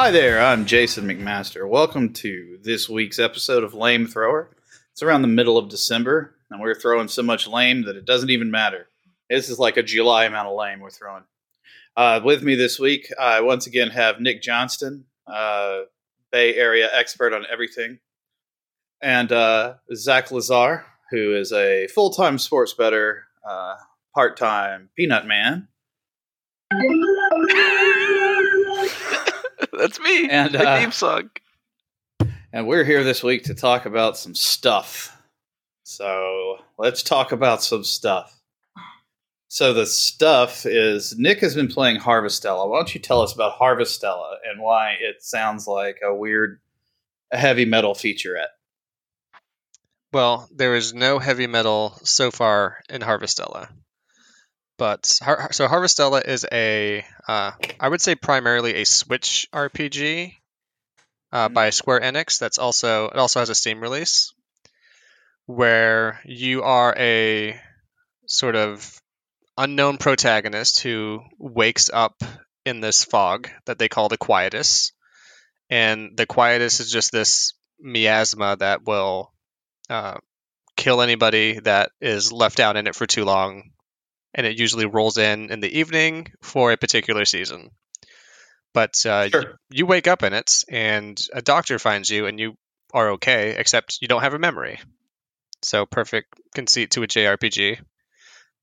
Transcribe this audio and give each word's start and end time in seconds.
Hi 0.00 0.10
there, 0.10 0.40
I'm 0.40 0.64
Jason 0.64 1.06
McMaster. 1.06 1.68
Welcome 1.68 2.14
to 2.14 2.58
this 2.62 2.88
week's 2.88 3.18
episode 3.18 3.62
of 3.62 3.74
Lamethrower. 3.74 4.46
It's 4.92 5.02
around 5.02 5.20
the 5.20 5.28
middle 5.28 5.58
of 5.58 5.68
December, 5.68 6.34
and 6.50 6.58
we're 6.58 6.74
throwing 6.74 7.06
so 7.08 7.22
much 7.22 7.46
lame 7.46 7.82
that 7.82 7.96
it 7.96 8.06
doesn't 8.06 8.30
even 8.30 8.50
matter. 8.50 8.88
This 9.28 9.50
is 9.50 9.58
like 9.58 9.76
a 9.76 9.82
July 9.82 10.24
amount 10.24 10.48
of 10.48 10.56
lame 10.56 10.80
we're 10.80 10.88
throwing. 10.88 11.24
Uh, 11.98 12.18
with 12.24 12.42
me 12.42 12.54
this 12.54 12.78
week, 12.78 13.12
I 13.20 13.42
once 13.42 13.66
again 13.66 13.90
have 13.90 14.22
Nick 14.22 14.40
Johnston, 14.40 15.04
uh, 15.26 15.80
Bay 16.32 16.54
Area 16.54 16.88
expert 16.94 17.34
on 17.34 17.44
everything, 17.52 17.98
and 19.02 19.30
uh, 19.30 19.74
Zack 19.94 20.30
Lezar, 20.30 20.84
who 21.10 21.36
is 21.36 21.52
a 21.52 21.88
full 21.88 22.08
time 22.08 22.38
sports 22.38 22.72
better, 22.72 23.24
uh, 23.46 23.74
part 24.14 24.38
time 24.38 24.88
peanut 24.96 25.26
man. 25.26 25.68
That's 29.80 29.98
me. 29.98 30.28
And, 30.28 30.52
the 30.52 30.68
uh, 30.68 30.78
theme 30.78 30.92
song. 30.92 31.30
And 32.52 32.66
we're 32.66 32.84
here 32.84 33.02
this 33.02 33.22
week 33.22 33.44
to 33.44 33.54
talk 33.54 33.86
about 33.86 34.18
some 34.18 34.34
stuff. 34.34 35.16
So 35.84 36.58
let's 36.78 37.02
talk 37.02 37.32
about 37.32 37.62
some 37.62 37.82
stuff. 37.82 38.36
So 39.48 39.72
the 39.72 39.86
stuff 39.86 40.66
is 40.66 41.18
Nick 41.18 41.40
has 41.40 41.54
been 41.54 41.68
playing 41.68 41.98
Harvestella. 41.98 42.68
Why 42.68 42.78
don't 42.78 42.94
you 42.94 43.00
tell 43.00 43.22
us 43.22 43.32
about 43.32 43.58
Harvestella 43.58 44.34
and 44.48 44.60
why 44.60 44.96
it 45.00 45.22
sounds 45.22 45.66
like 45.66 46.00
a 46.04 46.14
weird 46.14 46.60
heavy 47.32 47.64
metal 47.64 47.94
featurette? 47.94 48.52
Well, 50.12 50.46
there 50.54 50.76
is 50.76 50.92
no 50.92 51.18
heavy 51.18 51.46
metal 51.46 51.98
so 52.02 52.30
far 52.30 52.82
in 52.90 53.00
Harvestella. 53.00 53.68
But 54.80 55.18
Har- 55.22 55.52
so 55.52 55.68
Harvestella 55.68 56.26
is 56.26 56.46
a, 56.50 57.04
uh, 57.28 57.50
I 57.78 57.86
would 57.88 58.00
say 58.00 58.14
primarily 58.14 58.76
a 58.76 58.84
Switch 58.84 59.46
RPG 59.52 60.34
uh, 61.32 61.48
Mhm. 61.50 61.54
by 61.54 61.68
Square 61.68 62.00
Enix. 62.00 62.38
That's 62.38 62.56
also 62.56 63.08
it 63.08 63.16
also 63.16 63.40
has 63.40 63.50
a 63.50 63.54
Steam 63.54 63.80
release 63.80 64.32
where 65.44 66.20
you 66.24 66.62
are 66.62 66.94
a 66.96 67.60
sort 68.26 68.56
of 68.56 69.00
unknown 69.58 69.98
protagonist 69.98 70.80
who 70.80 71.20
wakes 71.38 71.90
up 71.92 72.22
in 72.64 72.80
this 72.80 73.04
fog 73.04 73.50
that 73.66 73.78
they 73.78 73.88
call 73.90 74.08
the 74.08 74.16
Quietus, 74.16 74.92
and 75.68 76.16
the 76.16 76.24
Quietus 76.24 76.80
is 76.80 76.90
just 76.90 77.12
this 77.12 77.52
miasma 77.78 78.56
that 78.56 78.84
will 78.86 79.30
uh, 79.90 80.16
kill 80.76 81.02
anybody 81.02 81.58
that 81.60 81.90
is 82.00 82.32
left 82.32 82.60
out 82.60 82.76
in 82.78 82.86
it 82.86 82.94
for 82.94 83.06
too 83.06 83.24
long, 83.26 83.72
and 84.34 84.46
it 84.46 84.58
usually 84.58 84.86
rolls 84.86 85.18
in 85.18 85.50
in 85.50 85.60
the 85.60 85.78
evening 85.78 86.32
for 86.42 86.72
a 86.72 86.76
particular 86.76 87.24
season. 87.24 87.70
But 88.72 89.04
uh, 89.04 89.22
you, 89.24 89.30
Sure. 89.30 89.58
you 89.70 89.86
wake 89.86 90.06
up 90.06 90.22
in 90.22 90.32
it, 90.32 90.64
and 90.68 91.20
a 91.32 91.42
doctor 91.42 91.78
finds 91.78 92.08
you, 92.08 92.26
and 92.26 92.38
you 92.38 92.54
are 92.94 93.10
okay, 93.12 93.56
except 93.58 93.98
you 94.00 94.08
don't 94.08 94.22
have 94.22 94.34
a 94.34 94.38
memory. 94.38 94.78
So 95.62 95.86
perfect 95.86 96.28
conceit 96.54 96.92
to 96.92 97.02
a 97.02 97.06
JRPG. 97.08 97.80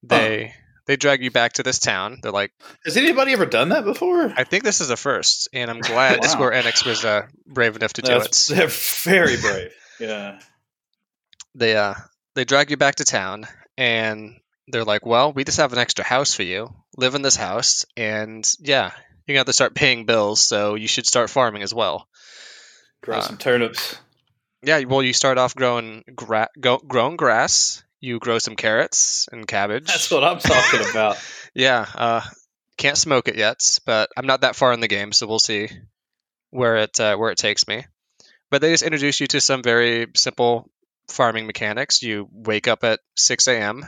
They 0.04 0.54
they 0.86 0.96
drag 0.96 1.22
you 1.22 1.32
back 1.32 1.54
to 1.54 1.64
this 1.64 1.80
town. 1.80 2.20
They're 2.24 2.32
like, 2.32 2.52
Has 2.86 2.96
anybody 2.96 3.34
ever 3.34 3.46
done 3.46 3.70
that 3.70 3.84
before? 3.84 4.32
I 4.36 4.46
think 4.46 4.64
this 4.64 4.80
is 4.80 4.90
a 4.90 4.96
first, 4.98 5.50
and 5.54 5.70
I'm 5.70 5.82
glad 5.82 6.20
Wow. 6.22 6.28
Square 6.28 6.52
Enix 6.54 6.86
was 6.86 7.04
uh, 7.04 7.28
brave 7.46 7.76
enough 7.76 7.94
to 7.94 8.02
do 8.02 8.14
it. 8.16 8.46
they're 8.50 8.68
very 8.68 9.36
brave. 9.38 9.72
Yeah. 10.00 10.40
they 11.56 11.76
uh 11.76 11.96
they 12.36 12.46
drag 12.46 12.70
you 12.72 12.78
back 12.78 12.96
to 12.96 13.04
town 13.04 13.48
and 13.78 14.36
they're 14.68 14.84
like, 14.84 15.06
"Well, 15.06 15.32
we 15.34 15.44
just 15.44 15.58
have 15.58 15.74
an 15.74 15.80
extra 15.80 16.04
house 16.06 16.34
for 16.34 16.44
you. 16.44 16.74
Live 16.98 17.16
in 17.16 17.22
this 17.22 17.36
house, 17.36 17.86
and 17.96 18.50
yeah, 18.60 18.92
you're 19.26 19.34
gonna 19.34 19.40
have 19.40 19.46
to 19.48 19.54
start 19.54 19.76
paying 19.76 20.06
bills. 20.06 20.42
So 20.42 20.76
you 20.76 20.88
should 20.88 21.06
start 21.08 21.30
farming 21.30 21.64
as 21.64 21.74
well. 21.74 22.08
Grow 23.02 23.18
Uh, 23.18 23.22
some 23.22 23.38
turnips. 23.38 23.98
Yeah, 24.64 24.80
well, 24.86 25.04
you 25.04 25.14
start 25.14 25.38
off 25.38 25.56
growing 25.56 26.04
gra- 26.16 26.50
go- 26.60 26.80
growing 26.86 27.16
grass. 27.16 27.84
You 28.00 28.20
grow 28.20 28.40
some 28.40 28.56
carrots 28.56 29.28
and 29.32 29.48
cabbage. 29.48 29.88
That's 29.88 30.12
what 30.12 30.24
I'm 30.24 30.40
talking 30.40 30.82
about. 30.92 31.18
Yeah, 31.54 31.86
uh, 31.96 32.22
can't 32.78 32.98
smoke 32.98 33.28
it 33.28 33.36
yet, 33.36 33.80
but 33.86 34.10
I'm 34.18 34.28
not 34.28 34.42
that 34.42 34.56
far 34.56 34.74
in 34.74 34.80
the 34.80 34.88
game, 34.88 35.12
so 35.12 35.28
we'll 35.28 35.40
see 35.40 35.70
where 36.50 36.78
it 36.78 37.00
uh, 37.00 37.16
where 37.18 37.32
it 37.32 37.38
takes 37.38 37.68
me. 37.68 37.86
But 38.50 38.62
they 38.62 38.72
just 38.72 38.84
introduce 38.84 39.20
you 39.20 39.28
to 39.28 39.42
some 39.42 39.62
very 39.64 40.08
simple 40.16 40.70
farming 41.10 41.48
mechanics. 41.48 42.02
You 42.02 42.28
wake 42.32 42.68
up 42.68 42.84
at 42.84 43.00
6 43.16 43.48
a.m., 43.48 43.86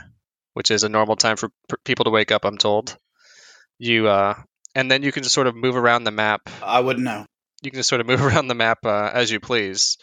which 0.60 0.70
is 0.70 0.84
a 0.84 0.90
normal 0.90 1.16
time 1.16 1.38
for 1.38 1.48
p- 1.70 1.76
people 1.86 2.04
to 2.04 2.10
wake 2.10 2.30
up. 2.30 2.44
I'm 2.44 2.58
told. 2.58 2.94
You 3.78 4.08
uh, 4.08 4.34
and 4.74 4.90
then 4.90 5.02
you 5.02 5.10
can 5.10 5.22
just 5.22 5.34
sort 5.34 5.46
of 5.46 5.56
move 5.56 5.74
around 5.74 6.04
the 6.04 6.10
map. 6.10 6.50
I 6.62 6.80
wouldn't 6.80 7.02
know. 7.02 7.24
You 7.62 7.70
can 7.70 7.78
just 7.78 7.88
sort 7.88 8.02
of 8.02 8.06
move 8.12 8.22
around 8.22 8.48
the 8.48 8.54
map 8.54 8.84
uh, 8.84 9.10
as 9.10 9.30
you 9.30 9.40
please. 9.40 9.96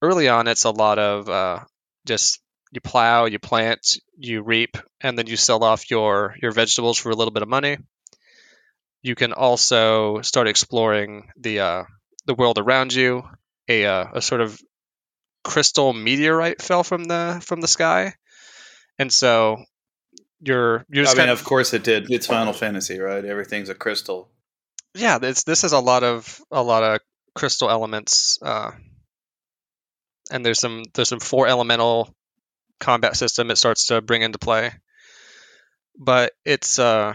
Early 0.00 0.30
on, 0.30 0.48
it's 0.48 0.64
a 0.64 0.70
lot 0.70 0.98
of 0.98 1.28
uh, 1.28 1.58
just 2.06 2.40
you 2.72 2.80
plow, 2.80 3.26
you 3.26 3.38
plant, 3.38 3.98
you 4.16 4.40
reap, 4.40 4.78
and 5.02 5.18
then 5.18 5.26
you 5.26 5.36
sell 5.36 5.62
off 5.62 5.90
your 5.90 6.34
your 6.40 6.52
vegetables 6.52 6.96
for 6.96 7.10
a 7.10 7.14
little 7.14 7.32
bit 7.32 7.42
of 7.42 7.48
money. 7.50 7.76
You 9.02 9.14
can 9.14 9.34
also 9.34 10.22
start 10.22 10.48
exploring 10.48 11.28
the 11.36 11.60
uh, 11.60 11.84
the 12.24 12.34
world 12.34 12.58
around 12.58 12.94
you. 12.94 13.22
A 13.68 13.84
uh, 13.84 14.06
a 14.14 14.22
sort 14.22 14.40
of 14.40 14.58
crystal 15.44 15.92
meteorite 15.92 16.62
fell 16.62 16.84
from 16.84 17.04
the 17.04 17.42
from 17.44 17.60
the 17.60 17.68
sky, 17.68 18.14
and 18.98 19.12
so 19.12 19.62
you're 20.40 20.84
you're 20.88 21.06
I 21.06 21.08
mean, 21.08 21.16
kind 21.16 21.30
of 21.30 21.44
course 21.44 21.74
it 21.74 21.84
did. 21.84 22.10
It's 22.10 22.26
Final 22.26 22.52
Fantasy, 22.52 22.98
right? 22.98 23.24
Everything's 23.24 23.68
a 23.68 23.74
crystal. 23.74 24.30
yeah. 24.94 25.18
This 25.18 25.44
this 25.44 25.64
is 25.64 25.72
a 25.72 25.80
lot 25.80 26.02
of 26.02 26.40
a 26.50 26.62
lot 26.62 26.82
of 26.82 27.00
crystal 27.34 27.70
elements, 27.70 28.38
uh, 28.42 28.72
and 30.30 30.44
there's 30.44 30.60
some 30.60 30.82
there's 30.94 31.08
some 31.08 31.20
four 31.20 31.46
elemental 31.46 32.14
combat 32.80 33.16
system 33.16 33.50
it 33.50 33.56
starts 33.58 33.86
to 33.88 34.00
bring 34.00 34.22
into 34.22 34.38
play. 34.38 34.72
But 35.98 36.32
it's 36.44 36.78
uh, 36.78 37.14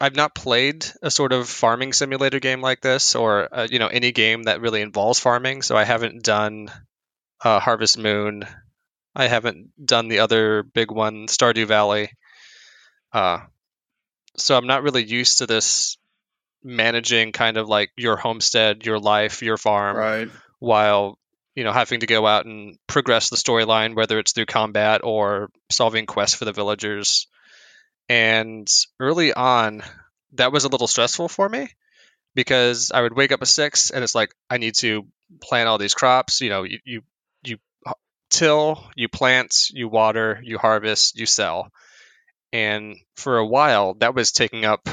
I've 0.00 0.16
not 0.16 0.34
played 0.34 0.86
a 1.02 1.10
sort 1.10 1.32
of 1.32 1.48
farming 1.48 1.92
simulator 1.92 2.40
game 2.40 2.60
like 2.62 2.80
this, 2.80 3.14
or 3.14 3.48
uh, 3.52 3.66
you 3.70 3.78
know 3.78 3.88
any 3.88 4.12
game 4.12 4.44
that 4.44 4.60
really 4.60 4.80
involves 4.82 5.20
farming. 5.20 5.62
So 5.62 5.76
I 5.76 5.84
haven't 5.84 6.22
done 6.22 6.70
uh, 7.44 7.60
Harvest 7.60 7.98
Moon. 7.98 8.44
I 9.16 9.28
haven't 9.28 9.70
done 9.84 10.08
the 10.08 10.18
other 10.20 10.62
big 10.62 10.90
one, 10.90 11.26
Stardew 11.26 11.66
Valley. 11.66 12.10
Uh, 13.12 13.38
so 14.36 14.56
I'm 14.56 14.66
not 14.66 14.82
really 14.82 15.04
used 15.04 15.38
to 15.38 15.46
this 15.46 15.96
managing 16.62 17.32
kind 17.32 17.56
of 17.56 17.68
like 17.68 17.90
your 17.96 18.16
homestead, 18.16 18.84
your 18.84 18.98
life, 18.98 19.42
your 19.42 19.56
farm, 19.56 19.96
Right. 19.96 20.28
while 20.58 21.18
you 21.54 21.64
know 21.64 21.72
having 21.72 22.00
to 22.00 22.06
go 22.06 22.26
out 22.26 22.44
and 22.44 22.76
progress 22.86 23.30
the 23.30 23.36
storyline, 23.36 23.94
whether 23.94 24.18
it's 24.18 24.32
through 24.32 24.46
combat 24.46 25.00
or 25.02 25.50
solving 25.70 26.04
quests 26.04 26.36
for 26.36 26.44
the 26.44 26.52
villagers. 26.52 27.26
And 28.08 28.68
early 29.00 29.32
on, 29.32 29.82
that 30.34 30.52
was 30.52 30.64
a 30.64 30.68
little 30.68 30.86
stressful 30.86 31.28
for 31.28 31.48
me 31.48 31.68
because 32.34 32.90
I 32.92 33.00
would 33.00 33.16
wake 33.16 33.32
up 33.32 33.40
at 33.42 33.48
six 33.48 33.90
and 33.90 34.04
it's 34.04 34.14
like 34.14 34.34
I 34.50 34.58
need 34.58 34.74
to 34.76 35.06
plant 35.40 35.68
all 35.68 35.78
these 35.78 35.94
crops. 35.94 36.40
You 36.42 36.50
know, 36.50 36.62
you 36.64 36.78
you, 36.84 37.02
till, 38.30 38.84
you 38.96 39.08
plant, 39.08 39.68
you 39.70 39.88
water, 39.88 40.40
you 40.42 40.58
harvest, 40.58 41.18
you 41.18 41.26
sell. 41.26 41.70
And 42.52 42.96
for 43.16 43.38
a 43.38 43.46
while, 43.46 43.94
that 43.94 44.14
was 44.14 44.32
taking 44.32 44.64
up 44.64 44.88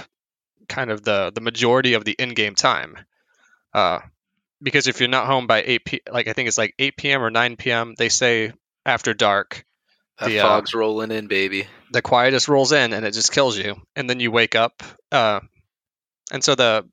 kind 0.69 0.91
of 0.91 1.03
the 1.03 1.31
the 1.33 1.41
majority 1.41 1.93
of 1.93 2.05
the 2.05 2.15
in-game 2.17 2.55
time. 2.55 2.97
Uh, 3.73 3.99
because 4.61 4.87
if 4.87 4.99
you're 4.99 5.09
not 5.09 5.27
home 5.27 5.45
by 5.47 5.61
8 5.65 5.85
p 5.85 6.01
like 6.11 6.27
I 6.27 6.33
think 6.33 6.47
it's 6.47 6.57
like 6.57 6.73
8 6.79 6.95
p.m. 6.97 7.21
or 7.23 7.29
9 7.29 7.57
p.m. 7.57 7.95
they 7.97 8.09
say 8.09 8.53
after 8.85 9.13
dark 9.13 9.65
That 10.19 10.27
the, 10.29 10.39
uh, 10.39 10.43
fog's 10.43 10.73
rolling 10.73 11.11
in, 11.11 11.27
baby. 11.27 11.67
the 11.91 12.01
Quietus 12.01 12.47
rolls 12.47 12.71
in 12.71 12.93
and 12.93 13.05
it 13.05 13.13
just 13.13 13.31
kills 13.31 13.57
you 13.57 13.75
and 13.95 14.09
then 14.09 14.19
you 14.19 14.31
wake 14.31 14.55
up 14.55 14.81
uh, 15.11 15.41
and 16.31 16.43
so 16.43 16.55
the 16.55 16.87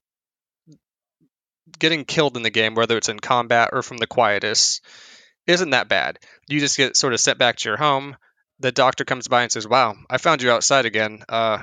getting 1.79 2.05
killed 2.05 2.37
in 2.37 2.43
the 2.43 2.51
game 2.51 2.75
whether 2.75 2.97
it's 2.97 3.09
in 3.09 3.21
combat 3.21 3.71
or 3.73 3.83
from 3.83 3.99
the 3.99 4.07
Quietus 4.07 4.81
isn't 5.47 5.71
that 5.71 5.89
bad. 5.89 6.19
You 6.49 6.61
just 6.61 6.77
get 6.77 6.97
sort 6.97 7.13
of 7.13 7.21
sent 7.21 7.39
back 7.39 7.57
to 7.57 7.69
your 7.69 7.77
home. 7.77 8.17
The 8.61 8.73
doctor 8.73 9.05
comes 9.05 9.29
by 9.29 9.43
and 9.43 9.53
says 9.53 9.67
wow 9.67 9.95
i 10.09 10.19
found 10.19 10.43
you 10.43 10.51
outside 10.51 10.87
again. 10.87 11.23
Uh, 11.29 11.59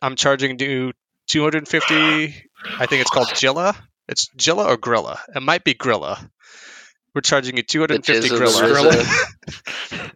i'm 0.00 0.16
charging 0.16 0.58
you 0.60 0.92
250 1.28 1.94
i 1.94 2.86
think 2.86 3.00
it's 3.00 3.10
called 3.10 3.28
Jilla. 3.28 3.74
it's 4.08 4.28
Jilla 4.36 4.66
or 4.66 4.76
grilla. 4.76 5.18
It 5.34 5.42
might 5.42 5.64
be 5.64 5.74
grilla. 5.74 6.30
We're 7.16 7.22
charging 7.22 7.56
you 7.56 7.62
250 7.62 8.28
Jizza 8.28 8.70
grilla. 8.70 10.12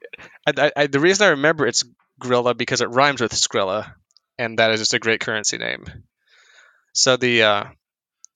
I, 0.47 0.53
I, 0.67 0.73
I, 0.77 0.87
the 0.87 1.01
reason 1.01 1.27
I 1.27 1.31
remember 1.31 1.67
it's 1.67 1.85
Grilla 2.21 2.55
because 2.55 2.83
it 2.83 2.91
rhymes 2.91 3.23
with 3.23 3.33
Skrilla, 3.33 3.95
and 4.39 4.59
that 4.59 4.71
is 4.73 4.81
just 4.81 4.93
a 4.93 4.99
great 4.99 5.21
currency 5.21 5.57
name. 5.57 5.87
So 6.93 7.17
the 7.17 7.43
uh, 7.43 7.65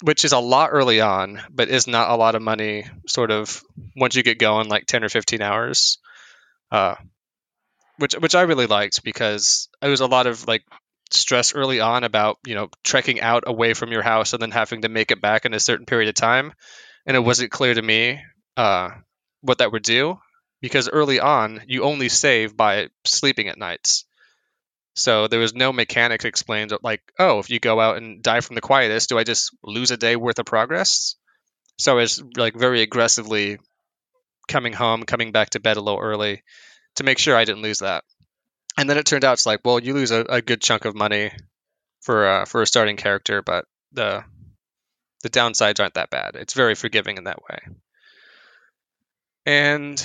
which 0.04 0.26
is 0.26 0.32
a 0.32 0.38
lot 0.38 0.68
early 0.70 1.00
on, 1.00 1.40
but 1.50 1.70
is 1.70 1.86
not 1.86 2.10
a 2.10 2.16
lot 2.16 2.34
of 2.34 2.42
money. 2.42 2.84
Sort 3.08 3.30
of 3.30 3.62
once 3.96 4.14
you 4.14 4.22
get 4.22 4.38
going, 4.38 4.68
like 4.68 4.84
ten 4.84 5.02
or 5.02 5.08
fifteen 5.08 5.40
hours, 5.40 5.96
uh, 6.70 6.96
which 7.96 8.12
which 8.12 8.34
I 8.34 8.42
really 8.42 8.66
liked 8.66 9.02
because 9.02 9.70
it 9.80 9.88
was 9.88 10.02
a 10.02 10.06
lot 10.06 10.26
of 10.26 10.46
like 10.46 10.62
stress 11.10 11.54
early 11.54 11.80
on 11.80 12.04
about 12.04 12.36
you 12.46 12.54
know 12.54 12.68
trekking 12.82 13.22
out 13.22 13.44
away 13.46 13.72
from 13.72 13.92
your 13.92 14.02
house 14.02 14.34
and 14.34 14.42
then 14.42 14.50
having 14.50 14.82
to 14.82 14.90
make 14.90 15.10
it 15.10 15.22
back 15.22 15.46
in 15.46 15.54
a 15.54 15.60
certain 15.60 15.86
period 15.86 16.10
of 16.10 16.14
time, 16.14 16.52
and 17.06 17.16
it 17.16 17.20
wasn't 17.20 17.50
clear 17.50 17.72
to 17.72 17.82
me 17.82 18.20
uh, 18.58 18.90
what 19.40 19.58
that 19.58 19.72
would 19.72 19.82
do 19.82 20.18
because 20.60 20.90
early 20.90 21.18
on 21.18 21.62
you 21.66 21.82
only 21.82 22.10
save 22.10 22.54
by 22.54 22.88
sleeping 23.06 23.48
at 23.48 23.56
nights. 23.56 24.03
So 24.94 25.26
there 25.26 25.40
was 25.40 25.54
no 25.54 25.72
mechanics 25.72 26.24
explained 26.24 26.72
like, 26.82 27.02
oh, 27.18 27.40
if 27.40 27.50
you 27.50 27.58
go 27.58 27.80
out 27.80 27.96
and 27.96 28.22
die 28.22 28.40
from 28.40 28.54
the 28.54 28.60
Quietus, 28.60 29.08
do 29.08 29.18
I 29.18 29.24
just 29.24 29.50
lose 29.62 29.90
a 29.90 29.96
day 29.96 30.14
worth 30.14 30.38
of 30.38 30.46
progress? 30.46 31.16
So 31.78 31.92
I 31.92 32.00
was 32.00 32.22
like 32.36 32.54
very 32.54 32.82
aggressively 32.82 33.58
coming 34.46 34.72
home, 34.72 35.02
coming 35.02 35.32
back 35.32 35.50
to 35.50 35.60
bed 35.60 35.76
a 35.76 35.80
little 35.80 36.00
early 36.00 36.44
to 36.96 37.04
make 37.04 37.18
sure 37.18 37.36
I 37.36 37.44
didn't 37.44 37.62
lose 37.62 37.80
that. 37.80 38.04
And 38.78 38.88
then 38.88 38.98
it 38.98 39.06
turned 39.06 39.24
out 39.24 39.34
it's 39.34 39.46
like, 39.46 39.60
well, 39.64 39.80
you 39.80 39.94
lose 39.94 40.12
a, 40.12 40.20
a 40.28 40.42
good 40.42 40.60
chunk 40.60 40.84
of 40.84 40.94
money 40.94 41.32
for 42.02 42.26
uh, 42.26 42.44
for 42.44 42.62
a 42.62 42.66
starting 42.66 42.96
character, 42.96 43.42
but 43.42 43.64
the 43.92 44.24
the 45.22 45.30
downsides 45.30 45.80
aren't 45.80 45.94
that 45.94 46.10
bad. 46.10 46.36
It's 46.36 46.54
very 46.54 46.74
forgiving 46.74 47.16
in 47.16 47.24
that 47.24 47.42
way. 47.48 47.58
And 49.46 50.04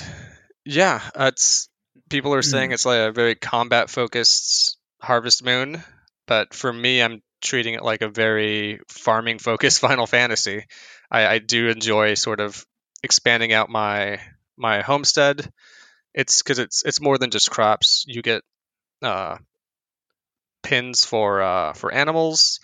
yeah, 0.64 1.00
it's 1.14 1.68
people 2.08 2.34
are 2.34 2.42
saying 2.42 2.72
it's 2.72 2.86
like 2.86 2.98
a 2.98 3.12
very 3.12 3.34
combat 3.34 3.90
focused 3.90 4.78
Harvest 5.00 5.44
Moon, 5.44 5.82
but 6.26 6.54
for 6.54 6.72
me, 6.72 7.02
I'm 7.02 7.22
treating 7.40 7.74
it 7.74 7.82
like 7.82 8.02
a 8.02 8.08
very 8.08 8.80
farming 8.88 9.38
focused 9.38 9.80
Final 9.80 10.06
Fantasy. 10.06 10.66
I, 11.10 11.26
I 11.26 11.38
do 11.38 11.68
enjoy 11.68 12.14
sort 12.14 12.40
of 12.40 12.64
expanding 13.02 13.52
out 13.52 13.70
my 13.70 14.20
my 14.56 14.82
homestead. 14.82 15.50
It's 16.14 16.42
because 16.42 16.58
it's 16.58 16.84
it's 16.84 17.00
more 17.00 17.18
than 17.18 17.30
just 17.30 17.50
crops. 17.50 18.04
You 18.06 18.22
get 18.22 18.42
uh, 19.02 19.38
pins 20.62 21.04
for 21.04 21.42
uh, 21.42 21.72
for 21.72 21.92
animals. 21.92 22.60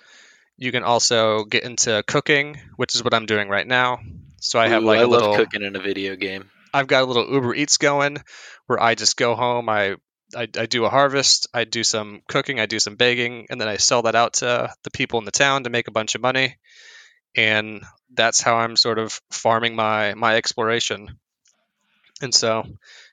You 0.58 0.72
can 0.72 0.84
also 0.84 1.44
get 1.44 1.64
into 1.64 2.02
cooking, 2.06 2.58
which 2.76 2.94
is 2.94 3.04
what 3.04 3.14
I'm 3.14 3.26
doing 3.26 3.48
right 3.48 3.66
now. 3.66 4.00
So 4.40 4.58
I 4.58 4.68
have 4.68 4.82
Ooh, 4.82 4.86
like 4.86 4.98
I 4.98 5.02
a 5.02 5.06
love 5.06 5.22
little 5.22 5.36
cooking 5.36 5.62
in 5.62 5.76
a 5.76 5.80
video 5.80 6.16
game. 6.16 6.50
I've 6.72 6.86
got 6.86 7.02
a 7.02 7.06
little 7.06 7.30
Uber 7.30 7.54
Eats 7.54 7.78
going 7.78 8.18
where 8.66 8.82
I 8.82 8.94
just 8.94 9.16
go 9.16 9.34
home, 9.34 9.68
I, 9.68 9.96
I 10.34 10.42
I 10.42 10.66
do 10.66 10.84
a 10.84 10.90
harvest, 10.90 11.48
I 11.54 11.64
do 11.64 11.84
some 11.84 12.22
cooking, 12.28 12.60
I 12.60 12.66
do 12.66 12.78
some 12.78 12.96
baking, 12.96 13.46
and 13.50 13.60
then 13.60 13.68
I 13.68 13.76
sell 13.76 14.02
that 14.02 14.14
out 14.14 14.34
to 14.34 14.72
the 14.82 14.90
people 14.90 15.18
in 15.18 15.24
the 15.24 15.30
town 15.30 15.64
to 15.64 15.70
make 15.70 15.88
a 15.88 15.92
bunch 15.92 16.14
of 16.14 16.20
money. 16.20 16.56
And 17.36 17.84
that's 18.14 18.40
how 18.40 18.56
I'm 18.56 18.76
sort 18.76 18.98
of 18.98 19.20
farming 19.30 19.76
my 19.76 20.14
my 20.14 20.36
exploration. 20.36 21.18
And 22.22 22.34
so 22.34 22.64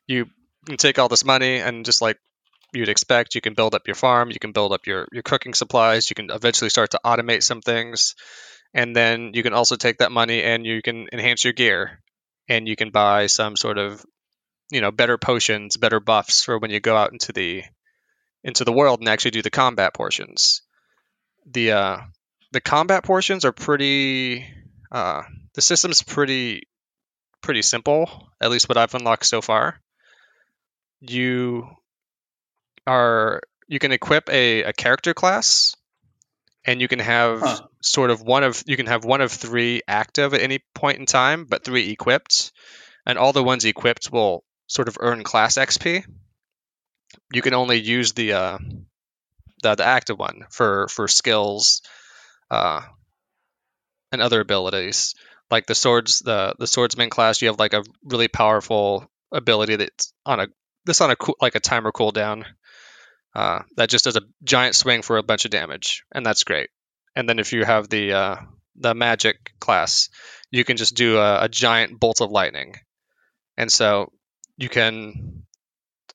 you 0.07 0.27
can 0.65 0.77
take 0.77 0.97
all 0.99 1.09
this 1.09 1.25
money 1.25 1.57
and 1.57 1.85
just 1.85 2.01
like 2.01 2.17
you'd 2.73 2.89
expect, 2.89 3.35
you 3.35 3.41
can 3.41 3.53
build 3.53 3.75
up 3.75 3.87
your 3.87 3.95
farm, 3.95 4.31
you 4.31 4.39
can 4.39 4.51
build 4.51 4.71
up 4.71 4.87
your 4.87 5.07
your 5.11 5.23
cooking 5.23 5.53
supplies, 5.53 6.09
you 6.09 6.15
can 6.15 6.31
eventually 6.31 6.69
start 6.69 6.91
to 6.91 7.01
automate 7.05 7.43
some 7.43 7.61
things. 7.61 8.15
And 8.73 8.95
then 8.95 9.31
you 9.33 9.43
can 9.43 9.53
also 9.53 9.75
take 9.75 9.99
that 9.99 10.11
money 10.11 10.41
and 10.41 10.65
you 10.65 10.81
can 10.81 11.07
enhance 11.13 11.43
your 11.43 11.53
gear 11.53 12.01
and 12.49 12.67
you 12.67 12.75
can 12.75 12.89
buy 12.89 13.27
some 13.27 13.55
sort 13.55 13.77
of 13.77 14.03
you 14.73 14.81
know 14.81 14.91
better 14.91 15.17
potions 15.17 15.77
better 15.77 15.99
buffs 15.99 16.43
for 16.43 16.57
when 16.59 16.71
you 16.71 16.79
go 16.79 16.95
out 16.97 17.13
into 17.13 17.31
the 17.33 17.63
into 18.43 18.65
the 18.65 18.73
world 18.73 18.99
and 18.99 19.09
actually 19.09 19.31
do 19.31 19.41
the 19.41 19.49
combat 19.51 19.93
portions. 19.93 20.61
The 21.45 21.71
uh 21.73 21.97
the 22.51 22.61
combat 22.61 23.03
portions 23.03 23.45
are 23.45 23.51
pretty 23.53 24.45
uh 24.91 25.23
the 25.55 25.61
system's 25.61 26.01
pretty 26.03 26.63
pretty 27.41 27.61
simple 27.61 28.29
at 28.41 28.51
least 28.51 28.69
what 28.69 28.77
i've 28.77 28.95
unlocked 28.95 29.25
so 29.25 29.41
far. 29.41 29.79
You 31.01 31.67
are 32.87 33.41
you 33.67 33.79
can 33.79 33.91
equip 33.91 34.29
a, 34.29 34.63
a 34.63 34.73
character 34.73 35.13
class 35.13 35.75
and 36.65 36.81
you 36.81 36.87
can 36.87 36.99
have 36.99 37.39
Huh. 37.41 37.67
sort 37.81 38.09
of 38.11 38.21
one 38.21 38.43
of 38.43 38.63
you 38.65 38.77
can 38.77 38.87
have 38.87 39.05
one 39.05 39.21
of 39.21 39.31
three 39.31 39.81
active 39.87 40.33
at 40.33 40.41
any 40.41 40.59
point 40.73 40.99
in 40.99 41.05
time 41.05 41.45
but 41.45 41.63
three 41.63 41.89
equipped. 41.89 42.51
And 43.05 43.17
all 43.17 43.33
the 43.33 43.43
ones 43.43 43.65
equipped 43.65 44.11
will 44.11 44.45
sort 44.67 44.87
of 44.87 44.97
earn 44.99 45.23
class 45.23 45.57
xp 45.57 46.03
you 47.33 47.41
can 47.41 47.53
only 47.53 47.79
use 47.79 48.13
the 48.13 48.33
uh 48.33 48.57
the, 49.61 49.75
the 49.75 49.85
active 49.85 50.19
one 50.19 50.45
for 50.49 50.87
for 50.89 51.07
skills 51.07 51.81
uh 52.51 52.81
and 54.11 54.21
other 54.21 54.41
abilities 54.41 55.15
like 55.49 55.65
the 55.65 55.75
swords 55.75 56.19
the 56.19 56.55
the 56.59 56.67
swordsman 56.67 57.09
class 57.09 57.41
you 57.41 57.47
have 57.47 57.59
like 57.59 57.73
a 57.73 57.83
really 58.03 58.27
powerful 58.27 59.09
ability 59.31 59.75
that's 59.75 60.13
on 60.25 60.39
a 60.39 60.47
this 60.85 61.01
on 61.01 61.11
a 61.11 61.15
like 61.41 61.55
a 61.55 61.59
timer 61.59 61.91
cooldown 61.91 62.45
uh, 63.35 63.59
that 63.77 63.89
just 63.89 64.05
does 64.05 64.15
a 64.15 64.21
giant 64.43 64.75
swing 64.75 65.01
for 65.01 65.17
a 65.17 65.23
bunch 65.23 65.45
of 65.45 65.51
damage, 65.51 66.03
and 66.13 66.25
that's 66.25 66.43
great. 66.43 66.69
And 67.15 67.27
then 67.27 67.39
if 67.39 67.51
you 67.51 67.65
have 67.65 67.89
the 67.89 68.13
uh, 68.13 68.35
the 68.75 68.93
magic 68.93 69.53
class, 69.59 70.09
you 70.51 70.63
can 70.63 70.77
just 70.77 70.95
do 70.95 71.17
a, 71.17 71.45
a 71.45 71.49
giant 71.49 71.99
bolt 71.99 72.21
of 72.21 72.31
lightning, 72.31 72.75
and 73.57 73.71
so 73.71 74.11
you 74.57 74.69
can 74.69 75.43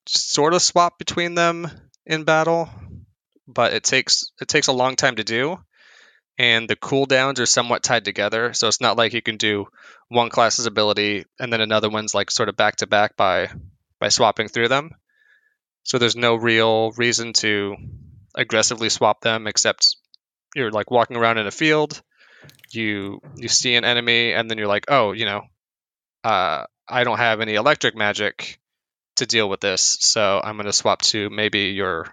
sort 0.07 0.55
of 0.55 0.63
swap 0.63 0.99
between 0.99 1.35
them 1.35 1.71
in 2.07 2.25
battle, 2.25 2.69
but 3.47 3.73
it 3.73 3.85
takes 3.85 4.33
it 4.41 4.49
takes 4.49 4.69
a 4.69 4.73
long 4.73 4.97
time 4.97 5.17
to 5.17 5.25
do, 5.25 5.59
and 6.39 6.69
the 6.69 6.77
cooldowns 6.77 7.41
are 7.41 7.47
somewhat 7.47 7.83
tied 7.83 8.05
together. 8.05 8.53
So 8.55 8.69
it's 8.69 8.81
not 8.81 8.97
like 8.97 9.13
you 9.13 9.23
can 9.23 9.37
do 9.37 9.67
one 10.09 10.31
class's 10.31 10.67
ability 10.67 11.27
and 11.39 11.53
then 11.53 11.61
another 11.61 11.91
one's 11.91 12.15
like 12.15 12.31
sort 12.31 12.49
of 12.49 12.57
back 12.57 12.77
to 12.77 12.87
back 12.87 13.17
by 13.17 13.51
by 14.01 14.09
swapping 14.09 14.49
through 14.49 14.69
them. 14.69 14.91
So 15.85 15.99
there's 15.99 16.17
no 16.17 16.35
real 16.37 16.93
reason 16.93 17.33
to 17.35 17.77
aggressively 18.35 18.89
swap 18.89 19.21
them 19.21 19.47
except 19.47 19.97
you're 20.55 20.71
like 20.71 20.91
walking 20.91 21.17
around 21.17 21.39
in 21.39 21.47
a 21.47 21.51
field, 21.51 22.01
you 22.71 23.21
you 23.37 23.49
see 23.49 23.75
an 23.75 23.85
enemy 23.85 24.33
and 24.33 24.51
then 24.51 24.59
you're 24.59 24.69
like, 24.69 24.87
"Oh, 24.89 25.13
you 25.13 25.25
know, 25.25 25.43
uh 26.25 26.65
I 26.89 27.05
don't 27.05 27.19
have 27.19 27.41
any 27.41 27.55
electric 27.55 27.97
magic 27.97 28.59
to 29.17 29.27
deal 29.27 29.49
with 29.49 29.61
this, 29.61 29.99
so 30.01 30.41
I'm 30.43 30.57
going 30.57 30.67
to 30.67 30.73
swap 30.73 31.03
to 31.03 31.29
maybe 31.31 31.71
your 31.71 32.07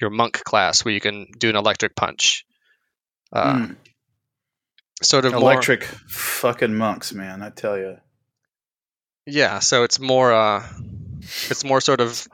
your 0.00 0.10
monk 0.10 0.42
class 0.44 0.84
where 0.84 0.94
you 0.94 1.00
can 1.00 1.26
do 1.38 1.48
an 1.48 1.56
electric 1.56 1.94
punch." 1.96 2.46
Uh, 3.32 3.54
Mm. 3.54 3.76
Sort 5.02 5.24
of 5.24 5.32
more, 5.32 5.40
Electric 5.40 5.82
fucking 5.82 6.74
monks, 6.74 7.12
man. 7.12 7.42
I 7.42 7.50
tell 7.50 7.76
you. 7.76 7.96
Yeah, 9.26 9.58
so 9.58 9.82
it's 9.82 9.98
more 9.98 10.32
uh 10.32 10.64
it's 11.48 11.64
more 11.64 11.80
sort 11.80 12.00
of 12.00 12.26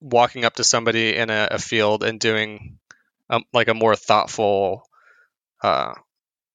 walking 0.00 0.44
up 0.44 0.54
to 0.56 0.64
somebody 0.64 1.16
in 1.16 1.30
a, 1.30 1.48
a 1.52 1.58
field 1.58 2.02
and 2.02 2.20
doing 2.20 2.78
um, 3.30 3.44
like 3.52 3.68
a 3.68 3.74
more 3.74 3.96
thoughtful 3.96 4.86
uh 5.62 5.94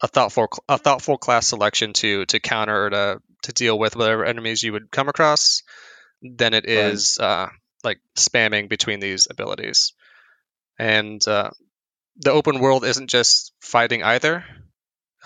a 0.02 0.08
thoughtful 0.08 0.48
a 0.70 0.78
thoughtful 0.78 1.18
class 1.18 1.48
selection 1.48 1.94
to 1.94 2.26
to 2.26 2.40
counter 2.40 2.90
to 2.90 3.22
to 3.44 3.54
deal 3.54 3.78
with 3.78 3.96
whatever 3.96 4.26
enemies 4.26 4.64
you 4.64 4.74
would 4.74 4.92
come 4.92 5.10
across 5.10 5.64
than 6.22 6.54
it 6.54 6.68
is 6.68 7.20
uh 7.20 7.48
like 7.84 8.00
spamming 8.16 8.70
between 8.70 9.00
these 9.00 9.28
abilities. 9.30 9.94
And 10.80 11.26
uh 11.28 11.52
the 12.18 12.32
open 12.32 12.60
world 12.60 12.84
isn't 12.84 13.10
just 13.10 13.54
fighting 13.62 14.04
either. 14.04 14.44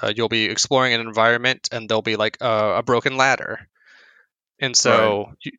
Uh, 0.01 0.11
you'll 0.15 0.29
be 0.29 0.45
exploring 0.45 0.93
an 0.93 1.01
environment 1.01 1.69
and 1.71 1.87
there'll 1.87 2.01
be 2.01 2.15
like 2.15 2.37
a, 2.41 2.77
a 2.77 2.83
broken 2.83 3.17
ladder 3.17 3.69
and 4.61 4.77
so 4.77 5.33
you, 5.41 5.51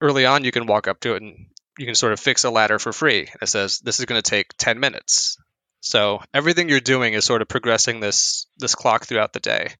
early 0.00 0.24
on, 0.24 0.42
you 0.42 0.50
can 0.50 0.66
walk 0.66 0.88
up 0.88 1.00
to 1.00 1.14
it 1.14 1.22
and 1.22 1.46
you 1.78 1.84
can 1.84 1.94
sort 1.94 2.14
of 2.14 2.18
fix 2.18 2.44
a 2.44 2.50
ladder 2.50 2.78
for 2.78 2.92
free. 2.92 3.28
It 3.40 3.46
says 3.48 3.78
this 3.80 4.00
is 4.00 4.06
going 4.06 4.20
to 4.20 4.28
take 4.28 4.56
10 4.56 4.80
minutes. 4.80 5.36
So 5.80 6.22
everything 6.32 6.68
you're 6.68 6.80
doing 6.80 7.12
is 7.12 7.24
sort 7.24 7.42
of 7.42 7.48
progressing 7.48 8.00
this 8.00 8.46
this 8.56 8.74
clock 8.74 9.04
throughout 9.04 9.34
the 9.34 9.40
day. 9.40 9.74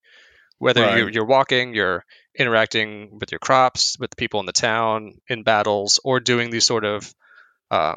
Whether 0.58 0.82
Right. 0.82 0.98
you're, 0.98 1.10
you're 1.10 1.24
walking, 1.26 1.74
you're 1.74 2.04
interacting 2.38 3.18
with 3.18 3.30
your 3.32 3.38
crops, 3.38 3.98
with 3.98 4.10
the 4.10 4.16
people 4.16 4.40
in 4.40 4.46
the 4.46 4.52
town, 4.52 5.20
in 5.28 5.42
battles, 5.42 6.00
or 6.02 6.20
doing 6.20 6.50
these 6.50 6.64
sort 6.64 6.84
of 6.84 7.14
uh, 7.70 7.94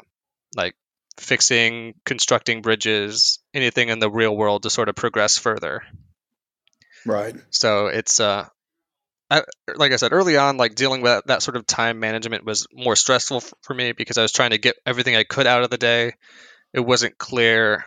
like 0.56 0.74
fixing, 1.18 1.94
constructing 2.04 2.62
bridges, 2.62 3.38
anything 3.54 3.88
in 3.88 3.98
the 3.98 4.10
real 4.10 4.36
world 4.36 4.62
to 4.64 4.70
sort 4.70 4.88
of 4.88 4.94
progress 4.94 5.38
further. 5.38 5.82
Right. 7.06 7.34
So 7.50 7.86
it's 7.86 8.20
uh, 8.20 8.46
I, 9.30 9.42
like 9.76 9.92
I 9.92 9.96
said 9.96 10.12
early 10.12 10.36
on, 10.36 10.56
like 10.56 10.74
dealing 10.74 11.02
with 11.02 11.12
that, 11.12 11.26
that 11.28 11.42
sort 11.42 11.56
of 11.56 11.66
time 11.66 12.00
management 12.00 12.44
was 12.44 12.66
more 12.72 12.96
stressful 12.96 13.38
f- 13.38 13.54
for 13.62 13.74
me 13.74 13.92
because 13.92 14.18
I 14.18 14.22
was 14.22 14.32
trying 14.32 14.50
to 14.50 14.58
get 14.58 14.76
everything 14.84 15.16
I 15.16 15.24
could 15.24 15.46
out 15.46 15.62
of 15.62 15.70
the 15.70 15.78
day. 15.78 16.12
It 16.72 16.80
wasn't 16.80 17.16
clear, 17.18 17.84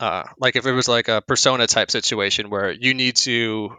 uh, 0.00 0.24
like 0.38 0.56
if 0.56 0.66
it 0.66 0.72
was 0.72 0.88
like 0.88 1.08
a 1.08 1.22
persona 1.22 1.66
type 1.66 1.90
situation 1.90 2.50
where 2.50 2.70
you 2.72 2.94
need 2.94 3.16
to 3.16 3.76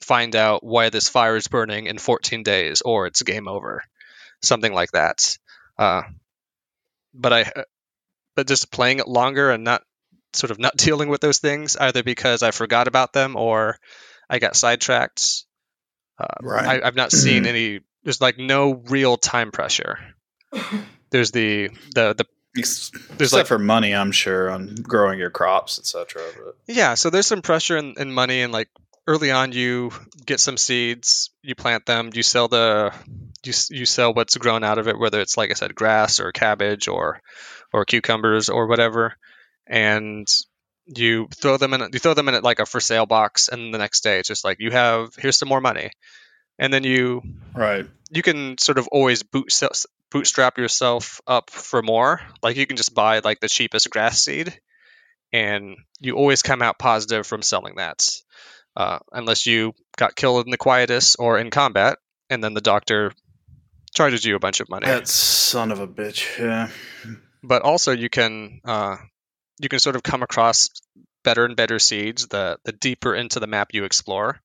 find 0.00 0.34
out 0.34 0.64
why 0.64 0.90
this 0.90 1.08
fire 1.08 1.36
is 1.36 1.48
burning 1.48 1.86
in 1.86 1.98
14 1.98 2.42
days 2.42 2.80
or 2.80 3.06
it's 3.06 3.22
game 3.22 3.48
over, 3.48 3.82
something 4.42 4.72
like 4.72 4.92
that. 4.92 5.36
Uh, 5.78 6.02
but 7.14 7.32
I, 7.32 7.52
but 8.34 8.46
just 8.46 8.70
playing 8.70 8.98
it 8.98 9.08
longer 9.08 9.50
and 9.50 9.64
not 9.64 9.82
sort 10.32 10.50
of 10.50 10.58
not 10.58 10.76
dealing 10.76 11.08
with 11.08 11.20
those 11.20 11.38
things 11.38 11.76
either 11.76 12.02
because 12.02 12.42
I 12.42 12.50
forgot 12.50 12.88
about 12.88 13.12
them 13.12 13.36
or 13.36 13.78
I 14.28 14.38
got 14.38 14.56
sidetracked. 14.56 15.44
Uh, 16.18 16.26
Right. 16.42 16.82
I, 16.82 16.86
I've 16.86 16.96
not 16.96 17.12
seen 17.12 17.46
any. 17.46 17.80
There's 18.04 18.20
like 18.20 18.38
no 18.38 18.72
real 18.72 19.16
time 19.16 19.50
pressure. 19.52 19.98
There's 21.10 21.32
the 21.32 21.70
the 21.94 22.14
the 22.14 22.26
There's 22.54 22.90
Except 23.12 23.32
like 23.32 23.46
for 23.46 23.58
money, 23.58 23.94
I'm 23.94 24.12
sure, 24.12 24.50
on 24.50 24.74
growing 24.74 25.18
your 25.18 25.30
crops, 25.30 25.78
etc. 25.78 26.22
Yeah, 26.66 26.94
so 26.94 27.10
there's 27.10 27.26
some 27.26 27.42
pressure 27.42 27.76
in, 27.76 27.94
in 27.98 28.12
money, 28.12 28.42
and 28.42 28.52
like 28.52 28.68
early 29.10 29.32
on, 29.32 29.50
you 29.50 29.90
get 30.24 30.38
some 30.38 30.56
seeds, 30.56 31.30
you 31.42 31.56
plant 31.56 31.84
them, 31.84 32.10
you 32.14 32.22
sell 32.22 32.46
the 32.46 32.94
you 33.44 33.52
you 33.70 33.84
sell 33.84 34.14
what's 34.14 34.36
grown 34.36 34.62
out 34.62 34.78
of 34.78 34.86
it, 34.86 34.98
whether 34.98 35.20
it's 35.20 35.36
like 35.36 35.50
I 35.50 35.54
said, 35.54 35.74
grass 35.74 36.20
or 36.20 36.30
cabbage 36.30 36.86
or 36.86 37.20
or 37.72 37.84
cucumbers 37.84 38.48
or 38.48 38.68
whatever, 38.68 39.14
and 39.66 40.28
you 40.86 41.26
throw 41.34 41.56
them 41.56 41.74
in 41.74 41.80
you 41.92 41.98
throw 41.98 42.14
them 42.14 42.28
in 42.28 42.36
it 42.36 42.44
like 42.44 42.60
a 42.60 42.66
for 42.66 42.78
sale 42.78 43.06
box, 43.06 43.48
and 43.48 43.74
the 43.74 43.78
next 43.78 44.02
day 44.02 44.20
it's 44.20 44.28
just 44.28 44.44
like 44.44 44.58
you 44.60 44.70
have 44.70 45.14
here's 45.16 45.38
some 45.38 45.48
more 45.48 45.60
money, 45.60 45.90
and 46.58 46.72
then 46.72 46.84
you 46.84 47.22
right, 47.52 47.86
you 48.10 48.22
can 48.22 48.58
sort 48.58 48.78
of 48.78 48.86
always 48.88 49.24
boot 49.24 49.52
bootstrap 50.10 50.56
yourself 50.56 51.20
up 51.26 51.50
for 51.50 51.82
more. 51.82 52.20
Like 52.42 52.56
you 52.56 52.66
can 52.66 52.76
just 52.76 52.94
buy 52.94 53.20
like 53.20 53.40
the 53.40 53.48
cheapest 53.48 53.90
grass 53.90 54.22
seed, 54.22 54.56
and 55.32 55.76
you 55.98 56.14
always 56.14 56.42
come 56.42 56.62
out 56.62 56.78
positive 56.78 57.26
from 57.26 57.42
selling 57.42 57.76
that, 57.76 58.08
uh, 58.80 58.98
unless 59.12 59.44
you 59.44 59.74
got 59.98 60.16
killed 60.16 60.46
in 60.46 60.50
the 60.50 60.56
quietus 60.56 61.16
or 61.16 61.38
in 61.38 61.50
combat, 61.50 61.98
and 62.30 62.42
then 62.42 62.54
the 62.54 62.62
doctor 62.62 63.12
charges 63.94 64.24
you 64.24 64.36
a 64.36 64.38
bunch 64.38 64.60
of 64.60 64.70
money. 64.70 64.86
that 64.86 65.06
son 65.06 65.70
of 65.70 65.80
a 65.80 65.86
bitch. 65.86 66.38
Yeah, 66.38 66.70
But 67.42 67.60
also 67.60 67.92
you 67.92 68.08
can 68.08 68.60
uh, 68.64 68.96
you 69.58 69.68
can 69.68 69.80
sort 69.80 69.96
of 69.96 70.02
come 70.02 70.22
across 70.22 70.70
better 71.22 71.44
and 71.44 71.56
better 71.56 71.78
seeds 71.78 72.28
the 72.28 72.56
the 72.64 72.72
deeper 72.72 73.14
into 73.14 73.38
the 73.38 73.46
map 73.46 73.68
you 73.74 73.84
explore. 73.84 74.40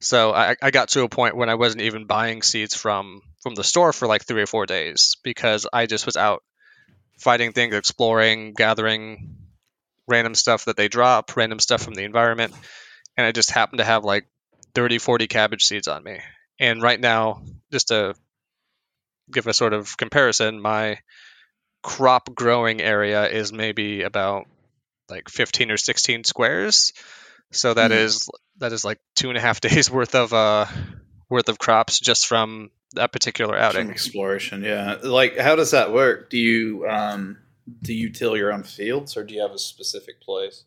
So 0.00 0.32
I, 0.32 0.56
I 0.62 0.70
got 0.70 0.88
to 0.90 1.02
a 1.02 1.08
point 1.08 1.36
when 1.36 1.50
I 1.50 1.54
wasn't 1.54 1.82
even 1.82 2.06
buying 2.06 2.40
seeds 2.40 2.74
from 2.74 3.20
from 3.42 3.54
the 3.54 3.64
store 3.64 3.92
for 3.92 4.08
like 4.08 4.24
three 4.24 4.40
or 4.40 4.46
four 4.46 4.64
days 4.64 5.18
because 5.22 5.66
I 5.70 5.84
just 5.84 6.06
was 6.06 6.16
out 6.16 6.42
fighting 7.18 7.52
things, 7.52 7.74
exploring, 7.74 8.54
gathering 8.54 9.36
random 10.08 10.34
stuff 10.34 10.64
that 10.64 10.76
they 10.76 10.88
drop, 10.88 11.36
random 11.36 11.58
stuff 11.58 11.82
from 11.82 11.94
the 11.94 12.04
environment, 12.04 12.54
and 13.16 13.26
I 13.26 13.32
just 13.32 13.50
happened 13.50 13.78
to 13.78 13.84
have 13.84 14.04
like 14.04 14.26
30, 14.74 14.98
40 14.98 15.26
cabbage 15.26 15.64
seeds 15.64 15.88
on 15.88 16.02
me. 16.02 16.20
And 16.58 16.82
right 16.82 17.00
now, 17.00 17.42
just 17.72 17.88
to 17.88 18.14
give 19.30 19.46
a 19.46 19.54
sort 19.54 19.72
of 19.72 19.96
comparison, 19.96 20.60
my 20.60 20.98
crop 21.82 22.34
growing 22.34 22.80
area 22.80 23.28
is 23.28 23.52
maybe 23.52 24.02
about 24.02 24.46
like 25.08 25.28
15 25.28 25.70
or 25.70 25.76
16 25.76 26.24
squares. 26.24 26.92
So 27.52 27.74
that 27.74 27.90
Mhm. 27.90 28.04
is 28.04 28.28
that 28.58 28.72
is 28.72 28.84
like 28.84 29.00
two 29.16 29.28
and 29.28 29.38
a 29.38 29.40
half 29.40 29.60
days 29.68 29.90
worth 29.90 30.14
of 30.14 30.32
uh 30.32 30.66
worth 31.28 31.48
of 31.48 31.58
crops 31.58 31.98
just 32.00 32.26
from 32.26 32.70
that 32.94 33.12
particular 33.12 33.54
Some 33.54 33.62
outing. 33.62 33.90
exploration. 33.90 34.62
Yeah, 34.62 34.98
like 35.02 35.36
how 35.36 35.56
does 35.56 35.72
that 35.72 35.92
work? 35.92 36.30
Do 36.30 36.38
you 36.38 36.86
um 36.88 37.38
do 37.82 37.92
you 37.94 38.10
till 38.10 38.36
your 38.36 38.52
own 38.52 38.62
fields, 38.62 39.16
or 39.16 39.24
do 39.24 39.34
you 39.34 39.40
have 39.42 39.52
a 39.52 39.58
specific 39.58 40.20
place? 40.20 40.64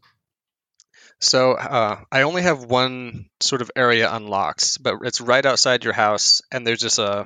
So 1.19 1.53
uh, 1.53 1.99
I 2.11 2.21
only 2.21 2.43
have 2.43 2.63
one 2.63 3.25
sort 3.39 3.61
of 3.61 3.71
area 3.75 4.11
unlocked, 4.11 4.81
but 4.83 4.97
it's 5.03 5.19
right 5.19 5.45
outside 5.45 5.83
your 5.83 5.93
house, 5.93 6.41
and 6.51 6.65
there's 6.65 6.81
just 6.81 6.99
a 6.99 7.25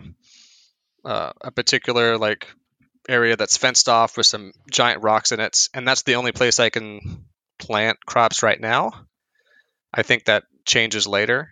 uh, 1.03 1.33
a 1.41 1.51
particular 1.51 2.17
like 2.17 2.47
area 3.09 3.35
that's 3.35 3.57
fenced 3.57 3.89
off 3.89 4.15
with 4.15 4.27
some 4.27 4.53
giant 4.69 5.03
rocks 5.03 5.31
in 5.31 5.39
it, 5.39 5.69
and 5.73 5.87
that's 5.87 6.03
the 6.03 6.15
only 6.15 6.31
place 6.31 6.59
I 6.59 6.69
can 6.69 7.25
plant 7.59 8.05
crops 8.05 8.43
right 8.43 8.59
now. 8.59 8.91
I 9.93 10.03
think 10.03 10.25
that 10.25 10.43
changes 10.65 11.05
later. 11.05 11.49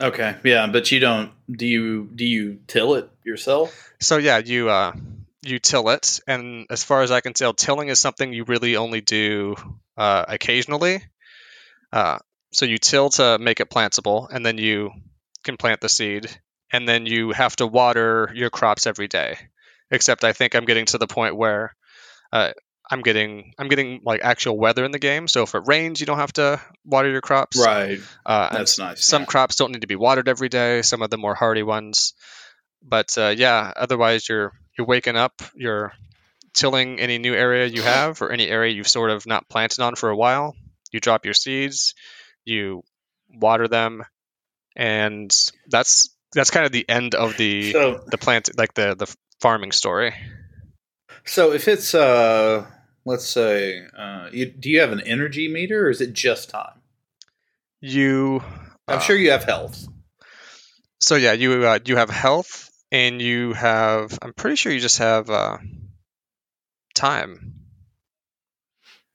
Okay, 0.00 0.36
yeah, 0.42 0.66
but 0.66 0.90
you 0.90 0.98
don't. 0.98 1.30
Do 1.48 1.64
you 1.64 2.10
do 2.12 2.24
you 2.24 2.58
till 2.66 2.94
it 2.94 3.08
yourself? 3.24 3.92
So 4.00 4.16
yeah, 4.16 4.38
you 4.38 4.68
uh, 4.68 4.94
you 5.42 5.58
till 5.58 5.88
it, 5.90 6.20
and 6.26 6.66
as 6.70 6.84
far 6.84 7.02
as 7.02 7.10
I 7.10 7.20
can 7.20 7.32
tell, 7.34 7.52
tilling 7.52 7.88
is 7.88 7.98
something 7.98 8.32
you 8.32 8.44
really 8.44 8.76
only 8.76 9.00
do 9.00 9.56
uh, 9.96 10.24
occasionally. 10.28 11.02
Uh, 11.92 12.18
so 12.52 12.64
you 12.64 12.78
till 12.78 13.10
to 13.10 13.38
make 13.38 13.60
it 13.60 13.70
plantable, 13.70 14.28
and 14.30 14.44
then 14.44 14.58
you 14.58 14.90
can 15.42 15.56
plant 15.56 15.80
the 15.80 15.88
seed, 15.88 16.26
and 16.72 16.88
then 16.88 17.06
you 17.06 17.32
have 17.32 17.56
to 17.56 17.66
water 17.66 18.30
your 18.34 18.50
crops 18.50 18.86
every 18.86 19.08
day. 19.08 19.36
Except 19.90 20.24
I 20.24 20.32
think 20.32 20.54
I'm 20.54 20.64
getting 20.64 20.86
to 20.86 20.98
the 20.98 21.06
point 21.06 21.36
where 21.36 21.74
uh, 22.32 22.52
I'm 22.90 23.02
getting 23.02 23.52
I'm 23.58 23.68
getting 23.68 24.00
like 24.04 24.20
actual 24.22 24.56
weather 24.58 24.84
in 24.84 24.90
the 24.90 24.98
game. 24.98 25.28
So 25.28 25.42
if 25.42 25.54
it 25.54 25.64
rains, 25.66 26.00
you 26.00 26.06
don't 26.06 26.18
have 26.18 26.32
to 26.34 26.60
water 26.84 27.10
your 27.10 27.20
crops. 27.20 27.58
Right, 27.58 28.00
Uh, 28.24 28.56
that's 28.56 28.78
nice. 28.78 29.06
some 29.06 29.22
yeah. 29.22 29.26
crops 29.26 29.56
don't 29.56 29.72
need 29.72 29.82
to 29.82 29.86
be 29.86 29.96
watered 29.96 30.28
every 30.28 30.48
day. 30.48 30.82
Some 30.82 31.02
of 31.02 31.10
the 31.10 31.18
more 31.18 31.34
hardy 31.34 31.62
ones, 31.62 32.14
but 32.82 33.16
uh, 33.18 33.34
yeah. 33.36 33.72
Otherwise, 33.76 34.28
you're 34.28 34.52
you're 34.76 34.86
waking 34.86 35.16
up. 35.16 35.42
You're 35.54 35.92
tilling 36.54 37.00
any 37.00 37.18
new 37.18 37.34
area 37.34 37.66
you 37.66 37.82
have 37.82 38.20
or 38.20 38.30
any 38.30 38.46
area 38.46 38.72
you've 38.74 38.88
sort 38.88 39.10
of 39.10 39.26
not 39.26 39.48
planted 39.48 39.80
on 39.80 39.94
for 39.94 40.10
a 40.10 40.16
while. 40.16 40.54
You 40.90 41.00
drop 41.00 41.24
your 41.24 41.34
seeds, 41.34 41.94
you 42.44 42.82
water 43.28 43.68
them, 43.68 44.04
and 44.76 45.34
that's 45.68 46.14
that's 46.32 46.50
kind 46.50 46.66
of 46.66 46.72
the 46.72 46.88
end 46.88 47.14
of 47.14 47.36
the 47.36 47.72
So, 47.72 48.02
the 48.06 48.18
plant 48.18 48.50
like 48.56 48.74
the 48.74 48.94
the 48.94 49.14
farming 49.40 49.72
story. 49.72 50.14
so 51.24 51.52
if 51.52 51.68
it's 51.68 51.94
uh, 51.94 52.66
let's 53.04 53.26
say, 53.26 53.86
uh, 53.96 54.28
you, 54.32 54.46
do 54.46 54.70
you 54.70 54.80
have 54.80 54.92
an 54.92 55.00
energy 55.00 55.48
meter, 55.48 55.86
or 55.86 55.90
is 55.90 56.00
it 56.00 56.12
just 56.12 56.50
time? 56.50 56.80
You, 57.80 58.42
I'm 58.86 58.98
uh, 58.98 59.00
sure 59.00 59.16
you 59.16 59.30
have 59.30 59.44
health. 59.44 59.88
So 61.00 61.16
yeah, 61.16 61.32
you 61.32 61.66
uh, 61.66 61.80
you 61.84 61.96
have 61.96 62.10
health, 62.10 62.70
and 62.92 63.20
you 63.20 63.54
have. 63.54 64.16
I'm 64.22 64.32
pretty 64.34 64.56
sure 64.56 64.72
you 64.72 64.80
just 64.80 64.98
have 64.98 65.28
uh, 65.30 65.58
time. 66.94 67.54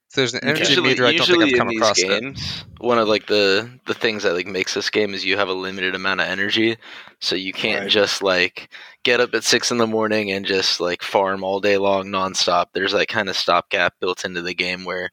If 0.10 0.16
there's 0.16 0.34
an 0.34 0.44
energy 0.44 0.70
usually, 0.70 0.90
meter, 0.92 1.06
I 1.06 1.12
don't 1.14 1.28
think 1.28 1.44
I've 1.44 1.50
in 1.50 1.58
come 1.58 1.68
these 1.70 1.78
across 1.78 2.02
it. 2.02 2.08
games, 2.08 2.64
one 2.80 2.98
of 2.98 3.08
like 3.10 3.28
the 3.28 3.70
the 3.88 3.94
things 3.94 4.24
that 4.24 4.34
like 4.34 4.48
makes 4.48 4.74
this 4.74 4.90
game 4.90 5.14
is 5.14 5.26
you 5.26 5.38
have 5.38 5.50
a 5.50 5.54
limited 5.54 5.96
amount 5.96 6.22
of 6.22 6.28
energy, 6.28 6.78
so 7.20 7.36
you 7.36 7.54
can't 7.54 7.82
Right. 7.82 7.92
just 7.92 8.22
like 8.24 8.70
get 9.04 9.20
up 9.20 9.34
at 9.34 9.44
six 9.44 9.70
in 9.72 9.78
the 9.78 9.88
morning 9.88 10.32
and 10.32 10.46
just 10.46 10.80
like 10.80 11.04
farm 11.04 11.44
all 11.44 11.60
day 11.60 11.78
long 11.78 12.06
nonstop. 12.08 12.68
There's 12.74 12.94
like 12.94 13.10
kind 13.10 13.30
of 13.30 13.36
stopgap 13.38 14.00
built 14.00 14.24
into 14.26 14.42
the 14.42 14.54
game 14.54 14.86
where 14.86 15.12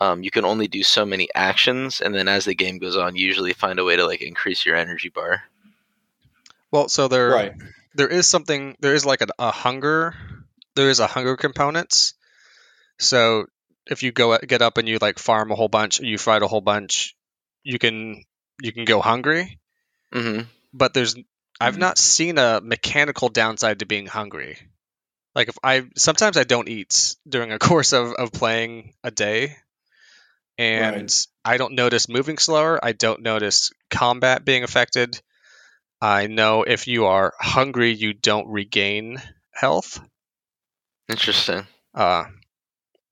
um, 0.00 0.22
you 0.22 0.30
can 0.32 0.44
only 0.44 0.66
do 0.68 0.82
so 0.82 1.06
many 1.06 1.28
actions, 1.34 2.00
and 2.00 2.14
then 2.14 2.28
as 2.28 2.44
the 2.44 2.54
game 2.56 2.78
goes 2.78 2.96
on, 2.96 3.16
you 3.16 3.24
usually 3.26 3.52
find 3.52 3.78
a 3.78 3.84
way 3.84 3.96
to 3.96 4.04
like 4.06 4.20
increase 4.20 4.66
your 4.66 4.76
energy 4.76 5.08
bar. 5.10 5.44
Well, 6.70 6.88
so 6.88 7.08
there 7.08 7.30
Right. 7.30 7.52
There 7.98 8.08
is 8.08 8.26
something 8.28 8.76
there 8.80 8.94
is 8.94 9.06
like 9.06 9.22
a, 9.22 9.28
a 9.38 9.52
hunger 9.52 10.16
there 10.76 10.90
is 10.90 11.00
a 11.00 11.08
hunger 11.08 11.36
component. 11.36 12.14
So 12.98 13.46
if 13.86 14.02
you 14.02 14.12
go 14.12 14.38
get 14.38 14.62
up 14.62 14.78
and 14.78 14.88
you 14.88 14.98
like 15.00 15.18
farm 15.18 15.50
a 15.52 15.56
whole 15.56 15.68
bunch, 15.68 16.00
you 16.00 16.18
fight 16.18 16.42
a 16.42 16.48
whole 16.48 16.60
bunch, 16.62 17.16
you 17.64 17.78
can 17.78 18.24
you 18.62 18.72
can 18.72 18.84
go 18.84 19.00
hungry. 19.00 19.60
hmm 20.12 20.40
but 20.72 20.94
there's 20.94 21.16
I've 21.60 21.76
Mhm. 21.76 21.80
not 21.80 21.98
seen 21.98 22.38
a 22.38 22.60
mechanical 22.62 23.28
downside 23.28 23.80
to 23.80 23.86
being 23.86 24.06
hungry. 24.06 24.58
Like 25.34 25.48
if 25.48 25.58
I 25.62 25.88
sometimes 25.96 26.36
I 26.36 26.44
don't 26.44 26.68
eat 26.68 27.16
during 27.28 27.52
a 27.52 27.58
course 27.68 27.92
of, 27.92 28.12
of 28.14 28.32
playing 28.32 28.94
a 29.04 29.10
day 29.10 29.56
and 30.58 31.10
Right. 31.10 31.26
I 31.44 31.56
don't 31.56 31.74
notice 31.74 32.08
moving 32.08 32.38
slower. 32.38 32.82
I 32.84 32.92
don't 32.92 33.22
notice 33.22 33.70
combat 33.90 34.44
being 34.44 34.64
affected. 34.64 35.20
I 36.00 36.26
know 36.28 36.62
if 36.62 36.86
you 36.86 37.06
are 37.06 37.34
hungry, 37.38 37.92
you 37.92 38.12
don't 38.12 38.48
regain 38.48 39.20
health. 39.52 40.00
Interesting. 41.08 41.66
Uh, 41.94 42.24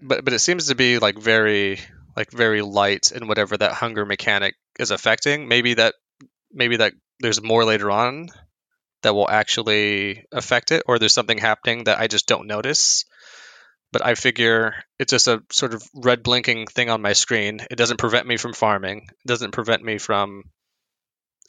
but 0.01 0.25
but 0.25 0.35
it 0.35 0.39
seems 0.39 0.69
to 0.69 0.75
be 0.75 0.99
like 0.99 1.19
very 1.19 1.81
like 2.17 2.31
very 2.31 2.63
light 2.63 3.13
in 3.13 3.27
whatever 3.27 3.57
that 3.57 3.73
hunger 3.73 4.05
mechanic 4.05 4.55
is 4.79 4.91
affecting. 4.91 5.49
Maybe 5.49 5.75
that 5.75 5.95
maybe 6.53 6.77
that 6.77 6.93
there's 7.21 7.43
more 7.43 7.65
later 7.65 7.91
on 7.91 8.29
that 9.03 9.15
will 9.15 9.29
actually 9.29 10.25
affect 10.33 10.73
it, 10.73 10.83
or 10.87 10.99
there's 10.99 11.15
something 11.15 11.39
happening 11.39 11.85
that 11.85 11.99
I 11.99 12.07
just 12.07 12.27
don't 12.27 12.47
notice. 12.47 13.05
But 13.93 14.05
I 14.05 14.15
figure 14.15 14.75
it's 14.99 15.11
just 15.11 15.29
a 15.29 15.43
sort 15.53 15.73
of 15.73 15.83
red 15.95 16.23
blinking 16.23 16.67
thing 16.67 16.91
on 16.91 17.01
my 17.01 17.13
screen. 17.13 17.61
It 17.71 17.77
doesn't 17.77 17.99
prevent 17.99 18.27
me 18.27 18.37
from 18.37 18.53
farming. 18.53 19.07
It 19.09 19.29
doesn't 19.29 19.53
prevent 19.53 19.83
me 19.83 19.99
from 19.99 20.45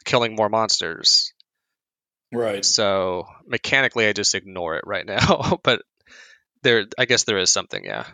killing 0.08 0.36
more 0.36 0.50
monsters. 0.50 1.34
Right. 2.34 2.66
So 2.66 3.28
mechanically, 3.46 4.08
I 4.08 4.14
just 4.14 4.34
ignore 4.34 4.76
it 4.78 4.84
right 4.88 5.06
now. 5.06 5.60
but 5.64 5.84
there, 6.64 6.86
I 6.98 7.06
guess 7.06 7.24
there 7.24 7.38
is 7.38 7.52
something. 7.52 7.86
Yeah. 7.86 8.06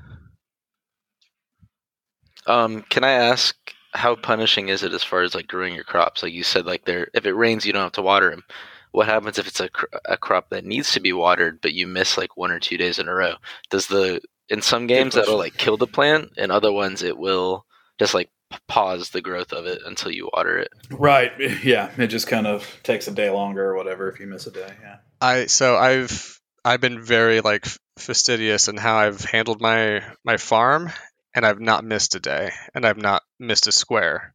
Um, 2.45 2.81
can 2.89 3.05
I 3.05 3.11
ask 3.11 3.55
how 3.93 4.15
punishing 4.15 4.69
is 4.69 4.83
it 4.83 4.91
as 4.91 5.03
far 5.03 5.21
as 5.21 5.33
like 5.33 5.47
growing 5.47 5.75
your 5.75 5.85
crops? 5.85 6.23
Like 6.23 6.33
you 6.33 6.43
said, 6.43 6.65
like 6.65 6.83
there, 6.83 7.07
if 7.13 7.25
it 7.25 7.33
rains, 7.33 7.65
you 7.65 7.71
don't 7.71 7.83
have 7.83 7.91
to 7.93 8.01
water 8.01 8.29
them. 8.29 8.43
What 8.91 9.07
happens 9.07 9.39
if 9.39 9.47
it's 9.47 9.59
a, 9.59 9.69
cr- 9.69 9.85
a 10.05 10.17
crop 10.17 10.49
that 10.49 10.65
needs 10.65 10.91
to 10.91 10.99
be 10.99 11.13
watered, 11.13 11.61
but 11.61 11.73
you 11.73 11.87
miss 11.87 12.17
like 12.17 12.35
one 12.35 12.51
or 12.51 12.59
two 12.59 12.77
days 12.77 12.99
in 12.99 13.07
a 13.07 13.13
row? 13.13 13.35
Does 13.69 13.87
the 13.87 14.21
in 14.49 14.61
some 14.61 14.87
games 14.87 15.15
that'll 15.15 15.37
like 15.37 15.57
kill 15.57 15.77
the 15.77 15.87
plant, 15.87 16.33
and 16.37 16.51
other 16.51 16.71
ones 16.71 17.01
it 17.01 17.17
will 17.17 17.65
just 17.97 18.13
like 18.13 18.29
p- 18.42 18.42
pause 18.67 19.09
the 19.09 19.21
growth 19.21 19.53
of 19.53 19.65
it 19.65 19.81
until 19.85 20.11
you 20.11 20.29
water 20.33 20.57
it. 20.59 20.69
Right. 20.91 21.31
Yeah. 21.63 21.91
It 21.97 22.07
just 22.07 22.27
kind 22.27 22.47
of 22.47 22.65
takes 22.83 23.07
a 23.07 23.11
day 23.11 23.29
longer 23.29 23.65
or 23.65 23.75
whatever 23.75 24.09
if 24.09 24.19
you 24.19 24.27
miss 24.27 24.47
a 24.47 24.51
day. 24.51 24.73
Yeah. 24.81 24.97
I 25.21 25.45
so 25.45 25.77
I've 25.77 26.39
I've 26.65 26.81
been 26.81 27.01
very 27.01 27.41
like 27.41 27.65
fastidious 27.97 28.67
in 28.67 28.77
how 28.77 28.97
I've 28.97 29.21
handled 29.21 29.61
my 29.61 30.03
my 30.23 30.37
farm, 30.37 30.91
and 31.35 31.45
I've 31.45 31.59
not 31.59 31.83
missed 31.83 32.15
a 32.15 32.19
day, 32.19 32.51
and 32.73 32.85
I've 32.85 32.97
not 32.97 33.23
missed 33.39 33.67
a 33.67 33.71
square. 33.71 34.33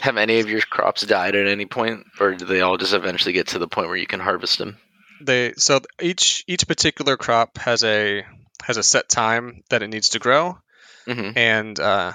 Have 0.00 0.16
any 0.16 0.40
of 0.40 0.48
your 0.48 0.60
crops 0.60 1.02
died 1.02 1.34
at 1.34 1.46
any 1.46 1.66
point, 1.66 2.04
or 2.18 2.34
do 2.34 2.44
they 2.44 2.60
all 2.60 2.76
just 2.76 2.92
eventually 2.94 3.32
get 3.32 3.48
to 3.48 3.58
the 3.58 3.68
point 3.68 3.88
where 3.88 3.96
you 3.96 4.06
can 4.06 4.20
harvest 4.20 4.58
them? 4.58 4.78
They 5.20 5.54
so 5.56 5.80
each 6.00 6.44
each 6.48 6.66
particular 6.66 7.16
crop 7.16 7.58
has 7.58 7.84
a 7.84 8.24
has 8.62 8.76
a 8.76 8.82
set 8.82 9.08
time 9.08 9.62
that 9.70 9.82
it 9.82 9.88
needs 9.88 10.10
to 10.10 10.18
grow, 10.18 10.58
hmm 11.06 11.30
and 11.36 11.78
uh, 11.78 12.12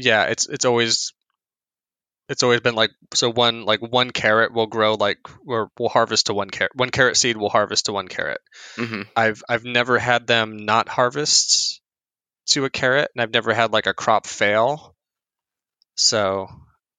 yeah, 0.00 0.24
it's 0.24 0.48
it's 0.48 0.64
always 0.64 1.12
it's 2.28 2.42
always 2.42 2.60
been 2.60 2.74
like 2.74 2.90
so 3.14 3.30
one 3.30 3.64
like 3.64 3.80
one 3.80 4.10
carrot 4.10 4.52
will 4.52 4.66
grow 4.66 4.94
like 4.94 5.18
or 5.46 5.70
will 5.78 5.88
harvest 5.88 6.26
to 6.26 6.34
one 6.34 6.50
carrot 6.50 6.72
one 6.74 6.90
carrot 6.90 7.16
seed 7.16 7.36
will 7.36 7.48
harvest 7.48 7.86
to 7.86 7.92
one 7.92 8.08
carrot. 8.08 8.40
hmm 8.76 9.02
I've 9.16 9.42
I've 9.48 9.64
never 9.64 9.98
had 9.98 10.26
them 10.26 10.64
not 10.64 10.88
harvest 10.88 11.80
to 12.48 12.64
a 12.64 12.70
carrot, 12.70 13.10
and 13.14 13.22
I've 13.22 13.32
never 13.32 13.52
had 13.52 13.72
like 13.72 13.86
a 13.86 13.94
crop 13.94 14.26
fail. 14.26 14.94
So, 15.96 16.48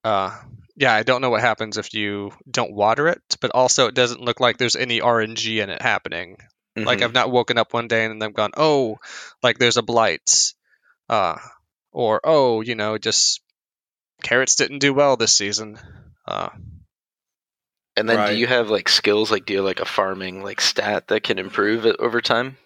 uh, 0.04 0.38
yeah, 0.76 0.94
I 0.94 1.02
don't 1.02 1.22
know 1.22 1.30
what 1.30 1.40
happens 1.40 1.78
if 1.78 1.94
you 1.94 2.32
don't 2.50 2.72
water 2.74 3.08
it, 3.08 3.22
but 3.40 3.50
also 3.54 3.86
it 3.86 3.94
doesn't 3.94 4.20
look 4.20 4.40
like 4.40 4.58
there's 4.58 4.76
any 4.76 5.00
RNG 5.00 5.60
in 5.60 5.70
it 5.70 5.82
happening. 5.82 6.36
Like 6.76 6.98
Mhm. 6.98 7.04
I've 7.04 7.12
not 7.14 7.30
woken 7.30 7.58
up 7.58 7.72
one 7.74 7.88
day 7.88 8.04
and 8.04 8.20
then 8.20 8.32
gone, 8.32 8.52
oh, 8.56 8.98
like 9.42 9.58
there's 9.58 9.76
a 9.76 9.82
blight, 9.82 10.52
uh, 11.08 11.36
or 11.92 12.20
oh, 12.24 12.60
you 12.60 12.74
know, 12.74 12.98
just 12.98 13.40
carrots 14.22 14.56
didn't 14.56 14.78
do 14.80 14.94
well 14.94 15.16
this 15.16 15.34
season. 15.34 15.78
Uh, 16.26 16.50
And 17.96 18.08
then 18.08 18.16
Right. 18.18 18.28
do 18.28 18.34
you 18.34 18.46
have 18.46 18.70
like 18.70 18.88
skills 18.88 19.30
like 19.30 19.44
do 19.46 19.52
you 19.52 19.58
have 19.58 19.66
like 19.66 19.80
a 19.80 19.84
farming 19.84 20.42
like 20.42 20.60
stat 20.60 21.08
that 21.08 21.22
can 21.22 21.38
improve 21.38 21.86
it 21.86 21.96
over 21.98 22.20
time? 22.20 22.56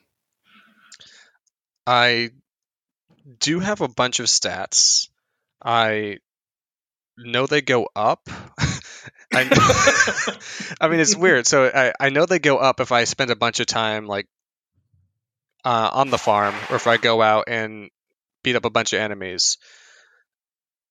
I 1.86 2.30
do 3.38 3.60
have 3.60 3.80
a 3.80 3.88
bunch 3.88 4.20
of 4.20 4.26
stats. 4.26 5.08
I 5.62 6.18
know 7.16 7.46
they 7.46 7.62
go 7.62 7.88
up. 7.94 8.28
I, 9.34 9.48
I 10.80 10.88
mean, 10.88 11.00
it's 11.00 11.16
weird. 11.16 11.46
So 11.46 11.66
I, 11.66 11.92
I 11.98 12.10
know 12.10 12.26
they 12.26 12.38
go 12.38 12.58
up 12.58 12.80
if 12.80 12.92
I 12.92 13.04
spend 13.04 13.30
a 13.30 13.36
bunch 13.36 13.60
of 13.60 13.66
time 13.66 14.06
like 14.06 14.26
uh, 15.64 15.90
on 15.92 16.10
the 16.10 16.18
farm, 16.18 16.54
or 16.70 16.76
if 16.76 16.86
I 16.86 16.96
go 16.96 17.22
out 17.22 17.44
and 17.48 17.90
beat 18.44 18.54
up 18.54 18.64
a 18.64 18.70
bunch 18.70 18.92
of 18.92 19.00
enemies. 19.00 19.58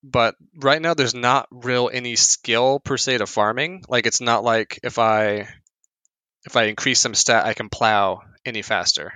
But 0.03 0.35
right 0.57 0.81
now, 0.81 0.93
there's 0.93 1.15
not 1.15 1.47
real 1.49 1.89
any 1.91 2.17
skill 2.17 2.81
per 2.81 2.97
se 2.97 3.19
to 3.19 3.25
farming. 3.25 3.85
Like 3.87 4.05
it's 4.05 4.19
not 4.19 4.43
like 4.43 4.81
if 4.83 4.99
I 4.99 5.47
if 6.45 6.57
I 6.57 6.63
increase 6.63 6.99
some 6.99 7.13
stat, 7.13 7.45
I 7.45 7.53
can 7.53 7.69
plow 7.69 8.21
any 8.45 8.61
faster, 8.61 9.13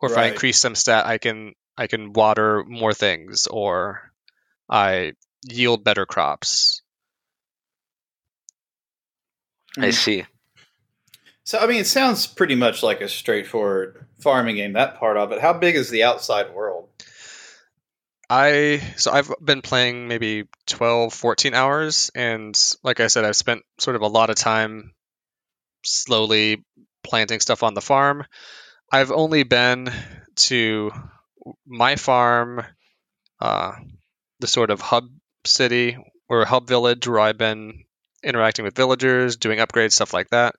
or 0.00 0.10
if 0.10 0.18
I 0.18 0.26
increase 0.26 0.58
some 0.58 0.74
stat, 0.74 1.06
I 1.06 1.16
can 1.16 1.54
I 1.78 1.86
can 1.86 2.12
water 2.12 2.62
more 2.66 2.92
things, 2.92 3.46
or 3.46 4.12
I 4.68 5.12
yield 5.48 5.82
better 5.82 6.04
crops. 6.04 6.82
I 9.78 9.88
Mhm. 9.88 9.94
see. 9.94 10.26
So 11.44 11.58
I 11.58 11.66
mean, 11.66 11.80
it 11.80 11.86
sounds 11.86 12.26
pretty 12.26 12.54
much 12.54 12.82
like 12.82 13.00
a 13.00 13.08
straightforward 13.08 14.06
farming 14.20 14.56
game. 14.56 14.74
That 14.74 14.98
part 14.98 15.16
of 15.16 15.32
it. 15.32 15.40
How 15.40 15.54
big 15.54 15.74
is 15.74 15.88
the 15.88 16.02
outside 16.02 16.52
world? 16.52 16.88
I 18.34 18.78
so 18.96 19.12
I've 19.12 19.30
been 19.44 19.60
playing 19.60 20.08
maybe 20.08 20.44
12 20.66 21.12
14 21.12 21.52
hours 21.52 22.10
and 22.14 22.58
like 22.82 22.98
I 22.98 23.08
said 23.08 23.26
I've 23.26 23.36
spent 23.36 23.60
sort 23.78 23.94
of 23.94 24.00
a 24.00 24.06
lot 24.06 24.30
of 24.30 24.36
time 24.36 24.94
slowly 25.84 26.64
planting 27.04 27.40
stuff 27.40 27.62
on 27.62 27.74
the 27.74 27.82
farm. 27.82 28.24
I've 28.90 29.12
only 29.12 29.42
been 29.42 29.92
to 30.48 30.92
my 31.66 31.96
farm 31.96 32.64
uh 33.38 33.72
the 34.40 34.46
sort 34.46 34.70
of 34.70 34.80
hub 34.80 35.10
city 35.44 35.98
or 36.26 36.46
hub 36.46 36.66
village 36.66 37.06
where 37.06 37.20
I've 37.20 37.36
been 37.36 37.84
interacting 38.24 38.64
with 38.64 38.74
villagers, 38.74 39.36
doing 39.36 39.58
upgrades, 39.58 39.92
stuff 39.92 40.14
like 40.14 40.30
that. 40.30 40.54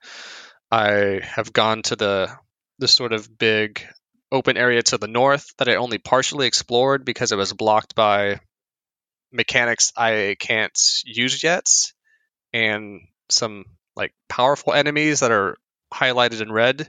I 0.69 1.21
have 1.23 1.51
gone 1.51 1.81
to 1.83 1.95
the 1.95 2.37
the 2.77 2.87
sort 2.87 3.13
of 3.13 3.35
big 3.35 3.83
open 4.33 4.57
area 4.57 4.81
to 4.81 4.97
the 4.97 5.07
north 5.07 5.53
that 5.57 5.69
I 5.69 5.75
only 5.75 5.99
partially 5.99 6.47
explored 6.47 7.05
because 7.05 7.31
it 7.31 7.37
was 7.37 7.53
blocked 7.53 7.93
by 7.93 8.39
mechanics 9.31 9.93
I 9.95 10.35
can't 10.39 10.77
use 11.05 11.43
yet 11.43 11.69
and 12.51 13.01
some 13.29 13.65
like 13.95 14.13
powerful 14.27 14.73
enemies 14.73 15.21
that 15.21 15.31
are 15.31 15.57
highlighted 15.93 16.41
in 16.41 16.51
red 16.51 16.87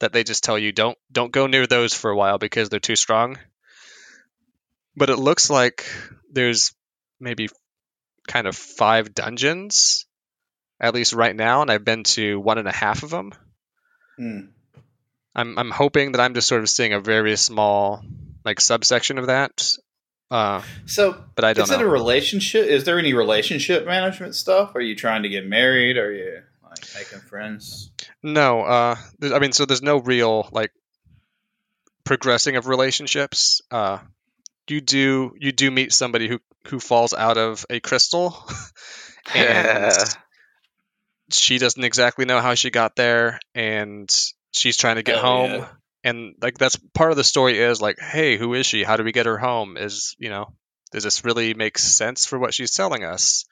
that 0.00 0.12
they 0.12 0.22
just 0.22 0.44
tell 0.44 0.58
you 0.58 0.72
don't 0.72 0.98
don't 1.10 1.32
go 1.32 1.46
near 1.46 1.66
those 1.66 1.94
for 1.94 2.10
a 2.10 2.16
while 2.16 2.38
because 2.38 2.68
they're 2.68 2.80
too 2.80 2.96
strong. 2.96 3.38
But 4.94 5.08
it 5.08 5.16
looks 5.16 5.48
like 5.48 5.86
there's 6.30 6.74
maybe 7.18 7.48
kind 8.28 8.46
of 8.46 8.54
five 8.54 9.14
dungeons 9.14 10.06
at 10.78 10.94
least 10.94 11.12
right 11.12 11.34
now, 11.34 11.62
and 11.62 11.70
I've 11.70 11.84
been 11.84 12.02
to 12.04 12.38
one 12.40 12.58
and 12.58 12.68
a 12.68 12.72
half 12.72 13.02
of 13.04 13.10
them. 13.10 13.32
Hmm. 14.18 14.40
I'm 15.34 15.58
I'm 15.58 15.70
hoping 15.70 16.12
that 16.12 16.20
I'm 16.20 16.34
just 16.34 16.48
sort 16.48 16.62
of 16.62 16.68
seeing 16.68 16.92
a 16.92 17.00
very 17.00 17.36
small 17.36 18.02
like 18.44 18.60
subsection 18.60 19.18
of 19.18 19.26
that. 19.26 19.76
Uh, 20.30 20.62
So, 20.86 21.22
but 21.34 21.44
I 21.44 21.52
don't 21.52 21.64
is 21.64 21.70
it 21.70 21.80
a 21.80 21.86
relationship? 21.86 22.66
Is 22.66 22.84
there 22.84 22.98
any 22.98 23.12
relationship 23.12 23.86
management 23.86 24.34
stuff? 24.34 24.74
Are 24.74 24.80
you 24.80 24.96
trying 24.96 25.24
to 25.24 25.28
get 25.28 25.46
married? 25.46 25.98
Are 25.98 26.12
you 26.12 26.42
like 26.62 26.84
making 26.94 27.20
friends? 27.20 27.90
no, 28.22 28.62
uh, 28.62 28.96
I 29.22 29.38
mean, 29.38 29.52
so 29.52 29.66
there's 29.66 29.82
no 29.82 29.98
real 29.98 30.48
like 30.52 30.72
progressing 32.04 32.56
of 32.56 32.66
relationships. 32.66 33.60
Uh, 33.70 33.98
you 34.68 34.80
do 34.80 35.34
you 35.38 35.52
do 35.52 35.70
meet 35.70 35.92
somebody 35.92 36.28
who 36.28 36.40
who 36.68 36.80
falls 36.80 37.12
out 37.12 37.36
of 37.36 37.66
a 37.68 37.80
crystal, 37.80 38.36
and 39.34 39.92
she 41.30 41.58
doesn't 41.58 41.84
exactly 41.84 42.24
know 42.24 42.40
how 42.40 42.54
she 42.54 42.70
got 42.70 42.96
there, 42.96 43.38
and 43.54 44.10
she's 44.52 44.76
trying 44.76 44.96
to 44.96 45.02
get 45.02 45.16
Oh, 45.16 45.20
home. 45.20 45.50
yeah. 45.50 45.68
and 46.04 46.34
like 46.40 46.56
that's 46.58 46.76
part 46.94 47.10
of 47.10 47.16
the 47.16 47.24
story 47.24 47.58
is 47.58 47.80
like 47.82 47.98
hey 47.98 48.36
who 48.36 48.54
is 48.54 48.66
she 48.66 48.84
how 48.84 48.96
do 48.96 49.04
we 49.04 49.12
get 49.12 49.26
her 49.26 49.38
home 49.38 49.76
is 49.76 50.14
you 50.18 50.28
know 50.30 50.52
does 50.92 51.02
this 51.04 51.24
really 51.24 51.54
make 51.54 51.78
sense 51.78 52.26
for 52.26 52.38
what 52.38 52.54
she's 52.54 52.74
telling 52.74 53.02
us 53.04 53.44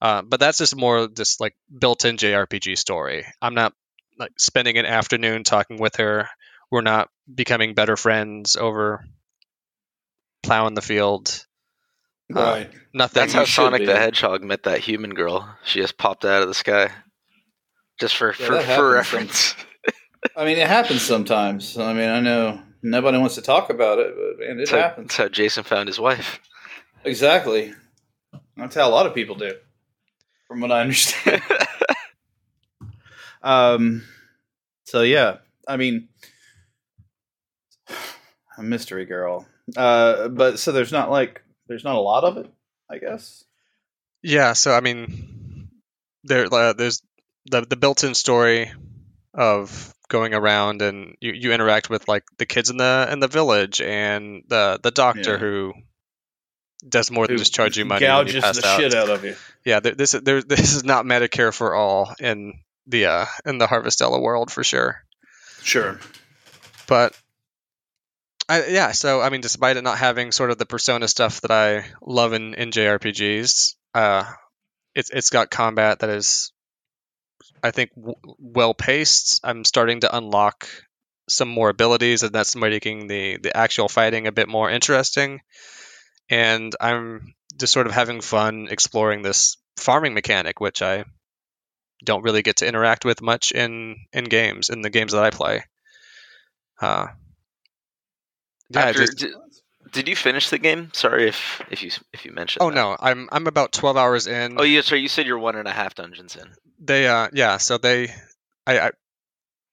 uh, 0.00 0.22
but 0.22 0.40
that's 0.40 0.58
just 0.58 0.74
more 0.76 1.06
just 1.08 1.40
like 1.40 1.54
built-in 1.78 2.16
jrpg 2.16 2.76
story 2.78 3.24
i'm 3.40 3.54
not 3.54 3.72
like 4.18 4.32
spending 4.38 4.78
an 4.78 4.86
afternoon 4.86 5.44
talking 5.44 5.78
with 5.78 5.96
her 5.96 6.28
we're 6.70 6.80
not 6.82 7.08
becoming 7.32 7.74
better 7.74 7.96
friends 7.96 8.56
over 8.56 9.04
plowing 10.42 10.74
the 10.74 10.82
field 10.82 11.44
Uh, 12.34 12.40
Right. 12.40 12.70
nothing 12.94 13.20
That's 13.20 13.32
how 13.34 13.44
Sonic 13.44 13.80
be. 13.80 13.86
the 13.86 13.96
Hedgehog 13.98 14.42
met 14.42 14.62
that 14.62 14.80
human 14.80 15.12
girl. 15.12 15.54
She 15.64 15.80
just 15.80 15.98
popped 15.98 16.24
out 16.24 16.40
of 16.42 16.48
the 16.48 16.54
sky. 16.54 16.90
Just 18.00 18.16
for 18.16 18.28
Yeah, 18.38 18.46
for, 18.46 18.60
for 18.62 18.90
reference. 18.92 19.54
I 20.36 20.44
mean, 20.44 20.58
it 20.58 20.68
happens 20.68 21.02
sometimes. 21.02 21.76
I 21.78 21.92
mean, 21.92 22.08
I 22.08 22.20
know 22.20 22.60
nobody 22.82 23.18
wants 23.18 23.34
to 23.36 23.42
talk 23.42 23.70
about 23.70 23.98
it, 23.98 24.14
but 24.14 24.44
man, 24.46 24.56
it 24.56 24.58
That's 24.58 24.70
how, 24.70 24.76
happens. 24.78 25.08
that's 25.08 25.16
how 25.16 25.28
Jason 25.28 25.64
found 25.64 25.88
his 25.88 25.98
wife. 26.00 26.40
Exactly. 27.04 27.72
That's 28.56 28.74
how 28.74 28.88
a 28.88 28.90
lot 28.90 29.06
of 29.06 29.14
people 29.14 29.34
do, 29.34 29.52
from 30.46 30.60
what 30.60 30.70
I 30.72 30.82
understand. 30.82 31.42
um. 33.42 34.04
So 34.84 35.02
yeah, 35.02 35.38
I 35.66 35.76
mean, 35.76 36.08
a 38.58 38.62
mystery 38.62 39.04
girl. 39.06 39.46
Uh, 39.76 40.28
but 40.28 40.58
so 40.58 40.72
there's 40.72 40.92
not 40.92 41.10
like 41.10 41.42
there's 41.66 41.84
not 41.84 41.96
a 41.96 42.00
lot 42.00 42.24
of 42.24 42.36
it, 42.36 42.50
I 42.90 42.98
guess. 42.98 43.44
Yeah, 44.22 44.52
so 44.52 44.72
I 44.72 44.80
mean, 44.80 45.68
there 46.24 46.46
uh, 46.52 46.72
there's 46.74 47.02
the 47.46 47.62
the 47.62 47.76
built-in 47.76 48.14
story 48.14 48.70
of 49.34 49.94
going 50.12 50.34
around 50.34 50.82
and 50.82 51.16
you, 51.20 51.32
you 51.32 51.52
interact 51.52 51.88
with 51.90 52.06
like 52.06 52.22
the 52.38 52.46
kids 52.46 52.68
in 52.70 52.76
the 52.76 53.08
in 53.10 53.18
the 53.18 53.28
village 53.28 53.80
and 53.80 54.44
the 54.48 54.78
the 54.82 54.90
doctor 54.92 55.32
Yeah. 55.32 55.38
who 55.38 55.72
does 56.88 57.10
more 57.10 57.26
than 57.26 57.34
Who 57.34 57.38
just 57.38 57.54
charge 57.54 57.76
you 57.78 57.84
money 57.84 58.04
when 58.06 58.26
you 58.26 58.40
the 58.40 58.46
out. 58.64 58.80
shit 58.80 58.94
out 58.94 59.08
of 59.08 59.24
you. 59.24 59.34
Yeah, 59.64 59.80
there, 59.80 59.94
this 59.94 60.14
is 60.14 60.20
there, 60.22 60.42
this 60.42 60.74
is 60.74 60.84
not 60.84 61.04
Medicare 61.06 61.54
for 61.54 61.74
all 61.74 62.12
in 62.20 62.54
the 62.86 63.06
uh, 63.06 63.26
in 63.46 63.58
the 63.58 63.66
Harvestella 63.66 64.20
world 64.20 64.50
for 64.50 64.62
sure. 64.64 65.02
Sure. 65.62 65.98
But 66.88 67.16
I, 68.48 68.66
yeah, 68.66 68.90
so 68.92 69.20
I 69.22 69.30
mean, 69.30 69.40
despite 69.40 69.76
it 69.76 69.82
not 69.84 69.96
having 69.98 70.32
sort 70.32 70.50
of 70.50 70.58
the 70.58 70.66
persona 70.66 71.06
stuff 71.08 71.40
that 71.42 71.50
I 71.52 71.84
love 72.02 72.32
in, 72.32 72.54
in 72.54 72.70
JRPGs, 72.72 73.76
uh, 73.94 74.24
it's 74.94 75.10
it's 75.10 75.30
got 75.30 75.50
combat 75.50 76.00
that 76.00 76.10
is, 76.10 76.52
I 77.62 77.70
think, 77.70 77.90
w- 77.94 78.14
well 78.38 78.74
paced. 78.74 79.40
I'm 79.44 79.64
starting 79.64 80.00
to 80.00 80.16
unlock 80.16 80.68
some 81.28 81.48
more 81.48 81.68
abilities, 81.70 82.22
and 82.22 82.32
that's 82.32 82.56
making 82.56 83.06
the 83.06 83.38
the 83.38 83.56
actual 83.56 83.88
fighting 83.88 84.26
a 84.26 84.32
bit 84.32 84.48
more 84.48 84.70
interesting. 84.70 85.40
And 86.30 86.74
I'm 86.80 87.34
just 87.58 87.72
sort 87.72 87.86
of 87.86 87.92
having 87.92 88.20
fun 88.20 88.68
exploring 88.70 89.22
this 89.22 89.56
farming 89.76 90.14
mechanic, 90.14 90.60
which 90.60 90.82
I 90.82 91.04
don't 92.04 92.22
really 92.24 92.42
get 92.42 92.56
to 92.56 92.66
interact 92.66 93.04
with 93.04 93.22
much 93.22 93.52
in 93.52 93.96
in 94.12 94.24
games 94.24 94.70
in 94.70 94.82
the 94.82 94.90
games 94.90 95.12
that 95.12 95.24
I 95.24 95.30
play. 95.30 95.64
Uh, 96.80 97.08
Yeah, 98.70 98.86
After, 98.86 99.06
just- 99.06 99.26
did, 99.92 100.08
you 100.08 100.16
finish 100.16 100.50
the 100.50 100.58
game? 100.58 100.90
Sorry 100.94 101.28
if 101.28 101.62
if 101.70 101.82
you 101.82 101.90
if 102.12 102.24
you 102.24 102.32
mentioned. 102.32 102.62
oh 102.62 102.70
that. 102.70 102.74
no, 102.74 102.96
I'm 102.98 103.28
I'm 103.30 103.46
about 103.46 103.72
twelve 103.72 103.96
hours 103.96 104.26
in. 104.26 104.58
Oh, 104.58 104.62
yeah, 104.64 104.80
sorry. 104.80 105.00
You 105.02 105.08
said 105.08 105.26
you're 105.26 105.38
one 105.38 105.56
and 105.56 105.68
a 105.68 105.72
half 105.72 105.94
dungeons 105.94 106.36
in. 106.36 106.48
they 106.80 107.06
uh 107.06 107.28
yeah 107.32 107.58
so 107.58 107.78
they 107.78 108.08
I, 108.66 108.78
I 108.78 108.90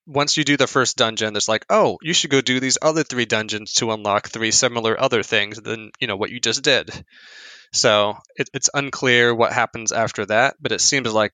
once 0.05 0.38
you 0.38 0.43
do 0.43 0.58
the 0.58 0.67
first 0.67 0.97
dungeon 0.97 1.34
there's 1.34 1.47
like 1.47 1.65
oh 1.69 1.97
you 2.01 2.13
should 2.13 2.29
go 2.32 2.41
do 2.41 2.60
these 2.60 2.77
other 2.82 3.03
three 3.03 3.25
dungeons 3.25 3.73
to 3.75 3.91
unlock 3.91 4.27
three 4.27 4.51
similar 4.51 4.99
other 4.99 5.23
things 5.23 5.58
than 5.58 5.91
you 5.99 6.08
know 6.08 6.15
what 6.15 6.29
you 6.29 6.39
just 6.39 6.63
did 6.63 6.89
so 7.71 8.15
it, 8.36 8.49
it's 8.53 8.69
unclear 8.73 9.34
what 9.34 9.53
happens 9.53 9.91
after 9.91 10.25
that 10.25 10.55
but 10.60 10.71
it 10.71 10.82
seems 10.82 11.12
like 11.13 11.34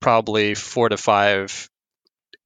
probably 0.00 0.54
four 0.54 0.88
to 0.88 0.96
five 0.96 1.68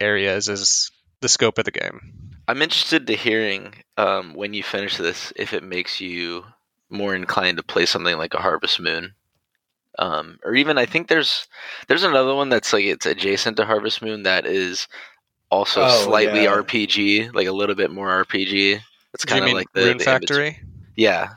areas 0.00 0.48
is 0.48 0.90
the 1.20 1.28
scope 1.28 1.58
of 1.58 1.64
the 1.64 1.70
game 1.70 2.27
I'm 2.48 2.62
interested 2.62 3.06
to 3.06 3.14
hearing 3.14 3.74
um, 3.96 4.34
when 4.34 4.54
you 4.54 4.62
finish 4.62 4.96
this 4.96 5.32
if 5.36 5.52
it 5.52 5.62
makes 5.62 6.00
you 6.00 6.44
more 6.90 7.14
inclined 7.14 7.58
to 7.58 7.62
play 7.62 7.84
something 7.86 8.16
like 8.16 8.32
a 8.34 8.40
Harvest 8.40 8.80
Moon, 8.80 9.12
um, 9.98 10.38
or 10.44 10.54
even 10.54 10.78
I 10.78 10.86
think 10.86 11.08
there's 11.08 11.46
there's 11.88 12.04
another 12.04 12.34
one 12.34 12.48
that's 12.48 12.72
like 12.72 12.84
it's 12.84 13.04
adjacent 13.06 13.56
to 13.58 13.66
Harvest 13.66 14.00
Moon 14.02 14.22
that 14.22 14.46
is 14.46 14.88
also 15.50 15.82
Oh, 15.84 16.04
slightly 16.06 16.44
yeah. 16.44 16.50
RPG, 16.62 17.34
like 17.34 17.46
a 17.46 17.52
little 17.52 17.74
bit 17.74 17.90
more 17.90 18.24
RPG. 18.24 18.80
It's 19.14 19.24
do 19.24 19.34
you 19.34 19.40
kind 19.40 19.42
of 19.42 19.46
mean 19.46 19.54
like 19.56 19.72
the, 19.74 19.82
rune 19.84 19.98
the 19.98 20.10
in-between- 20.10 20.52
factory 20.52 20.60
Yeah, 20.96 21.30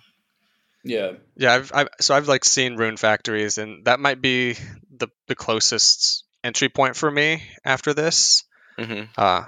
Yeah. 0.83 1.11
yeah 1.37 1.53
I've, 1.55 1.71
I've 1.73 1.87
so 1.99 2.15
i've 2.15 2.27
like 2.27 2.43
seen 2.43 2.75
rune 2.75 2.97
factories 2.97 3.57
and 3.57 3.85
that 3.85 3.99
might 3.99 4.21
be 4.21 4.53
the 4.97 5.07
the 5.27 5.35
closest 5.35 6.23
entry 6.43 6.67
point 6.69 6.95
for 6.95 7.09
me 7.11 7.43
after 7.63 7.93
this 7.93 8.43
hmm 8.77 9.03
Uh, 9.17 9.43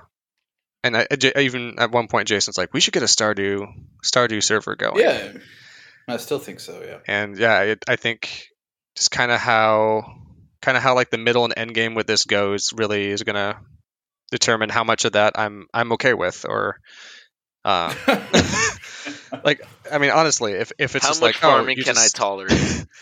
and 0.84 0.96
I, 0.98 1.08
I 1.10 1.16
J- 1.16 1.34
even 1.38 1.76
at 1.80 1.92
one 1.92 2.08
point, 2.08 2.28
Jason's 2.28 2.58
like, 2.58 2.74
"We 2.74 2.80
should 2.80 2.94
get 2.94 3.04
a 3.04 3.08
Stardew 3.08 3.68
Stardew 4.04 4.44
server 4.44 4.76
going." 4.76 5.00
Yeah. 5.00 5.34
I 6.08 6.18
still 6.18 6.40
think 6.40 6.60
so. 6.60 6.84
Yeah. 6.86 6.98
and 7.08 7.38
yeah, 7.38 7.62
it, 7.62 7.86
I 7.88 7.96
think 7.96 8.48
just 8.98 9.10
kind 9.12 9.32
of 9.32 9.40
how 9.40 10.04
kind 10.62 10.76
of 10.76 10.84
how 10.84 10.96
like 10.96 11.10
the 11.10 11.18
middle 11.18 11.46
and 11.46 11.54
end 11.56 11.74
game 11.74 11.96
with 11.96 12.08
this 12.08 12.26
goes 12.26 12.74
really 12.74 13.08
is 13.10 13.24
gonna 13.24 13.60
determine 14.32 14.70
how 14.70 14.84
much 14.84 15.06
of 15.06 15.14
that 15.14 15.34
I'm 15.40 15.68
I'm 15.74 15.94
okay 15.94 16.14
with, 16.14 16.46
or 16.48 16.80
uh, 17.64 17.94
like 19.44 19.62
I 19.92 19.98
mean, 19.98 20.12
honestly, 20.12 20.54
if 20.54 20.72
if 20.78 20.96
it's 20.96 21.06
how 21.06 21.12
just 21.12 21.22
much 21.22 21.36
like 21.36 21.44
oh, 21.44 21.56
farming 21.56 21.78
you 21.78 21.84
can 21.84 21.96
just- 21.96 22.16
I 22.16 22.18
tolerate? 22.18 22.52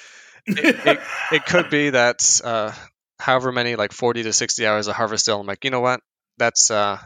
it, 0.47 0.87
it, 0.87 0.99
it 1.31 1.45
could 1.45 1.69
be 1.69 1.91
that 1.91 2.41
uh, 2.43 2.71
however 3.19 3.51
many 3.51 3.75
like 3.75 3.91
40 3.91 4.23
to 4.23 4.33
60 4.33 4.65
hours 4.65 4.87
of 4.87 4.95
Harvestella 4.95 5.39
i'm 5.39 5.45
like 5.45 5.63
you 5.63 5.69
know 5.69 5.81
what 5.81 6.01
that's 6.39 6.71
uh 6.71 6.97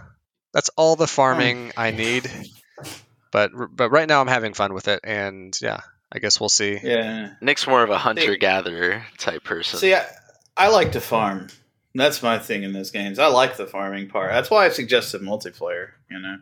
that's 0.55 0.69
all 0.75 0.95
the 0.95 1.05
farming 1.05 1.71
oh. 1.77 1.81
i 1.81 1.91
need 1.91 2.31
but 3.31 3.51
but 3.75 3.91
right 3.91 4.07
now 4.07 4.21
i'm 4.21 4.27
having 4.27 4.55
fun 4.55 4.73
with 4.73 4.87
it 4.87 5.01
and 5.03 5.55
yeah 5.61 5.81
i 6.11 6.17
guess 6.17 6.39
we'll 6.39 6.49
see 6.49 6.79
yeah. 6.81 7.33
Nick's 7.41 7.67
more 7.67 7.83
of 7.83 7.91
a 7.91 7.97
hunter 7.97 8.35
gatherer 8.35 9.05
type 9.17 9.43
person. 9.43 9.79
See, 9.79 9.93
I, 9.93 10.05
I 10.57 10.69
like 10.69 10.93
to 10.93 11.01
farm. 11.01 11.49
That's 11.93 12.21
my 12.21 12.39
thing 12.39 12.63
in 12.63 12.73
those 12.73 12.91
games. 12.91 13.19
I 13.19 13.27
like 13.27 13.57
the 13.57 13.67
farming 13.67 14.09
part. 14.09 14.31
That's 14.31 14.49
why 14.49 14.65
I 14.65 14.69
suggested 14.69 15.21
multiplayer. 15.21 15.89
You 16.09 16.19
know, 16.19 16.37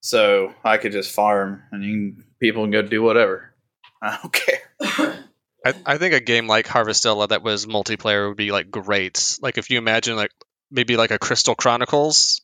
so 0.00 0.54
I 0.64 0.78
could 0.78 0.92
just 0.92 1.12
farm 1.12 1.62
and 1.72 1.84
you 1.84 1.92
can, 1.92 2.24
people 2.40 2.64
can 2.64 2.70
go 2.70 2.82
do 2.82 3.02
whatever. 3.02 3.52
I 4.02 4.18
don't 4.22 4.32
care. 4.32 5.24
I, 5.64 5.74
I 5.84 5.98
think 5.98 6.14
a 6.14 6.20
game 6.20 6.46
like 6.46 6.66
harvestella 6.66 7.28
that 7.28 7.42
was 7.42 7.66
multiplayer 7.66 8.28
would 8.28 8.36
be 8.36 8.52
like 8.52 8.70
great 8.70 9.38
like 9.42 9.58
if 9.58 9.70
you 9.70 9.78
imagine 9.78 10.14
like 10.14 10.30
maybe 10.70 10.96
like 10.96 11.10
a 11.10 11.18
crystal 11.18 11.56
chronicles 11.56 12.42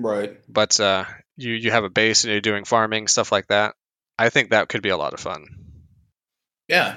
Right. 0.00 0.36
but 0.48 0.78
uh 0.80 1.04
you 1.36 1.52
you 1.52 1.70
have 1.70 1.84
a 1.84 1.90
base 1.90 2.24
and 2.24 2.32
you're 2.32 2.40
doing 2.40 2.64
farming 2.64 3.06
stuff 3.08 3.30
like 3.32 3.46
that 3.48 3.74
i 4.18 4.28
think 4.30 4.50
that 4.50 4.68
could 4.68 4.82
be 4.82 4.88
a 4.90 4.96
lot 4.96 5.14
of 5.14 5.20
fun 5.20 5.46
Yeah. 6.68 6.96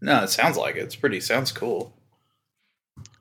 No, 0.00 0.24
it 0.24 0.30
sounds 0.30 0.56
like 0.56 0.74
it. 0.74 0.82
It's 0.82 0.96
pretty. 0.96 1.20
Sounds 1.20 1.52
cool. 1.52 1.94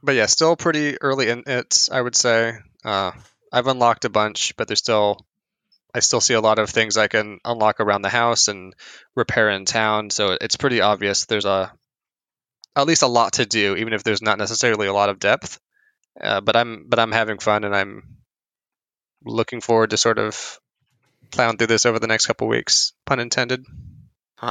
but 0.02 0.16
yeah, 0.16 0.26
still 0.26 0.56
pretty 0.56 0.98
early 1.00 1.30
in 1.30 1.44
it, 1.46 1.90
I 1.92 2.02
would 2.02 2.16
say. 2.16 2.58
Uh, 2.84 3.12
I've 3.54 3.68
unlocked 3.68 4.06
a 4.06 4.10
bunch, 4.10 4.56
but 4.56 4.68
there's 4.68 4.80
still, 4.80 5.24
I 5.94 6.00
still 6.00 6.22
see 6.22 6.34
a 6.34 6.42
lot 6.42 6.58
of 6.58 6.72
things 6.72 6.98
I 6.98 7.08
can 7.08 7.38
unlock 7.46 7.80
around 7.82 8.02
the 8.02 8.10
house 8.10 8.48
and 8.48 8.74
repair 9.16 9.52
in 9.52 9.66
town. 9.66 10.10
So 10.10 10.36
it's 10.42 10.58
pretty 10.58 10.82
obvious 10.82 11.26
there's 11.26 11.46
a, 11.46 11.72
at 12.76 12.88
least 12.88 13.04
a 13.04 13.08
lot 13.08 13.34
to 13.34 13.46
do, 13.46 13.76
even 13.76 13.94
if 13.94 14.04
there's 14.04 14.24
not 14.24 14.40
necessarily 14.40 14.88
a 14.88 14.94
lot 14.94 15.10
of 15.10 15.20
depth. 15.20 15.60
Uh, 16.20 16.42
but 16.42 16.56
I'm, 16.56 16.86
but 16.90 16.98
I'm 16.98 17.12
having 17.12 17.38
fun, 17.38 17.64
and 17.64 17.76
I'm 17.76 18.18
looking 19.24 19.62
forward 19.62 19.90
to 19.92 19.98
sort 19.98 20.18
of 20.20 20.60
plowing 21.32 21.58
through 21.58 21.68
this 21.68 21.86
over 21.86 22.00
the 22.00 22.08
next 22.08 22.26
couple 22.26 22.48
weeks. 22.48 22.94
Pun 23.06 23.20
intended. 23.20 23.66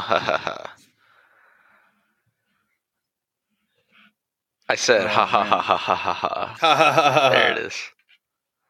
I 4.68 4.76
said 4.76 5.02
Oh, 5.02 5.08
ha 5.08 5.26
ha 5.26 5.44
ha 5.44 5.60
ha 5.60 5.76
ha 5.76 5.94
ha 5.94 6.54
ha. 6.60 7.30
There 7.30 7.52
it 7.52 7.58
is. 7.58 7.74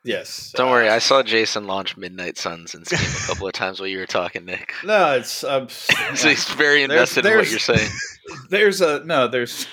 Yes. 0.02 0.52
Don't 0.56 0.68
uh, 0.68 0.70
worry, 0.70 0.88
I 0.88 0.98
saw 0.98 1.22
Jason 1.22 1.66
launch 1.66 1.98
Midnight 1.98 2.38
Suns 2.38 2.74
in 2.74 2.86
Steam 2.86 2.98
a 3.00 3.26
couple 3.26 3.46
of 3.46 3.52
times 3.52 3.80
while 3.80 3.86
you 3.86 3.98
were 3.98 4.06
talking, 4.06 4.46
Nick. 4.46 4.72
No, 4.84 5.12
it's. 5.16 5.44
Um, 5.44 5.68
So 5.68 6.30
he's 6.30 6.48
very 6.48 6.86
There's- 6.86 7.16
invested 7.16 7.26
in 7.26 7.36
what 7.36 7.50
you're 7.50 7.58
saying. 7.58 7.90
there's 8.48 8.80
a 8.80 9.04
no. 9.04 9.28
There's 9.28 9.66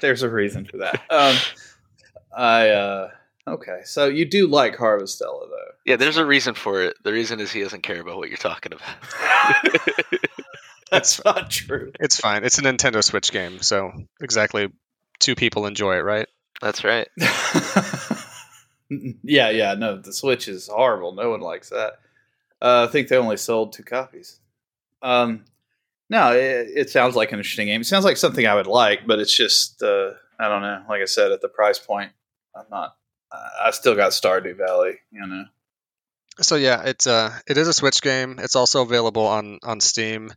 there's 0.00 0.22
a 0.22 0.28
reason 0.28 0.66
for 0.66 0.76
that. 0.78 1.00
Um, 1.08 1.36
I 2.36 2.68
uh 2.70 3.10
okay. 3.46 3.80
So 3.84 4.06
you 4.06 4.24
do 4.24 4.46
like 4.46 4.76
Harvestella 4.76 5.48
though. 5.48 5.72
Yeah, 5.84 5.96
there's 5.96 6.16
a 6.16 6.24
reason 6.24 6.54
for 6.54 6.82
it. 6.82 6.96
The 7.02 7.12
reason 7.12 7.40
is 7.40 7.52
he 7.52 7.62
doesn't 7.62 7.82
care 7.82 8.00
about 8.00 8.16
what 8.16 8.28
you're 8.28 8.36
talking 8.36 8.72
about. 8.72 9.60
That's 10.90 11.24
not 11.24 11.50
true. 11.50 11.92
It's 11.98 12.18
fine. 12.18 12.44
It's 12.44 12.58
a 12.58 12.62
Nintendo 12.62 13.02
Switch 13.02 13.32
game, 13.32 13.60
so 13.60 13.92
exactly 14.20 14.68
two 15.18 15.34
people 15.34 15.66
enjoy 15.66 15.96
it, 15.96 16.02
right? 16.02 16.28
That's 16.60 16.84
right. 16.84 17.08
yeah, 18.88 19.50
yeah. 19.50 19.74
No, 19.74 19.98
the 19.98 20.12
Switch 20.12 20.48
is 20.48 20.68
horrible. 20.68 21.12
No 21.12 21.30
one 21.30 21.40
likes 21.40 21.70
that. 21.70 21.94
Uh, 22.62 22.86
I 22.88 22.92
think 22.92 23.08
they 23.08 23.16
only 23.16 23.36
sold 23.36 23.72
two 23.72 23.82
copies. 23.82 24.40
Um, 25.02 25.44
no, 26.08 26.32
it, 26.32 26.68
it 26.74 26.90
sounds 26.90 27.16
like 27.16 27.32
an 27.32 27.38
interesting 27.38 27.66
game. 27.66 27.80
It 27.80 27.86
sounds 27.86 28.04
like 28.04 28.16
something 28.16 28.46
I 28.46 28.54
would 28.54 28.66
like, 28.66 29.06
but 29.06 29.18
it's 29.18 29.34
just 29.34 29.82
uh, 29.82 30.12
I 30.38 30.48
don't 30.48 30.62
know. 30.62 30.82
Like 30.88 31.02
I 31.02 31.06
said, 31.06 31.32
at 31.32 31.40
the 31.40 31.48
price 31.48 31.78
point, 31.78 32.12
I'm 32.54 32.66
not. 32.70 32.96
I 33.62 33.70
still 33.72 33.94
got 33.94 34.12
Stardew 34.12 34.56
Valley. 34.56 34.98
You 35.12 35.26
know. 35.26 35.44
So 36.40 36.56
yeah, 36.56 36.82
it's 36.84 37.06
uh 37.06 37.30
it 37.46 37.56
is 37.56 37.68
a 37.68 37.72
Switch 37.72 38.02
game. 38.02 38.38
It's 38.38 38.56
also 38.56 38.82
available 38.82 39.26
on 39.26 39.60
on 39.62 39.80
Steam. 39.80 40.32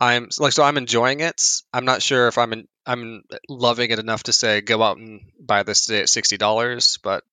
I'm 0.00 0.28
like 0.38 0.52
so 0.52 0.62
I'm 0.62 0.76
enjoying 0.76 1.20
it. 1.20 1.42
I'm 1.72 1.84
not 1.84 2.02
sure 2.02 2.28
if 2.28 2.38
I'm 2.38 2.52
in, 2.52 2.68
I'm 2.84 3.24
loving 3.48 3.90
it 3.90 3.98
enough 3.98 4.24
to 4.24 4.32
say 4.32 4.60
go 4.60 4.82
out 4.82 4.98
and 4.98 5.20
buy 5.40 5.62
this 5.62 5.86
today 5.86 6.02
at 6.02 6.08
sixty 6.08 6.36
dollars, 6.36 6.98
but 7.02 7.24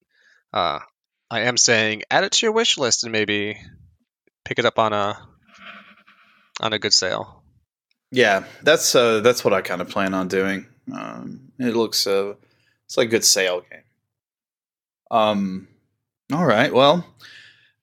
uh, 0.52 0.80
I 1.30 1.40
am 1.40 1.56
saying 1.56 2.02
add 2.10 2.24
it 2.24 2.32
to 2.32 2.46
your 2.46 2.52
wish 2.52 2.78
list 2.78 3.04
and 3.04 3.12
maybe 3.12 3.58
pick 4.44 4.58
it 4.58 4.64
up 4.64 4.78
on 4.78 4.92
a 4.92 5.18
on 6.60 6.72
a 6.72 6.78
good 6.78 6.92
sale. 6.92 7.42
Yeah, 8.10 8.44
that's 8.62 8.94
uh, 8.94 9.20
that's 9.20 9.44
what 9.44 9.54
I 9.54 9.60
kind 9.60 9.80
of 9.80 9.88
plan 9.88 10.14
on 10.14 10.28
doing. 10.28 10.66
Um, 10.92 11.52
it 11.58 11.76
looks 11.76 12.06
uh, 12.06 12.34
it's 12.86 12.96
like 12.96 13.08
a 13.08 13.10
good 13.10 13.24
sale 13.24 13.60
game. 13.60 13.83
Um, 15.14 15.68
all 16.32 16.44
right, 16.44 16.72
well, 16.72 17.06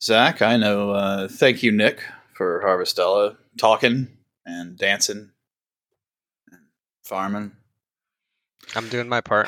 Zack, 0.01 0.41
I 0.41 0.57
know. 0.57 0.91
Uh, 0.91 1.27
thank 1.27 1.63
you, 1.63 1.71
Nick, 1.71 2.03
for 2.33 2.61
Harvestella 2.65 3.37
talking 3.57 4.07
and 4.45 4.77
dancing 4.77 5.31
and 6.51 6.61
farming. 7.03 7.53
I'm 8.75 8.89
doing 8.89 9.07
my 9.07 9.21
part. 9.21 9.47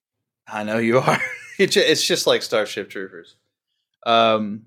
I 0.48 0.62
know 0.64 0.78
you 0.78 0.98
are. 0.98 1.20
It's 1.56 2.04
just 2.04 2.26
like 2.26 2.42
Starship 2.42 2.90
Troopers. 2.90 3.36
Um, 4.04 4.66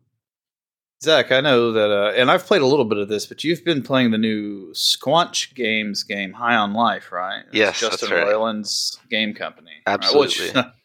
Zack, 1.03 1.33
I 1.33 1.41
know 1.41 1.73
that, 1.73 1.91
uh, 1.91 2.13
and 2.15 2.31
I've 2.31 2.45
played 2.45 2.61
a 2.61 2.65
little 2.65 2.85
bit 2.85 2.97
of 2.97 3.09
this, 3.09 3.25
but 3.25 3.43
you've 3.43 3.65
been 3.65 3.83
playing 3.83 4.11
the 4.11 4.17
new 4.17 4.71
Squanch 4.71 5.53
Games 5.53 6.03
game, 6.03 6.31
High 6.31 6.55
on 6.55 6.73
Life, 6.73 7.11
right? 7.11 7.43
It's 7.47 7.55
Yes, 7.57 7.81
that's 7.81 7.99
Justin 7.99 8.17
right. 8.17 8.27
Roiland's 8.27 8.97
game 9.09 9.33
company. 9.33 9.71
right? 9.85 9.95
Absolutely. 9.95 10.47
Which, 10.51 10.65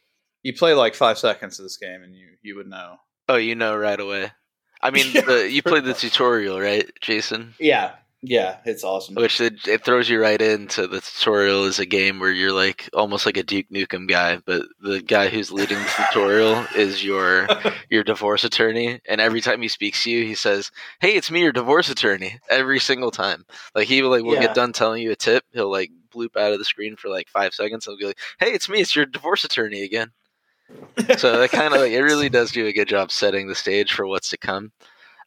you 0.42 0.52
play 0.55 0.74
like 0.74 0.94
five 0.94 1.18
seconds 1.18 1.59
of 1.59 1.64
this 1.64 1.76
game, 1.76 2.02
and 2.02 2.14
you 2.14 2.28
you 2.42 2.57
would 2.57 2.68
know. 2.68 2.96
Oh, 3.28 3.37
you 3.37 3.55
know 3.55 3.76
right 3.76 3.98
away. 4.00 4.33
I 4.81 4.90
mean, 4.90 5.07
Yeah, 5.14 5.20
the, 5.22 5.50
you 5.50 5.62
played 5.62 5.85
the 5.85 5.94
tutorial, 5.94 6.61
right, 6.61 6.90
Jason? 7.00 7.55
Yeah, 7.61 7.92
yeah, 8.20 8.59
it's 8.64 8.83
awesome. 8.85 9.14
Which 9.14 9.40
it, 9.40 9.66
it 9.68 9.85
throws 9.85 10.09
you 10.09 10.20
right 10.20 10.40
into 10.40 10.87
the 10.88 11.00
tutorial 11.00 11.64
is 11.64 11.78
a 11.78 11.87
game 11.87 12.18
where 12.18 12.31
you're 12.33 12.52
like 12.52 12.88
almost 12.92 13.24
like 13.26 13.37
a 13.37 13.42
Duke 13.44 13.66
Nukem 13.72 14.09
guy, 14.09 14.38
but 14.44 14.62
the 14.81 15.00
guy 15.00 15.28
who's 15.28 15.52
leading 15.52 15.78
the 15.78 15.90
tutorial 16.09 16.64
is 16.76 17.05
your 17.05 17.48
your 17.90 18.02
divorce 18.05 18.44
attorney, 18.44 19.00
and 19.09 19.20
every 19.20 19.40
time 19.40 19.62
he 19.62 19.68
speaks 19.68 20.02
to 20.05 20.11
you, 20.11 20.24
he 20.24 20.35
says, 20.35 20.70
"Hey, 21.00 21.14
it's 21.14 21.31
me, 21.31 21.40
your 21.42 21.52
divorce 21.52 21.88
attorney." 21.88 22.40
Every 22.50 22.81
single 22.81 23.11
time, 23.12 23.44
like 23.74 23.87
he 23.88 24.02
like 24.02 24.24
will 24.24 24.35
Yeah. 24.35 24.40
get 24.42 24.55
done 24.55 24.72
telling 24.72 25.02
you 25.02 25.12
a 25.12 25.16
tip, 25.16 25.44
he'll 25.52 25.70
like 25.70 25.90
bloop 26.12 26.37
out 26.37 26.52
of 26.52 26.59
the 26.59 26.64
screen 26.64 26.96
for 26.96 27.09
like 27.09 27.28
five 27.28 27.55
seconds, 27.55 27.87
and 27.87 27.92
he'll 27.92 27.98
be 27.98 28.07
like, 28.07 28.18
"Hey, 28.38 28.52
it's 28.52 28.68
me, 28.68 28.81
it's 28.81 28.94
your 28.96 29.07
divorce 29.07 29.44
attorney 29.44 29.83
again." 29.83 30.11
So 31.18 31.38
that 31.38 31.50
kind 31.52 31.74
of 31.74 31.80
like 31.80 31.92
it 31.92 32.02
really 32.02 32.28
does 32.28 32.52
do 32.52 32.66
a 32.66 32.72
good 32.72 32.88
job 32.88 33.11
setting 33.11 33.46
the 33.46 33.54
stage 33.54 33.92
for 33.92 34.06
what's 34.06 34.30
to 34.30 34.38
come. 34.38 34.72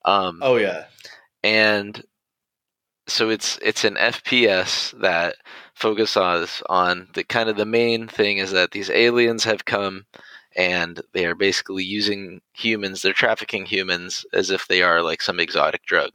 Um, 0.05 0.39
oh 0.41 0.57
yeah, 0.57 0.85
and 1.43 2.03
so 3.07 3.29
it's 3.29 3.59
it's 3.61 3.83
an 3.83 3.95
FPS 3.95 4.99
that 4.99 5.35
focuses 5.75 6.63
on 6.69 7.07
the 7.13 7.23
kind 7.23 7.49
of 7.49 7.57
the 7.57 7.65
main 7.65 8.07
thing 8.07 8.37
is 8.37 8.51
that 8.51 8.71
these 8.71 8.89
aliens 8.89 9.43
have 9.43 9.65
come 9.65 10.05
and 10.55 11.01
they 11.13 11.25
are 11.25 11.35
basically 11.35 11.83
using 11.83 12.41
humans 12.53 13.01
they're 13.01 13.13
trafficking 13.13 13.65
humans 13.65 14.25
as 14.33 14.49
if 14.49 14.67
they 14.67 14.81
are 14.81 15.01
like 15.01 15.21
some 15.21 15.39
exotic 15.39 15.83
drug 15.85 16.11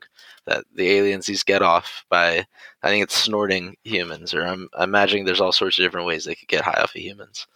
that 0.46 0.64
the 0.74 0.90
aliens 0.90 1.26
these 1.26 1.42
get 1.42 1.62
off 1.62 2.04
by 2.08 2.44
i 2.82 2.88
think 2.88 3.02
it's 3.02 3.14
snorting 3.14 3.76
humans 3.84 4.32
or 4.32 4.42
i'm, 4.42 4.68
I'm 4.74 4.88
imagining 4.88 5.26
there's 5.26 5.42
all 5.42 5.52
sorts 5.52 5.78
of 5.78 5.84
different 5.84 6.06
ways 6.06 6.24
they 6.24 6.34
could 6.34 6.48
get 6.48 6.64
high 6.64 6.80
off 6.80 6.94
of 6.94 7.02
humans 7.02 7.46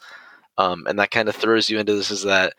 um, 0.59 0.87
and 0.87 0.99
that 0.99 1.11
kind 1.11 1.29
of 1.29 1.37
throws 1.37 1.69
you 1.69 1.79
into 1.79 1.95
this 1.95 2.11
is 2.11 2.23
that 2.23 2.55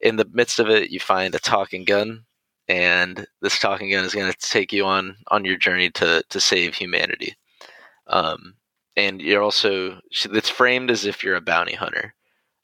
in 0.00 0.16
the 0.16 0.28
midst 0.32 0.58
of 0.58 0.68
it 0.68 0.90
you 0.90 1.00
find 1.00 1.34
a 1.34 1.38
talking 1.38 1.84
gun 1.84 2.24
and 2.68 3.26
this 3.42 3.58
talking 3.58 3.90
gun 3.90 4.04
is 4.04 4.14
going 4.14 4.30
to 4.30 4.38
take 4.38 4.72
you 4.72 4.84
on 4.84 5.16
on 5.28 5.44
your 5.44 5.56
journey 5.56 5.90
to 5.90 6.22
to 6.28 6.40
save 6.40 6.74
humanity 6.74 7.34
um, 8.08 8.54
and 8.96 9.20
you're 9.20 9.42
also 9.42 9.98
it's 10.10 10.48
framed 10.48 10.90
as 10.90 11.04
if 11.04 11.22
you're 11.22 11.36
a 11.36 11.40
bounty 11.40 11.74
hunter 11.74 12.14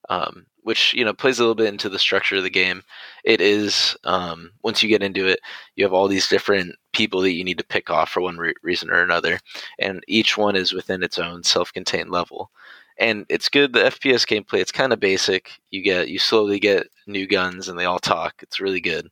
um, 0.09 0.47
which 0.63 0.93
you 0.95 1.05
know 1.05 1.13
plays 1.15 1.39
a 1.39 1.43
little 1.43 1.55
bit 1.55 1.69
into 1.69 1.89
the 1.89 1.99
structure 1.99 2.37
of 2.37 2.43
the 2.43 2.51
game. 2.51 2.83
It 3.25 3.41
is 3.41 3.97
um, 4.05 4.53
once 4.63 4.83
you 4.83 4.89
get 4.89 5.03
into 5.03 5.27
it, 5.27 5.41
you 5.77 5.85
have 5.85 5.93
all 5.93 6.09
these 6.09 6.29
different 6.29 6.75
people 6.93 7.21
that 7.23 7.33
you 7.33 7.45
need 7.45 7.59
to 7.59 7.65
pick 7.65 7.91
off 7.91 8.11
for 8.11 8.21
one 8.21 8.37
re- 8.37 8.55
reason 8.63 8.91
or 8.91 9.03
another, 9.03 9.39
and 9.79 10.03
each 10.09 10.37
one 10.37 10.57
is 10.57 10.73
within 10.73 11.03
its 11.03 11.19
own 11.19 11.43
self-contained 11.43 12.11
level. 12.11 12.51
And 13.01 13.27
it's 13.29 13.49
good. 13.49 13.73
The 13.73 13.81
FPS 13.81 14.27
gameplay 14.27 14.61
it's 14.61 14.73
kind 14.73 14.93
of 14.93 15.01
basic. 15.01 15.53
You 15.71 15.83
get 15.83 16.09
you 16.09 16.19
slowly 16.19 16.61
get 16.61 16.89
new 17.07 17.27
guns, 17.27 17.69
and 17.69 17.79
they 17.79 17.87
all 17.87 17.99
talk. 17.99 18.35
It's 18.43 18.61
really 18.61 18.81
good, 18.81 19.11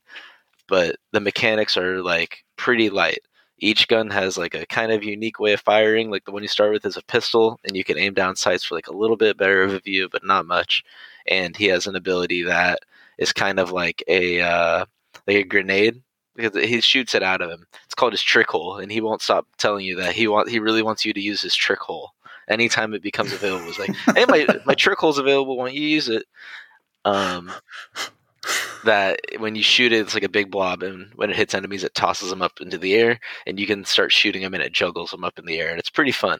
but 0.67 0.97
the 1.11 1.19
mechanics 1.19 1.75
are 1.77 2.01
like 2.01 2.45
pretty 2.57 2.89
light 2.89 3.19
each 3.61 3.89
gun 3.89 4.09
has 4.09 4.37
like 4.37 4.55
a 4.55 4.65
kind 4.67 4.89
of 4.89 5.03
unique 5.03 5.37
way 5.37 5.51
of 5.51 5.59
firing 5.59 6.09
like 6.09 6.23
the 6.23 6.31
one 6.31 6.41
you 6.41 6.47
start 6.47 6.71
with 6.71 6.85
is 6.85 6.95
a 6.95 7.03
pistol 7.03 7.59
and 7.65 7.75
you 7.75 7.83
can 7.83 7.97
aim 7.97 8.13
down 8.13 8.33
sights 8.35 8.63
for 8.63 8.75
like 8.75 8.87
a 8.87 8.95
little 8.95 9.17
bit 9.17 9.37
better 9.37 9.63
of 9.63 9.73
a 9.73 9.79
view 9.81 10.07
but 10.09 10.25
not 10.25 10.45
much 10.45 10.81
and 11.27 11.55
he 11.55 11.65
has 11.65 11.87
an 11.87 11.95
ability 11.95 12.43
that 12.43 12.79
is 13.17 13.31
kind 13.31 13.59
of 13.59 13.71
like 13.71 14.03
a 14.07 14.41
uh, 14.41 14.85
like 15.27 15.37
a 15.37 15.43
grenade 15.43 16.01
because 16.35 16.63
he 16.65 16.81
shoots 16.81 17.13
it 17.13 17.23
out 17.23 17.41
of 17.41 17.51
him. 17.51 17.67
It's 17.85 17.95
called 17.95 18.13
his 18.13 18.23
trick 18.23 18.49
hole, 18.49 18.77
and 18.77 18.91
he 18.91 19.01
won't 19.01 19.21
stop 19.21 19.45
telling 19.57 19.85
you 19.85 19.95
that 19.97 20.13
he 20.13 20.27
want 20.27 20.49
he 20.49 20.59
really 20.59 20.81
wants 20.81 21.05
you 21.05 21.13
to 21.13 21.21
use 21.21 21.41
his 21.41 21.55
trick 21.55 21.79
hole. 21.79 22.13
Anytime 22.49 22.93
it 22.93 23.03
becomes 23.03 23.31
available, 23.31 23.67
it's 23.69 23.79
like, 23.79 23.95
hey, 24.15 24.25
my 24.27 24.47
my 24.65 24.73
trick 24.73 24.99
hole's 24.99 25.19
available. 25.19 25.57
Why 25.57 25.67
don't 25.67 25.75
you 25.75 25.87
use 25.87 26.09
it? 26.09 26.25
Um, 27.05 27.51
that 28.85 29.19
when 29.37 29.55
you 29.55 29.63
shoot 29.63 29.91
it, 29.93 30.01
it's 30.01 30.13
like 30.13 30.23
a 30.23 30.29
big 30.29 30.51
blob, 30.51 30.83
and 30.83 31.11
when 31.15 31.29
it 31.29 31.35
hits 31.35 31.53
enemies, 31.53 31.83
it 31.83 31.95
tosses 31.95 32.29
them 32.29 32.41
up 32.41 32.61
into 32.61 32.77
the 32.77 32.95
air, 32.95 33.19
and 33.45 33.59
you 33.59 33.67
can 33.67 33.85
start 33.85 34.11
shooting 34.11 34.41
them, 34.41 34.53
and 34.53 34.63
it 34.63 34.71
juggles 34.73 35.11
them 35.11 35.23
up 35.23 35.37
in 35.37 35.45
the 35.45 35.59
air, 35.59 35.69
and 35.69 35.79
it's 35.79 35.89
pretty 35.89 36.11
fun. 36.11 36.39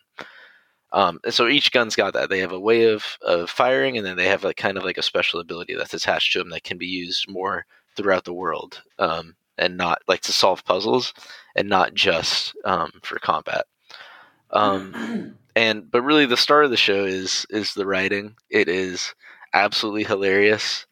Um, 0.91 1.19
and 1.23 1.33
so 1.33 1.47
each 1.47 1.71
gun's 1.71 1.95
got 1.95 2.13
that. 2.13 2.29
They 2.29 2.39
have 2.39 2.51
a 2.51 2.59
way 2.59 2.91
of, 2.91 3.17
of 3.21 3.49
firing, 3.49 3.97
and 3.97 4.05
then 4.05 4.17
they 4.17 4.27
have 4.27 4.43
like 4.43 4.57
kind 4.57 4.77
of 4.77 4.83
like 4.83 4.97
a 4.97 5.03
special 5.03 5.39
ability 5.39 5.75
that's 5.75 5.93
attached 5.93 6.33
to 6.33 6.39
them 6.39 6.49
that 6.49 6.63
can 6.63 6.77
be 6.77 6.87
used 6.87 7.29
more 7.29 7.65
throughout 7.95 8.25
the 8.25 8.33
world, 8.33 8.81
um, 8.97 9.35
and 9.57 9.77
not 9.77 10.01
like 10.07 10.21
to 10.21 10.31
solve 10.31 10.65
puzzles, 10.65 11.13
and 11.55 11.69
not 11.69 11.93
just 11.93 12.55
um, 12.65 12.91
for 13.03 13.19
combat. 13.19 13.65
Um, 14.51 15.35
and 15.55 15.89
but 15.89 16.01
really, 16.01 16.25
the 16.25 16.37
star 16.37 16.63
of 16.63 16.71
the 16.71 16.77
show 16.77 17.05
is 17.05 17.45
is 17.49 17.73
the 17.73 17.85
writing. 17.85 18.35
It 18.49 18.67
is 18.67 19.13
absolutely 19.53 20.03
hilarious. 20.03 20.85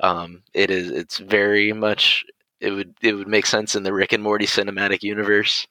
Um, 0.00 0.42
it 0.54 0.70
is. 0.70 0.90
It's 0.90 1.18
very 1.18 1.72
much. 1.72 2.24
It 2.60 2.70
would. 2.72 2.94
It 3.02 3.14
would 3.14 3.28
make 3.28 3.46
sense 3.46 3.74
in 3.74 3.82
the 3.82 3.92
Rick 3.92 4.12
and 4.12 4.22
Morty 4.22 4.46
cinematic 4.46 5.02
universe. 5.02 5.66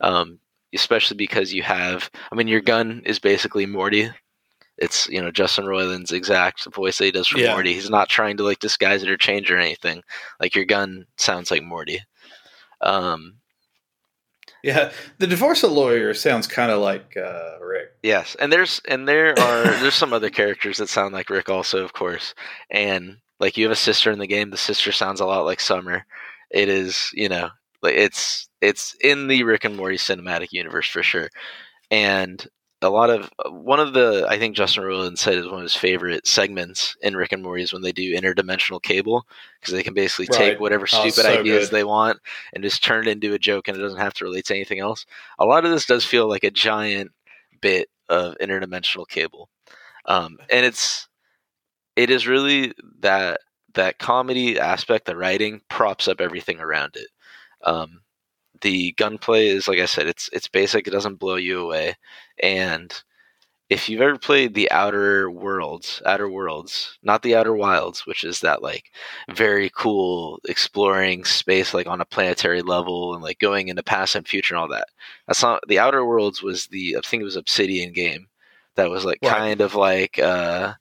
Um, 0.00 0.38
especially 0.74 1.16
because 1.16 1.52
you 1.52 1.62
have. 1.62 2.10
I 2.32 2.34
mean, 2.34 2.48
your 2.48 2.60
gun 2.60 3.02
is 3.06 3.18
basically 3.18 3.66
Morty. 3.66 4.10
It's 4.76 5.08
you 5.08 5.20
know 5.22 5.30
Justin 5.30 5.66
Roiland's 5.66 6.12
exact 6.12 6.64
voice 6.74 6.98
that 6.98 7.04
he 7.04 7.12
does 7.12 7.28
for 7.28 7.38
Yeah. 7.38 7.52
Morty. 7.52 7.74
He's 7.74 7.90
not 7.90 8.08
trying 8.08 8.36
to 8.38 8.42
like 8.42 8.58
disguise 8.58 9.02
it 9.02 9.08
or 9.08 9.16
change 9.16 9.50
or 9.50 9.56
anything. 9.56 10.02
Like 10.40 10.54
your 10.54 10.64
gun 10.64 11.06
sounds 11.16 11.50
like 11.50 11.62
Morty. 11.62 12.00
Um, 12.80 13.36
Yeah, 14.64 14.92
the 15.18 15.26
divorce 15.26 15.62
lawyer 15.62 16.14
sounds 16.14 16.46
kind 16.46 16.72
of 16.72 16.80
like 16.80 17.18
uh, 17.18 17.58
Rick. 17.60 17.90
Yes, 18.02 18.34
and 18.40 18.50
there's 18.50 18.80
and 18.88 19.06
there 19.06 19.38
are 19.38 19.64
there's 19.64 19.94
some 19.94 20.14
other 20.14 20.30
characters 20.30 20.78
that 20.78 20.88
sound 20.88 21.12
like 21.12 21.28
Rick 21.28 21.50
also, 21.50 21.84
of 21.84 21.92
course. 21.92 22.34
And 22.70 23.18
like 23.38 23.58
you 23.58 23.66
have 23.66 23.72
a 23.72 23.76
sister 23.76 24.10
in 24.10 24.18
the 24.18 24.26
game, 24.26 24.48
the 24.48 24.56
sister 24.56 24.90
sounds 24.90 25.20
a 25.20 25.26
lot 25.26 25.44
like 25.44 25.60
Summer. 25.60 26.06
It 26.50 26.70
is, 26.70 27.10
you 27.12 27.28
know, 27.28 27.50
it's 27.82 28.48
it's 28.62 28.96
in 29.02 29.28
the 29.28 29.42
Rick 29.42 29.64
and 29.64 29.76
Morty 29.76 29.98
cinematic 29.98 30.48
universe 30.52 30.88
for 30.88 31.02
sure. 31.02 31.28
And 31.90 32.42
a 32.84 32.90
lot 32.90 33.10
of 33.10 33.30
one 33.50 33.80
of 33.80 33.94
the 33.94 34.26
I 34.28 34.38
think 34.38 34.56
Justin 34.56 34.84
Roiland 34.84 35.18
said 35.18 35.34
is 35.34 35.46
one 35.46 35.56
of 35.56 35.62
his 35.62 35.76
favorite 35.76 36.26
segments 36.26 36.96
in 37.02 37.16
Rick 37.16 37.32
and 37.32 37.42
Morty 37.42 37.62
is 37.62 37.72
when 37.72 37.82
they 37.82 37.92
do 37.92 38.14
interdimensional 38.14 38.82
cable 38.82 39.26
because 39.60 39.74
they 39.74 39.82
can 39.82 39.94
basically 39.94 40.28
Right. 40.28 40.58
take 40.58 40.60
whatever 40.60 40.86
Oh, 40.92 41.10
stupid 41.10 41.26
so 41.26 41.30
ideas 41.40 41.68
good. 41.68 41.70
they 41.70 41.84
want 41.84 42.20
and 42.52 42.64
just 42.64 42.84
turn 42.84 43.08
it 43.08 43.10
into 43.12 43.34
a 43.34 43.38
joke 43.38 43.68
and 43.68 43.76
it 43.76 43.80
doesn't 43.80 44.00
have 44.00 44.14
to 44.14 44.24
relate 44.24 44.46
to 44.46 44.54
anything 44.54 44.80
else. 44.80 45.06
A 45.38 45.46
lot 45.46 45.64
of 45.64 45.70
this 45.72 45.86
does 45.86 46.04
feel 46.04 46.28
like 46.28 46.44
a 46.44 46.50
giant 46.50 47.12
bit 47.60 47.88
of 48.08 48.36
interdimensional 48.40 49.08
cable, 49.08 49.48
um, 50.06 50.38
and 50.50 50.66
it's 50.66 51.08
it 51.96 52.10
is 52.10 52.26
really 52.26 52.72
that 53.00 53.40
that 53.74 53.98
comedy 53.98 54.58
aspect, 54.58 55.06
the 55.06 55.16
writing 55.16 55.60
props 55.68 56.08
up 56.08 56.20
everything 56.20 56.60
around 56.60 56.96
it. 56.96 57.08
Um, 57.64 58.02
the 58.64 58.92
gunplay 58.98 59.48
is 59.48 59.68
like 59.68 59.80
I 59.80 59.86
said, 59.86 60.08
it's 60.08 60.30
it's 60.34 60.48
basic. 60.48 60.88
It 60.88 60.92
doesn't 60.92 61.16
blow 61.20 61.36
you 61.36 61.60
away, 61.62 61.96
and 62.42 62.92
if 63.70 63.88
you've 63.88 64.02
ever 64.02 64.18
played 64.18 64.54
the 64.54 64.70
Outer 64.70 65.30
Worlds, 65.30 66.02
Outer 66.06 66.28
Worlds, 66.28 66.98
not 67.02 67.22
the 67.22 67.34
Outer 67.36 67.54
Wilds, 67.54 68.06
which 68.06 68.24
is 68.24 68.40
that 68.40 68.62
like 68.62 68.92
very 69.30 69.70
cool 69.70 70.40
exploring 70.48 71.24
space 71.24 71.74
like 71.74 71.86
on 71.86 72.00
a 72.00 72.04
planetary 72.06 72.62
level 72.62 73.14
and 73.14 73.22
like 73.22 73.38
going 73.40 73.68
into 73.68 73.82
past 73.82 74.14
and 74.16 74.28
future 74.28 74.54
and 74.54 74.60
all 74.60 74.68
that. 74.68 74.88
That's 75.26 75.42
not 75.42 75.62
the 75.68 75.78
Outer 75.80 76.04
Worlds 76.06 76.42
was 76.42 76.66
the 76.68 76.96
I 76.98 77.00
think 77.02 77.22
it 77.22 77.24
was 77.24 77.36
Obsidian 77.36 77.92
game 77.92 78.28
that 78.76 78.90
was 78.90 79.04
like 79.04 79.22
Right. 79.22 79.42
kind 79.42 79.60
of 79.62 79.74
like 79.74 80.18
uh 80.18 80.74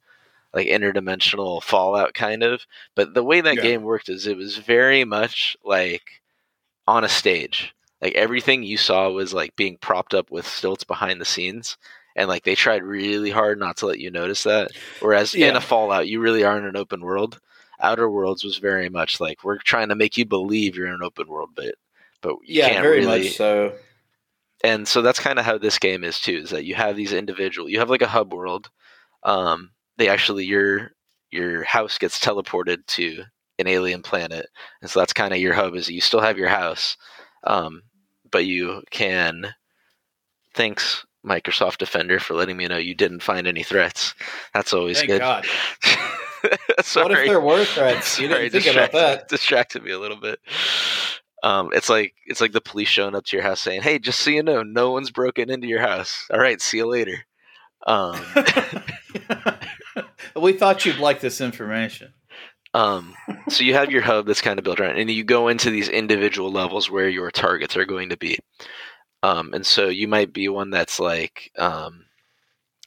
like 0.54 0.68
interdimensional 0.68 1.62
Fallout 1.64 2.14
kind 2.14 2.44
of. 2.44 2.66
But 2.96 3.14
the 3.14 3.24
way 3.24 3.42
that 3.42 3.58
Yeah. 3.58 3.62
game 3.62 3.84
worked 3.84 4.10
is 4.10 4.28
it 4.28 4.38
was 4.38 4.58
very 4.58 5.04
much 5.06 5.58
like 5.64 6.04
on 6.88 7.04
a 7.04 7.10
stage. 7.10 7.73
Like 8.04 8.16
everything 8.16 8.64
you 8.64 8.78
saw 8.78 9.10
was 9.12 9.34
like 9.34 9.56
being 9.58 9.78
propped 9.80 10.14
up 10.16 10.32
with 10.32 10.48
stilts 10.48 10.86
behind 10.86 11.22
the 11.22 11.26
scenes. 11.26 11.78
And 12.16 12.30
like 12.30 12.44
they 12.46 12.56
tried 12.56 12.84
really 12.84 13.32
hard 13.32 13.60
not 13.60 13.78
to 13.80 13.88
let 13.88 14.00
you 14.00 14.12
notice 14.12 14.44
that. 14.44 14.74
Whereas 15.00 15.36
in 15.36 15.56
a 15.56 15.62
Fallout, 15.62 16.08
you 16.10 16.22
really 16.22 16.44
are 16.46 16.58
in 16.60 16.66
an 16.66 16.78
open 16.78 17.02
world. 17.02 17.40
Outer 17.82 18.10
Worlds 18.10 18.44
was 18.46 18.60
very 18.60 18.90
much 18.90 19.22
like 19.22 19.44
we're 19.44 19.60
trying 19.60 19.90
to 19.90 19.96
make 19.96 20.18
you 20.18 20.26
believe 20.26 20.76
you're 20.78 20.88
in 20.88 20.94
an 20.96 21.04
open 21.04 21.28
world, 21.30 21.52
but 21.56 21.76
but 22.22 22.38
you 22.46 22.56
Yeah, 22.56 22.70
can't 22.70 22.84
very 22.84 23.02
really 23.02 23.24
much 23.24 23.38
so. 23.38 23.74
and 24.64 24.88
so 24.88 25.02
that's 25.02 25.20
kind 25.20 25.40
of 25.40 25.46
how 25.46 25.58
this 25.58 25.80
game 25.80 26.04
is 26.04 26.20
too 26.20 26.38
is 26.44 26.50
that 26.52 26.66
you 26.66 26.76
have 26.76 26.96
these 26.96 27.14
individual 27.14 27.70
you 27.70 27.80
have 27.80 27.90
like 27.90 28.02
a 28.02 28.08
hub 28.08 28.34
world 28.34 28.70
um 29.24 29.72
they 29.98 30.08
actually 30.10 30.46
your 30.46 30.92
your 31.32 31.64
house 31.64 31.98
gets 31.98 32.20
teleported 32.20 32.86
to 32.88 33.24
an 33.60 33.68
alien 33.68 34.02
planet 34.02 34.48
and 34.82 34.90
so 34.90 35.00
that's 35.00 35.14
kind 35.14 35.34
of 35.34 35.40
your 35.40 35.54
hub 35.54 35.76
is 35.76 35.90
you 35.90 36.02
still 36.02 36.22
have 36.22 36.38
your 36.38 36.50
house 36.50 36.98
um 37.46 37.82
but 38.34 38.46
you 38.46 38.82
can 38.92 39.54
thanks 40.54 41.06
microsoft 41.26 41.78
defender 41.78 42.20
for 42.20 42.34
letting 42.34 42.58
me 42.58 42.68
know 42.68 42.76
you 42.76 42.94
didn't 42.94 43.24
find 43.24 43.48
any 43.48 43.64
threats 43.64 44.14
that's 44.54 44.74
always 44.74 44.98
Thank 44.98 45.12
good 45.12 45.20
God. 45.22 45.46
Sorry. 46.82 47.06
What 47.10 47.12
if 47.18 47.28
there 47.30 47.40
were 47.40 47.64
threats? 47.64 48.20
You 48.20 48.28
Sorry, 48.28 48.50
didn't 48.50 48.64
think 48.64 48.76
about 48.76 48.92
distracted- 48.92 48.98
that. 49.22 49.28
Distracted 49.30 49.84
me 49.84 49.92
a 49.92 50.00
little 50.00 50.20
bit. 50.20 50.40
Um, 51.42 51.70
it's 51.74 51.88
like 51.90 52.14
it's 52.26 52.42
like 52.42 52.52
the 52.52 52.60
police 52.62 52.90
showing 52.90 53.16
up 53.16 53.24
to 53.26 53.38
your 53.38 53.44
house 53.44 53.62
saying, 53.62 53.82
"Hey, 53.82 54.00
just 54.00 54.20
so 54.20 54.30
you 54.32 54.44
know, 54.44 54.64
no 54.64 54.92
one's 54.92 55.12
broken 55.12 55.50
into 55.50 55.68
your 55.68 55.80
house. 55.82 56.26
All 56.32 56.40
right, 56.40 56.62
see 56.62 56.78
you 56.78 56.86
later." 56.88 57.26
Um, 57.88 58.20
we 60.42 60.54
thought 60.54 60.86
you'd 60.86 61.00
like 61.00 61.20
this 61.20 61.40
information. 61.42 62.14
Um, 62.74 63.16
so 63.50 63.64
you 63.64 63.74
have 63.74 63.92
your 63.92 64.02
hub 64.02 64.26
that's 64.26 64.42
kind 64.42 64.58
of 64.58 64.66
built 64.66 64.80
around, 64.80 64.98
and 64.98 65.10
you 65.10 65.24
go 65.24 65.48
into 65.48 65.70
these 65.70 65.90
individual 65.90 66.52
levels 66.52 66.90
where 66.90 67.10
your 67.10 67.32
targets 67.32 67.78
are 67.78 67.86
going 67.86 68.10
to 68.10 68.18
be. 68.18 68.38
Um, 69.22 69.54
and 69.54 69.66
so 69.66 69.88
you 69.88 70.08
might 70.08 70.34
be 70.34 70.50
one 70.50 70.70
that's 70.70 71.00
like, 71.00 71.52
um, 71.58 72.06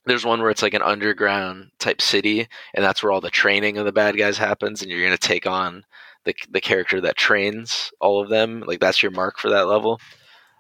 there's 0.04 0.24
one 0.24 0.40
where 0.40 0.50
it's 0.50 0.62
like 0.62 0.74
an 0.74 0.82
underground 0.82 1.70
type 1.78 2.00
city, 2.00 2.48
and 2.74 2.84
that's 2.84 3.02
where 3.02 3.12
all 3.12 3.20
the 3.20 3.30
training 3.30 3.78
of 3.78 3.84
the 3.86 3.92
bad 3.92 4.16
guys 4.16 4.38
happens, 4.38 4.82
and 4.82 4.90
you're 4.90 5.00
going 5.00 5.12
to 5.12 5.18
take 5.18 5.46
on 5.46 5.84
the 6.24 6.34
the 6.50 6.60
character 6.60 7.00
that 7.00 7.16
trains 7.16 7.90
all 8.00 8.20
of 8.20 8.28
them. 8.28 8.62
Like 8.66 8.80
that's 8.80 9.02
your 9.02 9.12
mark 9.12 9.38
for 9.38 9.50
that 9.50 9.66
level. 9.66 10.00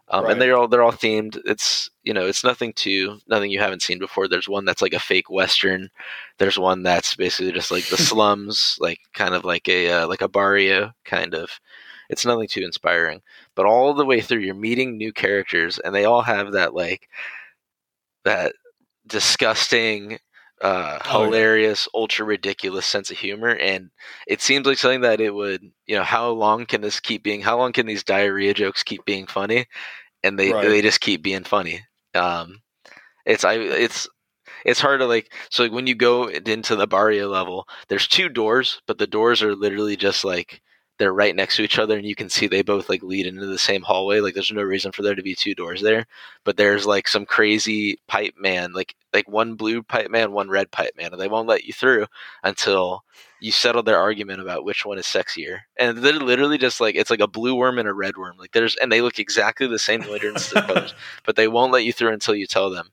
Um, 0.08 0.24
Right. 0.24 0.32
And 0.32 0.40
they're 0.40 0.56
all 0.56 0.68
they're 0.68 0.82
all 0.82 0.92
themed. 0.92 1.38
It's 1.44 1.90
you 2.04 2.14
know 2.14 2.26
it's 2.26 2.44
nothing 2.44 2.72
too 2.74 3.18
nothing 3.26 3.50
you 3.50 3.58
haven't 3.60 3.82
seen 3.82 3.98
before. 3.98 4.28
There's 4.28 4.48
one 4.48 4.64
that's 4.64 4.82
like 4.82 4.92
a 4.92 4.98
fake 5.00 5.30
western. 5.30 5.90
There's 6.38 6.58
one 6.58 6.82
that's 6.82 7.16
basically 7.16 7.52
just 7.52 7.70
like 7.70 7.86
the 7.88 7.96
slums, 7.98 8.76
like 8.80 9.00
kind 9.14 9.34
of 9.34 9.44
like 9.44 9.68
a 9.68 9.90
uh, 9.90 10.08
like 10.08 10.22
a 10.22 10.28
barrio 10.28 10.92
kind 11.04 11.34
of. 11.34 11.50
It's 12.08 12.24
nothing 12.24 12.46
too 12.48 12.62
inspiring. 12.64 13.20
But 13.56 13.66
all 13.66 13.92
the 13.94 14.04
way 14.06 14.20
through, 14.20 14.40
you're 14.40 14.54
meeting 14.54 14.96
new 14.96 15.12
characters, 15.12 15.78
and 15.80 15.92
they 15.94 16.04
all 16.04 16.22
have 16.22 16.52
that 16.52 16.72
like 16.74 17.08
that 18.24 18.52
disgusting, 19.06 20.18
uh, 20.62 20.98
Oh, 21.04 21.32
yeah. 21.32 21.46
hilarious, 21.54 21.88
ultra 21.94 22.24
ridiculous 22.24 22.86
sense 22.86 23.10
of 23.10 23.18
humor, 23.18 23.50
and 23.56 23.90
it 24.26 24.40
seems 24.42 24.66
like 24.66 24.78
something 24.78 25.02
that 25.02 25.20
it 25.20 25.34
would, 25.34 25.62
you 25.86 25.96
know, 25.96 26.02
how 26.04 26.30
long 26.30 26.66
can 26.66 26.80
this 26.82 27.00
keep 27.00 27.22
being? 27.22 27.42
How 27.42 27.58
long 27.58 27.72
can 27.72 27.86
these 27.86 28.04
diarrhea 28.04 28.54
jokes 28.54 28.82
keep 28.82 29.04
being 29.04 29.26
funny? 29.26 29.66
And 30.24 30.38
they 30.38 30.52
Right. 30.52 30.60
they 30.60 30.82
just 30.82 31.00
keep 31.00 31.22
being 31.22 31.44
funny. 31.44 31.82
Um, 32.14 32.62
it's 33.26 33.44
I 33.44 33.54
it's 33.54 34.08
it's 34.64 34.80
hard 34.80 35.00
to 35.00 35.06
like 35.06 35.32
so 35.50 35.62
like 35.64 35.72
when 35.72 35.86
you 35.86 35.94
go 35.94 36.28
into 36.28 36.76
the 36.76 36.86
barrio 36.86 37.28
level 37.28 37.66
there's 37.88 38.08
two 38.08 38.28
doors 38.28 38.80
but 38.86 38.98
the 38.98 39.06
doors 39.06 39.42
are 39.42 39.54
literally 39.54 39.96
just 39.96 40.24
like 40.24 40.62
they're 40.98 41.12
right 41.12 41.36
next 41.36 41.56
to 41.56 41.62
each 41.62 41.78
other 41.78 41.96
and 41.96 42.06
you 42.06 42.14
can 42.14 42.28
see 42.28 42.46
they 42.46 42.62
both 42.62 42.88
like 42.88 43.02
lead 43.02 43.26
into 43.26 43.46
the 43.46 43.58
same 43.58 43.82
hallway 43.82 44.20
like 44.20 44.34
there's 44.34 44.52
no 44.52 44.62
reason 44.62 44.92
for 44.92 45.02
there 45.02 45.14
to 45.14 45.22
be 45.22 45.34
two 45.34 45.54
doors 45.54 45.82
there 45.82 46.06
but 46.44 46.56
there's 46.56 46.86
like 46.86 47.06
some 47.08 47.26
crazy 47.26 47.98
pipe 48.08 48.34
man 48.38 48.72
like 48.72 48.94
like 49.12 49.28
one 49.28 49.54
blue 49.54 49.82
pipe 49.82 50.10
man 50.10 50.32
one 50.32 50.48
red 50.48 50.70
pipe 50.70 50.92
man 50.96 51.12
and 51.12 51.20
they 51.20 51.28
won't 51.28 51.48
let 51.48 51.64
you 51.64 51.72
through 51.72 52.06
until 52.42 53.02
you 53.40 53.52
settle 53.52 53.82
their 53.82 53.98
argument 53.98 54.40
about 54.40 54.64
which 54.64 54.84
one 54.84 54.98
is 54.98 55.06
sexier 55.06 55.60
and 55.78 55.98
they're 55.98 56.14
literally 56.14 56.58
just 56.58 56.80
like 56.80 56.94
it's 56.94 57.10
like 57.10 57.20
a 57.20 57.28
blue 57.28 57.54
worm 57.54 57.78
and 57.78 57.88
a 57.88 57.92
red 57.92 58.16
worm 58.16 58.36
like 58.38 58.52
there's 58.52 58.76
and 58.76 58.90
they 58.90 59.02
look 59.02 59.18
exactly 59.18 59.66
the 59.66 59.78
same 59.78 60.02
colors 60.02 60.94
but 61.24 61.36
they 61.36 61.48
won't 61.48 61.72
let 61.72 61.84
you 61.84 61.92
through 61.92 62.12
until 62.12 62.34
you 62.34 62.46
tell 62.46 62.70
them 62.70 62.88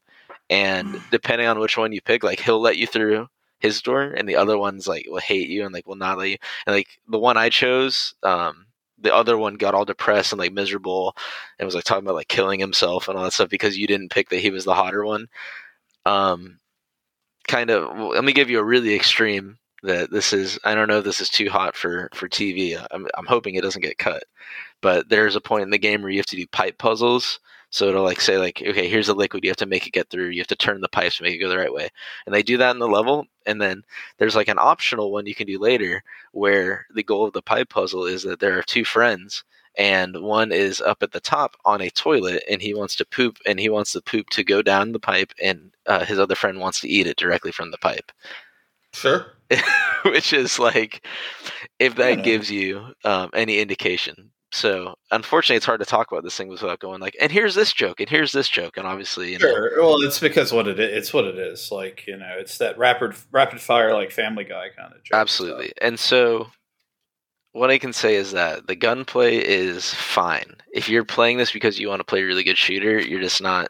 and 0.49 1.01
depending 1.11 1.47
on 1.47 1.59
which 1.59 1.77
one 1.77 1.91
you 1.91 2.01
pick 2.01 2.23
like 2.23 2.39
he'll 2.39 2.61
let 2.61 2.77
you 2.77 2.87
through 2.87 3.27
his 3.63 3.81
door 3.81 4.01
and 4.01 4.27
the 4.27 4.35
other 4.35 4.57
ones 4.57 4.87
like 4.87 5.07
will 5.09 5.19
hate 5.19 5.49
you 5.49 5.63
and 5.63 5.73
like 5.73 5.87
will 5.87 5.95
not 5.95 6.17
let 6.17 6.29
you. 6.29 6.37
And 6.67 6.75
like 6.75 6.99
the 7.07 7.17
one 7.17 7.37
i 7.37 7.49
chose 7.49 8.13
um 8.21 8.65
the 8.99 9.15
other 9.15 9.37
one 9.37 9.55
got 9.55 9.73
all 9.73 9.85
depressed 9.85 10.33
and 10.33 10.39
like 10.39 10.53
miserable 10.53 11.15
and 11.57 11.65
was 11.65 11.73
like 11.73 11.85
talking 11.85 12.03
about 12.05 12.15
like 12.15 12.27
killing 12.27 12.59
himself 12.59 13.07
and 13.07 13.17
all 13.17 13.23
that 13.23 13.33
stuff 13.33 13.49
because 13.49 13.77
you 13.77 13.87
didn't 13.87 14.11
pick 14.11 14.29
that 14.29 14.39
he 14.39 14.51
was 14.51 14.65
the 14.65 14.75
hotter 14.75 15.03
one. 15.05 15.27
Um 16.05 16.59
kind 17.47 17.69
of 17.69 17.97
let 17.97 18.23
me 18.23 18.33
give 18.33 18.49
you 18.49 18.59
a 18.59 18.63
really 18.63 18.93
extreme 18.93 19.57
that 19.83 20.11
this 20.11 20.31
is 20.31 20.57
i 20.63 20.73
don't 20.73 20.87
know 20.87 20.99
if 20.99 21.03
this 21.03 21.19
is 21.19 21.29
too 21.29 21.49
hot 21.49 21.75
for 21.75 22.09
for 22.13 22.29
tv 22.29 22.81
i'm, 22.91 23.05
I'm 23.17 23.25
hoping 23.25 23.55
it 23.55 23.63
doesn't 23.63 23.81
get 23.81 23.97
cut. 23.97 24.23
But 24.81 25.09
there's 25.09 25.35
a 25.37 25.41
point 25.41 25.63
in 25.63 25.69
the 25.69 25.77
game 25.77 26.01
where 26.01 26.11
you 26.11 26.19
have 26.19 26.25
to 26.27 26.35
do 26.35 26.47
pipe 26.47 26.77
puzzles 26.77 27.39
so 27.73 27.87
it'll 27.87 28.03
like 28.03 28.21
say 28.21 28.37
like, 28.37 28.61
okay, 28.63 28.87
here's 28.87 29.09
a 29.09 29.15
liquid, 29.15 29.43
you 29.43 29.49
have 29.49 29.57
to 29.57 29.65
make 29.65 29.87
it 29.87 29.93
get 29.93 30.11
through. 30.11 30.27
You 30.27 30.41
have 30.41 30.47
to 30.49 30.55
turn 30.55 30.79
the 30.81 30.87
pipes 30.87 31.17
to 31.17 31.23
make 31.23 31.33
it 31.33 31.39
go 31.39 31.49
the 31.49 31.57
right 31.57 31.73
way. 31.73 31.89
And 32.27 32.35
they 32.35 32.43
do 32.43 32.55
that 32.57 32.69
in 32.69 32.77
the 32.77 32.87
level. 32.87 33.25
And 33.47 33.59
then 33.59 33.83
there's 34.19 34.35
like 34.35 34.47
an 34.47 34.59
optional 34.59 35.11
one 35.11 35.25
you 35.25 35.33
can 35.33 35.47
do 35.47 35.57
later 35.57 36.03
where 36.33 36.85
the 36.93 37.01
goal 37.01 37.25
of 37.25 37.33
the 37.33 37.41
pipe 37.41 37.69
puzzle 37.69 38.05
is 38.05 38.21
that 38.23 38.39
there 38.39 38.59
are 38.59 38.61
two 38.61 38.85
friends 38.85 39.43
and 39.75 40.21
one 40.21 40.51
is 40.51 40.81
up 40.81 41.01
at 41.01 41.13
the 41.13 41.19
top 41.19 41.55
on 41.65 41.81
a 41.81 41.89
toilet 41.89 42.43
and 42.47 42.61
he 42.61 42.75
wants 42.75 42.95
to 42.97 43.05
poop 43.05 43.39
and 43.43 43.59
he 43.59 43.69
wants 43.69 43.93
the 43.93 44.03
poop 44.03 44.29
to 44.29 44.43
go 44.43 44.61
down 44.61 44.91
the 44.91 44.99
pipe 44.99 45.33
and 45.41 45.71
uh, 45.87 46.05
his 46.05 46.19
other 46.19 46.35
friend 46.35 46.59
wants 46.59 46.79
to 46.81 46.87
eat 46.87 47.07
it 47.07 47.17
directly 47.17 47.51
from 47.51 47.71
the 47.71 47.77
pipe 47.79 48.11
Sure. 48.93 49.25
which 50.05 50.31
is 50.31 50.59
like 50.59 51.03
if 51.79 51.95
that 51.95 52.23
gives 52.23 52.51
you 52.51 52.93
um, 53.03 53.31
any 53.33 53.57
indication 53.57 54.29
so 54.53 54.93
unfortunately 55.09 55.55
it's 55.57 55.65
hard 55.65 55.79
to 55.79 55.85
talk 55.85 56.11
about 56.11 56.23
this 56.23 56.37
thing 56.37 56.47
without 56.47 56.79
going 56.79 57.01
like 57.01 57.17
and 57.19 57.31
here's 57.31 57.55
this 57.55 57.73
joke 57.73 57.99
and 57.99 58.07
here's 58.07 58.31
this 58.31 58.47
joke 58.47 58.77
and 58.77 58.85
obviously 58.85 59.31
you 59.33 59.39
know, 59.39 59.47
Sure. 59.47 59.71
Well, 59.81 60.01
it's 60.01 60.19
because 60.19 60.53
what 60.53 60.67
it 60.67 60.79
is. 60.79 60.95
It's 60.95 61.13
what 61.13 61.25
it 61.25 61.39
is. 61.39 61.71
Like 61.71 62.05
you 62.07 62.17
know, 62.17 62.35
it's 62.37 62.59
that 62.59 62.77
rapid 62.77 63.15
rapid 63.31 63.59
fire 63.59 63.93
like 63.93 64.11
Family 64.11 64.43
Guy 64.43 64.67
kind 64.77 64.93
of 64.93 65.03
joke. 65.03 65.17
absolutely 65.17 65.73
and 65.81 65.99
so 65.99 66.47
what 67.53 67.69
i 67.71 67.77
can 67.77 67.93
say 67.93 68.15
is 68.15 68.31
that 68.31 68.67
the 68.67 68.75
gunplay 68.75 69.37
is 69.37 69.93
fine 69.93 70.55
if 70.73 70.87
you're 70.89 71.03
playing 71.05 71.37
this 71.37 71.51
because 71.51 71.79
you 71.79 71.87
want 71.87 71.99
to 71.99 72.03
play 72.05 72.21
a 72.21 72.25
really 72.25 72.43
good 72.43 72.57
shooter 72.57 72.99
you're 72.99 73.21
just 73.21 73.41
not 73.41 73.69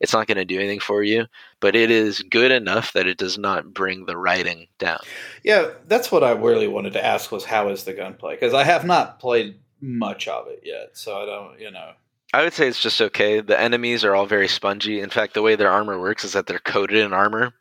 it's 0.00 0.12
not 0.12 0.26
going 0.26 0.36
to 0.36 0.44
do 0.44 0.58
anything 0.58 0.80
for 0.80 1.02
you 1.02 1.24
but 1.60 1.74
it 1.74 1.90
is 1.90 2.22
good 2.22 2.52
enough 2.52 2.92
that 2.92 3.06
it 3.06 3.16
does 3.18 3.38
not 3.38 3.72
bring 3.72 4.06
the 4.06 4.16
writing 4.16 4.66
down 4.78 4.98
Yeah, 5.42 5.70
that's 5.86 6.10
what 6.12 6.22
I 6.22 6.32
really 6.32 6.68
wanted 6.68 6.92
to 6.94 7.04
ask 7.04 7.32
was 7.32 7.44
how 7.44 7.68
is 7.68 7.84
the 7.84 7.92
gunplay? 7.94 8.34
Because 8.34 8.52
I 8.54 8.64
have 8.64 8.84
not 8.84 9.18
played 9.20 9.58
much 9.80 10.28
of 10.28 10.48
it 10.48 10.60
yet, 10.64 10.90
so 10.96 11.20
I 11.22 11.26
don't. 11.26 11.60
You 11.60 11.70
know. 11.70 11.92
I 12.34 12.42
would 12.42 12.52
say 12.52 12.68
it's 12.68 12.82
just 12.82 13.00
okay. 13.00 13.40
The 13.40 13.58
enemies 13.58 14.04
are 14.04 14.14
all 14.14 14.26
very 14.26 14.48
spongy. 14.48 15.00
In 15.00 15.10
fact, 15.10 15.34
the 15.34 15.42
way 15.42 15.54
their 15.56 15.70
armor 15.70 15.98
works 15.98 16.24
is 16.24 16.32
that 16.32 16.46
they're 16.46 16.58
coated 16.58 16.98
in 16.98 17.12
armor, 17.12 17.52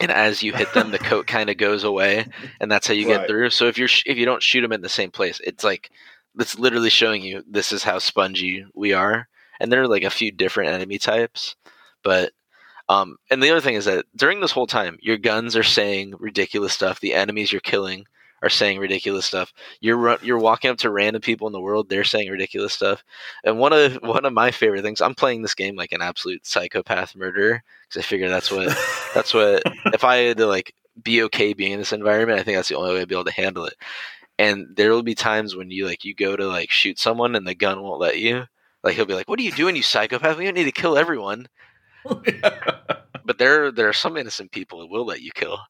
and 0.00 0.10
as 0.10 0.42
you 0.42 0.52
hit 0.52 0.72
them, 0.74 0.90
the 0.90 0.98
coat 1.10 1.26
kind 1.26 1.50
of 1.50 1.56
goes 1.56 1.84
away, 1.84 2.26
and 2.60 2.70
that's 2.70 2.86
how 2.86 2.94
you 2.94 3.06
get 3.06 3.20
Right. 3.20 3.28
through. 3.28 3.50
So 3.50 3.66
if 3.66 3.78
you're 3.78 3.88
sh- 3.88 4.04
if 4.06 4.16
you 4.18 4.26
don't 4.26 4.42
shoot 4.42 4.60
them 4.62 4.72
in 4.72 4.82
the 4.82 4.88
same 4.88 5.10
place, 5.10 5.40
it's 5.44 5.64
like 5.64 5.90
it's 6.38 6.58
literally 6.58 6.90
showing 6.90 7.22
you 7.22 7.42
this 7.48 7.72
is 7.72 7.82
how 7.82 7.98
spongy 7.98 8.64
we 8.74 8.92
are. 8.92 9.28
And 9.58 9.70
there 9.70 9.82
are 9.82 9.88
like 9.88 10.04
a 10.04 10.10
few 10.10 10.30
different 10.32 10.70
enemy 10.70 10.98
types, 10.98 11.56
but 12.02 12.32
um, 12.88 13.18
and 13.30 13.42
the 13.42 13.50
other 13.50 13.60
thing 13.60 13.74
is 13.74 13.84
that 13.84 14.06
during 14.16 14.40
this 14.40 14.50
whole 14.52 14.66
time, 14.66 14.98
your 15.00 15.16
guns 15.16 15.54
are 15.54 15.62
saying 15.62 16.14
ridiculous 16.18 16.72
stuff. 16.72 16.98
The 17.00 17.14
enemies 17.14 17.52
you're 17.52 17.60
killing 17.60 18.06
are 18.42 18.48
saying 18.50 18.78
ridiculous 18.78 19.26
stuff. 19.26 19.52
You're 19.80 20.18
you're 20.22 20.38
walking 20.38 20.70
up 20.70 20.78
to 20.78 20.90
random 20.90 21.22
people 21.22 21.46
in 21.46 21.52
the 21.52 21.60
world, 21.60 21.88
they're 21.88 22.04
saying 22.04 22.30
ridiculous 22.30 22.72
stuff. 22.72 23.04
And 23.44 23.58
one 23.58 23.72
of 23.72 23.94
one 24.02 24.24
of 24.24 24.32
my 24.32 24.50
favorite 24.50 24.82
things, 24.82 25.00
I'm 25.00 25.14
playing 25.14 25.42
this 25.42 25.54
game 25.54 25.76
like 25.76 25.92
an 25.92 26.02
absolute 26.02 26.46
psychopath 26.46 27.16
murderer 27.16 27.62
because 27.88 28.04
I 28.04 28.06
figure 28.06 28.28
that's 28.28 28.50
what 28.50 28.76
that's 29.14 29.34
what 29.34 29.62
if 29.86 30.04
I 30.04 30.16
had 30.16 30.38
to 30.38 30.46
like 30.46 30.74
be 31.02 31.22
okay 31.24 31.52
being 31.52 31.72
in 31.72 31.78
this 31.78 31.92
environment, 31.92 32.40
I 32.40 32.42
think 32.42 32.56
that's 32.56 32.68
the 32.68 32.76
only 32.76 32.94
way 32.94 33.00
I'd 33.02 33.08
be 33.08 33.14
able 33.14 33.24
to 33.24 33.32
handle 33.32 33.64
it. 33.66 33.74
And 34.38 34.68
there 34.76 34.90
will 34.90 35.02
be 35.02 35.14
times 35.14 35.54
when 35.56 35.70
you 35.70 35.86
like 35.86 36.04
you 36.04 36.14
go 36.14 36.36
to 36.36 36.46
like 36.46 36.70
shoot 36.70 36.98
someone 36.98 37.36
and 37.36 37.46
the 37.46 37.54
gun 37.54 37.82
won't 37.82 38.00
let 38.00 38.18
you. 38.18 38.44
Like 38.82 38.94
he'll 38.96 39.04
be 39.06 39.14
like, 39.14 39.28
"What 39.28 39.38
are 39.38 39.42
you 39.42 39.52
doing, 39.52 39.76
you 39.76 39.82
psychopath? 39.82 40.38
We 40.38 40.44
don't 40.46 40.54
need 40.54 40.64
to 40.64 40.72
kill 40.72 40.96
everyone." 40.98 41.48
But 43.24 43.38
there 43.38 43.70
there 43.70 43.88
are 43.88 43.92
some 43.92 44.16
innocent 44.16 44.50
people 44.50 44.80
that 44.80 44.88
will 44.90 45.06
let 45.06 45.20
you 45.20 45.30
kill, 45.32 45.60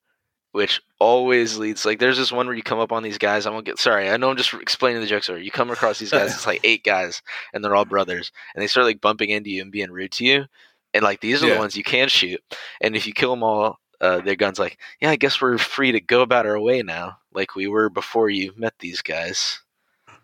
which 0.53 0.81
always 0.99 1.57
leads 1.59 1.85
like 1.85 1.99
there's 1.99 2.19
this 2.19 2.33
one 2.33 2.47
where 2.47 2.57
you 2.57 2.63
come 2.63 2.79
up 2.81 2.93
on 2.93 3.03
these 3.03 3.19
guys. 3.19 3.47
I 3.47 3.51
won't 3.51 3.65
get 3.67 3.79
sorry. 3.79 4.11
I 4.11 4.17
know 4.17 4.31
I'm 4.31 4.37
just 4.37 4.53
explaining 4.55 5.01
the 5.01 5.07
jokes. 5.07 5.31
Or 5.31 5.39
you 5.39 5.51
come 5.51 5.71
across 5.71 5.99
these 5.99 6.11
guys. 6.11 6.35
It's 6.35 6.47
like 6.47 6.61
eight 6.65 6.85
guys, 6.85 7.23
and 7.53 7.65
they're 7.65 7.75
all 7.77 7.85
brothers, 7.85 8.33
and 8.55 8.63
they 8.63 8.67
start 8.67 8.87
like 8.87 9.01
bumping 9.01 9.31
into 9.31 9.51
you 9.51 9.63
and 9.63 9.73
being 9.73 9.91
rude 9.91 10.13
to 10.13 10.25
you. 10.25 10.47
And 10.93 11.03
like 11.05 11.21
these 11.21 11.43
are 11.43 11.47
Yeah. 11.47 11.55
the 11.55 11.61
ones 11.61 11.77
you 11.77 11.85
can 11.85 12.09
shoot. 12.09 12.41
And 12.81 12.97
if 12.97 13.07
you 13.07 13.13
kill 13.13 13.31
them 13.31 13.43
all, 13.45 13.79
uh, 14.01 14.21
their 14.21 14.35
guns 14.37 14.59
like, 14.59 14.79
yeah, 15.01 15.11
I 15.11 15.17
guess 15.17 15.41
we're 15.41 15.59
free 15.59 15.93
to 15.93 16.01
go 16.01 16.23
about 16.23 16.47
our 16.47 16.59
way 16.59 16.83
now, 16.83 17.19
like 17.33 17.55
we 17.55 17.69
were 17.69 17.89
before 17.91 18.29
you 18.31 18.53
met 18.57 18.75
these 18.81 19.03
guys. 19.03 19.61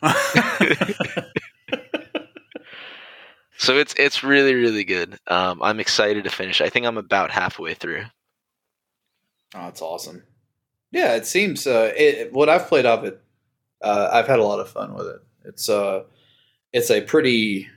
So 3.58 3.78
it's 3.78 3.94
it's 3.98 4.22
really 4.22 4.54
really 4.54 4.84
good. 4.84 5.18
Um, 5.28 5.62
I'm 5.62 5.80
excited 5.80 6.24
to 6.24 6.30
finish. 6.30 6.60
I 6.60 6.68
think 6.68 6.84
I'm 6.84 6.98
about 6.98 7.30
halfway 7.30 7.72
through. 7.72 8.04
Oh, 9.56 9.64
that's 9.64 9.82
awesome. 9.82 10.22
Yeah, 10.92 11.14
it 11.14 11.26
seems 11.26 11.66
uh, 11.66 11.92
it, 11.96 12.32
what 12.32 12.48
I've 12.48 12.68
played 12.68 12.86
of 12.86 13.04
it, 13.04 13.20
uh, 13.82 14.10
I've 14.12 14.26
had 14.26 14.38
a 14.38 14.44
lot 14.44 14.60
of 14.60 14.68
fun 14.68 14.94
with 14.94 15.06
it. 15.06 15.20
It's 15.44 15.68
uh, 15.68 16.04
it's 16.72 16.90
a 16.90 17.00
pretty 17.00 17.68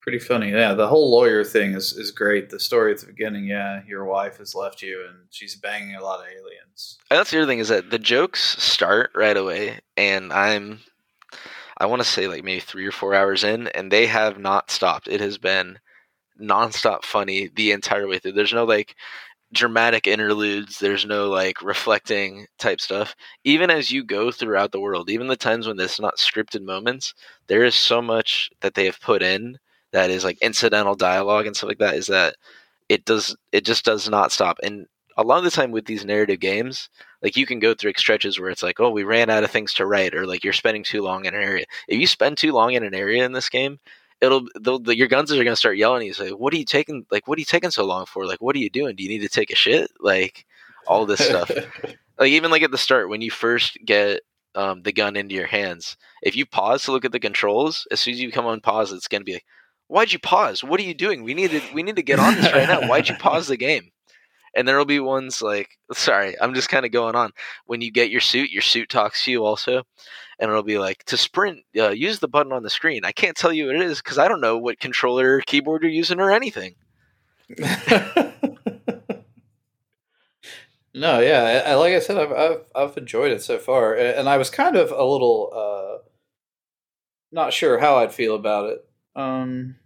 pretty 0.00 0.18
funny. 0.20 0.50
Yeah, 0.50 0.74
the 0.74 0.86
whole 0.86 1.10
lawyer 1.10 1.42
thing 1.42 1.74
is 1.74 1.92
is 1.92 2.12
great. 2.12 2.50
The 2.50 2.60
story 2.60 2.92
at 2.92 3.00
the 3.00 3.06
beginning, 3.06 3.46
yeah, 3.46 3.82
your 3.88 4.04
wife 4.04 4.38
has 4.38 4.54
left 4.54 4.82
you 4.82 5.04
and 5.06 5.18
she's 5.30 5.56
banging 5.56 5.96
a 5.96 6.02
lot 6.02 6.20
of 6.20 6.26
aliens. 6.26 6.98
And 7.10 7.18
that's 7.18 7.30
the 7.32 7.38
other 7.38 7.46
thing 7.46 7.58
is 7.58 7.68
that 7.68 7.90
the 7.90 7.98
jokes 7.98 8.62
start 8.62 9.10
right 9.14 9.36
away, 9.36 9.80
and 9.96 10.32
I'm, 10.32 10.80
I 11.78 11.86
want 11.86 12.02
to 12.02 12.08
say 12.08 12.28
like 12.28 12.44
maybe 12.44 12.60
three 12.60 12.86
or 12.86 12.92
four 12.92 13.14
hours 13.14 13.42
in, 13.42 13.66
and 13.68 13.90
they 13.90 14.06
have 14.06 14.38
not 14.38 14.70
stopped. 14.70 15.08
It 15.08 15.20
has 15.20 15.38
been 15.38 15.78
nonstop 16.40 17.04
funny 17.04 17.48
the 17.54 17.72
entire 17.72 18.06
way 18.06 18.18
through. 18.18 18.32
There's 18.32 18.52
no 18.52 18.64
like 18.64 18.94
dramatic 19.52 20.06
interludes. 20.06 20.78
There's 20.78 21.06
no 21.06 21.28
like 21.28 21.62
reflecting 21.62 22.46
type 22.58 22.80
stuff. 22.80 23.14
Even 23.44 23.70
as 23.70 23.90
you 23.90 24.04
go 24.04 24.30
throughout 24.30 24.72
the 24.72 24.80
world, 24.80 25.10
even 25.10 25.28
the 25.28 25.36
times 25.36 25.66
when 25.66 25.76
there's 25.76 26.00
not 26.00 26.18
scripted 26.18 26.62
moments, 26.62 27.14
there 27.46 27.64
is 27.64 27.74
so 27.74 28.02
much 28.02 28.50
that 28.60 28.74
they 28.74 28.86
have 28.86 29.00
put 29.00 29.22
in 29.22 29.58
that 29.92 30.10
is 30.10 30.24
like 30.24 30.38
incidental 30.42 30.94
dialogue 30.94 31.46
and 31.46 31.56
stuff 31.56 31.68
like 31.68 31.78
that. 31.78 31.94
Is 31.94 32.08
that 32.08 32.36
it 32.88 33.04
does 33.04 33.36
it 33.52 33.64
just 33.64 33.84
does 33.84 34.08
not 34.08 34.32
stop 34.32 34.58
and 34.62 34.86
a 35.18 35.22
lot 35.22 35.38
of 35.38 35.44
the 35.44 35.50
time 35.50 35.70
with 35.70 35.86
these 35.86 36.04
narrative 36.04 36.40
games 36.40 36.88
like 37.22 37.36
you 37.36 37.46
can 37.46 37.58
go 37.58 37.74
through 37.74 37.92
stretches 37.96 38.38
where 38.38 38.50
it's 38.50 38.62
like 38.62 38.80
oh 38.80 38.90
we 38.90 39.04
ran 39.04 39.30
out 39.30 39.44
of 39.44 39.50
things 39.50 39.72
to 39.74 39.86
write 39.86 40.14
or 40.14 40.26
like 40.26 40.44
you're 40.44 40.52
spending 40.52 40.84
too 40.84 41.02
long 41.02 41.24
in 41.24 41.34
an 41.34 41.42
area 41.42 41.64
if 41.88 41.98
you 41.98 42.06
spend 42.06 42.36
too 42.36 42.52
long 42.52 42.72
in 42.72 42.84
an 42.84 42.94
area 42.94 43.24
in 43.24 43.32
this 43.32 43.48
game 43.48 43.78
it'll 44.20 44.46
the, 44.54 44.96
your 44.96 45.08
guns 45.08 45.30
are 45.30 45.36
going 45.36 45.46
to 45.46 45.56
start 45.56 45.76
yelling 45.76 46.02
at 46.02 46.06
you 46.06 46.14
say 46.14 46.30
what 46.30 46.52
are 46.54 46.56
you 46.56 46.64
taking 46.64 47.04
like 47.10 47.28
what 47.28 47.38
are 47.38 47.40
you 47.40 47.46
taking 47.46 47.70
so 47.70 47.84
long 47.84 48.06
for? 48.06 48.26
Like 48.26 48.40
what 48.40 48.56
are 48.56 48.60
you 48.60 48.70
doing? 48.70 48.96
Do 48.96 49.02
you 49.02 49.08
need 49.08 49.22
to 49.22 49.28
take 49.28 49.50
a 49.50 49.56
shit? 49.56 49.90
Like 50.00 50.46
all 50.86 51.06
this 51.06 51.24
stuff. 51.24 51.50
Like 52.18 52.30
even 52.30 52.50
like 52.50 52.62
at 52.62 52.70
the 52.70 52.78
start 52.78 53.10
when 53.10 53.20
you 53.20 53.30
first 53.30 53.76
get 53.84 54.22
um, 54.54 54.80
the 54.80 54.92
gun 54.92 55.16
into 55.16 55.34
your 55.34 55.46
hands 55.46 55.98
if 56.22 56.34
you 56.34 56.46
pause 56.46 56.84
to 56.84 56.92
look 56.92 57.04
at 57.04 57.12
the 57.12 57.20
controls 57.20 57.86
as 57.90 58.00
soon 58.00 58.14
as 58.14 58.20
you 58.20 58.32
come 58.32 58.46
on 58.46 58.58
pause 58.62 58.90
it's 58.90 59.06
going 59.06 59.20
to 59.20 59.24
be 59.26 59.34
like 59.34 59.44
why'd 59.88 60.12
you 60.12 60.18
pause? 60.18 60.64
What 60.64 60.80
are 60.80 60.84
you 60.84 60.94
doing? 60.94 61.22
We 61.22 61.34
need 61.34 61.50
to 61.50 61.60
we 61.74 61.82
need 61.82 61.96
to 61.96 62.02
get 62.02 62.18
on 62.18 62.34
this 62.36 62.50
right 62.52 62.68
now. 62.68 62.88
Why'd 62.88 63.10
you 63.10 63.14
pause 63.18 63.48
the 63.48 63.58
game 63.58 63.90
And 64.56 64.66
there'll 64.66 64.84
be 64.84 65.00
ones 65.00 65.42
like, 65.42 65.78
sorry, 65.92 66.34
I'm 66.40 66.54
just 66.54 66.68
kind 66.68 66.84
of 66.84 66.92
going 66.92 67.14
on. 67.14 67.30
When 67.66 67.80
you 67.80 67.92
get 67.92 68.10
your 68.10 68.20
suit, 68.20 68.50
your 68.50 68.62
suit 68.62 68.88
talks 68.88 69.24
to 69.24 69.30
you 69.30 69.44
also, 69.44 69.82
and 70.38 70.50
it'll 70.50 70.62
be 70.62 70.78
like 70.78 71.04
to 71.04 71.16
sprint, 71.16 71.60
uh, 71.78 71.90
use 71.90 72.18
the 72.18 72.28
button 72.28 72.52
on 72.52 72.62
the 72.62 72.70
screen. 72.70 73.04
I 73.04 73.12
can't 73.12 73.36
tell 73.36 73.52
you 73.52 73.66
what 73.66 73.76
it 73.76 73.82
is 73.82 74.02
because 74.02 74.18
I 74.18 74.26
don't 74.28 74.40
know 74.40 74.58
what 74.58 74.80
controller 74.80 75.36
or 75.36 75.40
keyboard 75.42 75.82
you're 75.82 75.92
using 75.92 76.20
or 76.20 76.32
anything. 76.32 76.74
no, 80.94 81.20
yeah, 81.20 81.62
I, 81.66 81.74
like 81.74 81.94
I 81.94 82.00
said, 82.00 82.18
I've, 82.18 82.32
I've 82.32 82.64
I've 82.74 82.96
enjoyed 82.96 83.30
it 83.30 83.42
so 83.42 83.58
far, 83.58 83.94
and 83.94 84.28
I 84.28 84.36
was 84.36 84.50
kind 84.50 84.74
of 84.76 84.90
a 84.90 85.04
little 85.04 85.52
uh, 85.54 86.02
not 87.30 87.52
sure 87.52 87.78
how 87.78 87.96
I'd 87.96 88.12
feel 88.12 88.34
about 88.34 88.70
it. 88.70 88.84
Um, 89.14 89.76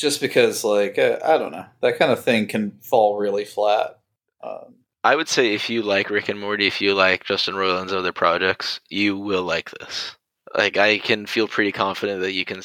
just 0.00 0.20
because, 0.20 0.64
like, 0.64 0.98
I, 0.98 1.18
I, 1.24 1.38
don't 1.38 1.52
know, 1.52 1.66
that 1.82 1.98
kind 1.98 2.10
of 2.10 2.24
thing 2.24 2.46
can 2.46 2.72
fall 2.80 3.18
really 3.18 3.44
flat. 3.44 3.98
Um, 4.42 4.76
I 5.04 5.16
would 5.16 5.28
say 5.28 5.54
if 5.54 5.68
you 5.68 5.82
like 5.82 6.10
Rick 6.10 6.28
and 6.28 6.40
Morty, 6.40 6.66
if 6.66 6.80
you 6.80 6.94
like 6.94 7.24
Justin 7.24 7.54
Roiland's 7.54 7.92
other 7.92 8.12
projects, 8.12 8.80
you 8.88 9.18
will 9.18 9.42
like 9.42 9.70
this. 9.70 10.16
Like, 10.54 10.76
I 10.76 10.98
can 10.98 11.26
feel 11.26 11.46
pretty 11.46 11.72
confident 11.72 12.20
that 12.22 12.32
you 12.32 12.44
can. 12.44 12.60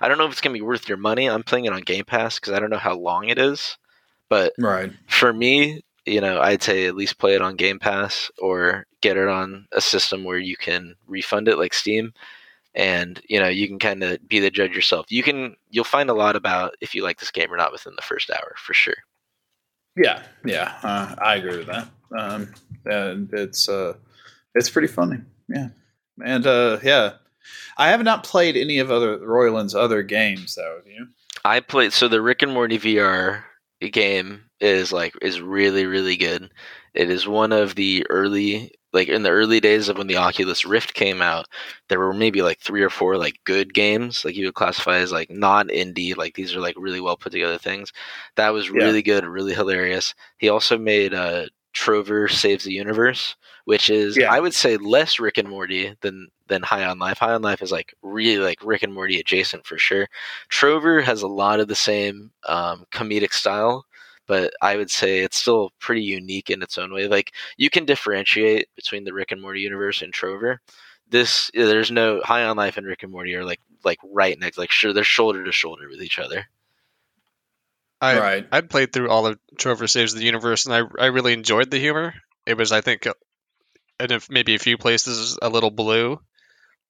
I 0.00 0.08
don't 0.08 0.18
know 0.18 0.24
if 0.24 0.32
it's 0.32 0.40
gonna 0.40 0.54
be 0.54 0.62
worth 0.62 0.88
your 0.88 0.98
money. 0.98 1.28
I'm 1.28 1.42
playing 1.42 1.66
it 1.66 1.72
on 1.72 1.82
Game 1.82 2.04
Pass 2.04 2.38
because 2.38 2.54
I 2.54 2.58
don't 2.58 2.70
know 2.70 2.78
how 2.78 2.96
long 2.96 3.28
it 3.28 3.38
is, 3.38 3.76
but 4.28 4.54
right 4.58 4.92
for 5.08 5.32
me, 5.32 5.82
you 6.06 6.20
know, 6.20 6.40
I'd 6.40 6.62
say 6.62 6.86
at 6.86 6.96
least 6.96 7.18
play 7.18 7.34
it 7.34 7.42
on 7.42 7.56
Game 7.56 7.78
Pass 7.78 8.30
or 8.38 8.86
get 9.02 9.16
it 9.16 9.28
on 9.28 9.66
a 9.72 9.80
system 9.80 10.24
where 10.24 10.38
you 10.38 10.56
can 10.56 10.94
refund 11.06 11.48
it, 11.48 11.58
like 11.58 11.74
Steam 11.74 12.12
and 12.74 13.20
you 13.28 13.38
know 13.38 13.48
you 13.48 13.66
can 13.66 13.78
kind 13.78 14.02
of 14.02 14.26
be 14.28 14.40
the 14.40 14.50
judge 14.50 14.74
yourself. 14.74 15.06
You 15.08 15.22
can 15.22 15.56
you'll 15.70 15.84
find 15.84 16.10
a 16.10 16.14
lot 16.14 16.36
about 16.36 16.74
if 16.80 16.94
you 16.94 17.02
like 17.02 17.18
this 17.18 17.30
game 17.30 17.52
or 17.52 17.56
not 17.56 17.72
within 17.72 17.94
the 17.96 18.02
first 18.02 18.30
hour 18.30 18.54
for 18.56 18.74
sure. 18.74 18.96
Yeah 19.96 20.22
yeah 20.44 20.74
uh, 20.82 21.14
i 21.20 21.36
agree 21.36 21.58
with 21.58 21.66
that. 21.66 21.88
Um, 22.16 22.54
and 22.84 23.28
it's 23.32 23.68
uh 23.68 23.94
it's 24.54 24.70
pretty 24.70 24.88
funny 24.88 25.18
yeah. 25.48 25.68
And 26.24 26.46
uh 26.46 26.78
yeah 26.82 27.14
i 27.76 27.88
have 27.88 28.02
not 28.02 28.24
played 28.24 28.56
any 28.56 28.78
of 28.78 28.90
other 28.90 29.18
Roiland's 29.18 29.74
other 29.74 30.02
games 30.02 30.54
though 30.54 30.76
have 30.76 30.86
you? 30.86 31.08
I 31.44 31.60
played 31.60 31.92
so 31.92 32.08
the 32.08 32.22
rick 32.22 32.42
and 32.42 32.52
morty 32.52 32.78
vr 32.78 33.42
game 33.92 34.42
is 34.60 34.92
like 34.92 35.14
is 35.22 35.40
really 35.40 35.86
really 35.86 36.16
good. 36.16 36.50
It 36.94 37.10
is 37.10 37.28
one 37.28 37.52
of 37.52 37.74
the 37.74 38.04
early 38.10 38.72
like 38.92 39.08
in 39.08 39.22
the 39.22 39.30
early 39.30 39.60
days 39.60 39.88
of 39.88 39.98
when 39.98 40.06
the 40.06 40.16
Oculus 40.16 40.64
Rift 40.64 40.94
came 40.94 41.20
out, 41.20 41.46
there 41.88 41.98
were 41.98 42.14
maybe 42.14 42.42
like 42.42 42.60
three 42.60 42.82
or 42.82 42.90
four 42.90 43.16
like 43.16 43.38
good 43.44 43.74
games, 43.74 44.24
like 44.24 44.36
you 44.36 44.46
would 44.46 44.54
classify 44.54 44.96
as 44.96 45.12
like 45.12 45.30
non 45.30 45.68
indie, 45.68 46.16
like 46.16 46.34
these 46.34 46.54
are 46.54 46.60
like 46.60 46.74
really 46.78 47.00
well 47.00 47.16
put 47.16 47.32
together 47.32 47.58
things. 47.58 47.92
That 48.36 48.50
was 48.50 48.70
really 48.70 48.96
yeah. 48.96 49.20
good, 49.20 49.24
really 49.24 49.54
hilarious. 49.54 50.14
He 50.38 50.48
also 50.48 50.78
made 50.78 51.14
uh 51.14 51.46
Trover 51.74 52.28
Saves 52.28 52.64
the 52.64 52.72
Universe, 52.72 53.36
which 53.64 53.90
is 53.90 54.16
yeah. 54.16 54.32
I 54.32 54.40
would 54.40 54.54
say 54.54 54.76
less 54.78 55.20
Rick 55.20 55.38
and 55.38 55.48
Morty 55.48 55.94
than 56.00 56.28
than 56.48 56.62
High 56.62 56.84
on 56.84 56.98
Life. 56.98 57.18
High 57.18 57.34
on 57.34 57.42
Life 57.42 57.62
is 57.62 57.70
like 57.70 57.94
really 58.02 58.42
like 58.42 58.58
Rick 58.64 58.82
and 58.82 58.92
Morty 58.92 59.20
adjacent 59.20 59.66
for 59.66 59.78
sure. 59.78 60.08
Trover 60.48 61.02
has 61.02 61.22
a 61.22 61.28
lot 61.28 61.60
of 61.60 61.68
the 61.68 61.74
same 61.74 62.30
um, 62.48 62.86
comedic 62.90 63.32
style 63.32 63.84
but 64.28 64.52
I 64.60 64.76
would 64.76 64.90
say 64.90 65.20
it's 65.20 65.38
still 65.38 65.72
pretty 65.80 66.02
unique 66.02 66.50
in 66.50 66.62
its 66.62 66.78
own 66.78 66.92
way. 66.92 67.08
Like 67.08 67.32
you 67.56 67.70
can 67.70 67.86
differentiate 67.86 68.68
between 68.76 69.02
the 69.02 69.14
Rick 69.14 69.32
and 69.32 69.40
Morty 69.40 69.60
universe 69.60 70.02
and 70.02 70.12
Trover. 70.12 70.60
This 71.08 71.50
there's 71.54 71.90
no 71.90 72.20
High 72.22 72.44
on 72.44 72.56
Life 72.56 72.76
and 72.76 72.86
Rick 72.86 73.02
and 73.02 73.10
Morty 73.10 73.34
are 73.34 73.44
like 73.44 73.60
like 73.84 73.98
right 74.04 74.38
next, 74.38 74.58
like 74.58 74.70
sure 74.70 74.92
they're 74.92 75.02
shoulder 75.02 75.42
to 75.42 75.50
shoulder 75.52 75.88
with 75.88 76.02
each 76.02 76.18
other. 76.18 76.46
I 78.00 78.18
right. 78.18 78.48
I 78.52 78.60
played 78.60 78.92
through 78.92 79.08
all 79.08 79.26
of 79.26 79.38
Trover 79.56 79.88
Saves 79.88 80.14
the 80.14 80.22
Universe, 80.22 80.66
and 80.66 80.74
I 80.74 80.82
I 81.02 81.06
really 81.06 81.32
enjoyed 81.32 81.70
the 81.70 81.80
humor. 81.80 82.14
It 82.46 82.58
was 82.58 82.70
I 82.70 82.82
think, 82.82 83.06
and 83.98 84.12
if 84.12 84.30
maybe 84.30 84.54
a 84.54 84.60
few 84.60 84.76
places 84.76 85.38
a 85.40 85.48
little 85.48 85.72
blue. 85.72 86.20